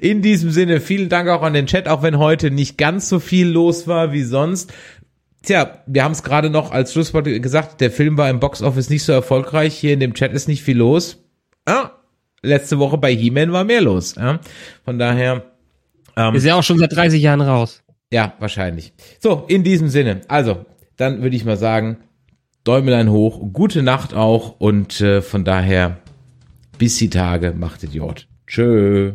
In 0.01 0.23
diesem 0.23 0.51
Sinne, 0.51 0.81
vielen 0.81 1.09
Dank 1.09 1.29
auch 1.29 1.43
an 1.43 1.53
den 1.55 1.67
Chat, 1.67 1.89
auch 1.89 2.03
wenn 2.03 2.19
heute 2.19 2.51
nicht 2.51 2.79
ganz 2.79 3.09
so 3.09 3.21
viel 3.21 3.49
los 3.49 3.87
war 3.87 4.13
wie 4.13 4.23
sonst. 4.23 4.73
Tja, 5.43 5.83
wir 5.87 6.05
haben 6.05 6.13
es 6.13 6.23
gerade 6.23 6.51
noch 6.51 6.73
als 6.73 6.93
Schlusswort 6.93 7.25
gesagt, 7.25 7.81
der 7.81 7.91
Film 7.91 8.17
war 8.19 8.29
im 8.29 8.41
Boxoffice 8.41 8.91
nicht 8.91 9.05
so 9.05 9.13
erfolgreich. 9.13 9.75
Hier 9.79 9.93
in 9.95 10.01
dem 10.01 10.15
Chat 10.15 10.33
ist 10.33 10.49
nicht 10.49 10.63
viel 10.63 10.77
los. 10.77 11.23
Ah, 11.65 11.91
letzte 12.43 12.79
Woche 12.79 12.99
bei 12.99 13.15
He-Man 13.15 13.53
war 13.53 13.65
mehr 13.65 13.81
los. 13.81 14.15
Ja? 14.17 14.41
Von 14.85 14.99
daher, 14.99 15.45
ähm, 16.17 16.35
Ist 16.35 16.45
ja 16.45 16.57
auch 16.57 16.63
schon 16.63 16.79
seit 16.79 16.95
30 16.95 17.23
Jahren 17.23 17.41
raus. 17.41 17.83
ja, 18.11 18.35
wahrscheinlich. 18.41 18.93
So, 19.21 19.45
in 19.49 19.63
diesem 19.65 19.89
Sinne. 19.89 20.23
Also, 20.29 20.65
dann 20.97 21.23
würde 21.23 21.37
ich 21.37 21.45
mal 21.45 21.57
sagen, 21.57 21.99
Däumelein 22.65 23.11
hoch, 23.11 23.53
gute 23.53 23.83
Nacht 23.83 24.15
auch 24.15 24.59
und 24.59 25.01
äh, 25.01 25.23
von 25.23 25.45
daher 25.45 25.99
bis 26.79 26.97
die 26.97 27.11
Tage, 27.11 27.55
macht 27.57 27.83
Idiot. 27.85 28.27
Tschö. 28.47 29.13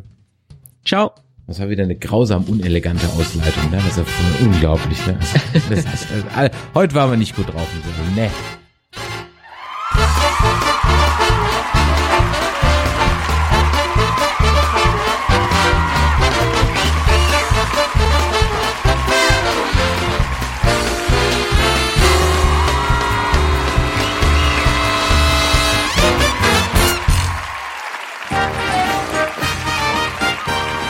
Ciao. 0.86 1.14
Das 1.48 1.60
war 1.60 1.70
wieder 1.70 1.84
eine 1.84 1.96
grausam 1.96 2.44
unelegante 2.46 3.08
Ausleitung, 3.08 3.70
ne? 3.70 3.78
Das 3.78 3.98
ist 3.98 3.98
ja 3.98 4.46
unglaublich, 4.46 5.06
ne? 5.06 5.18
Das, 5.20 5.70
das, 5.70 5.86
das, 5.86 6.08
das, 6.36 6.52
heute 6.74 6.96
waren 6.96 7.12
wir 7.12 7.18
nicht 7.18 7.36
gut 7.36 7.54
drauf, 7.54 7.68
ne? 8.16 8.30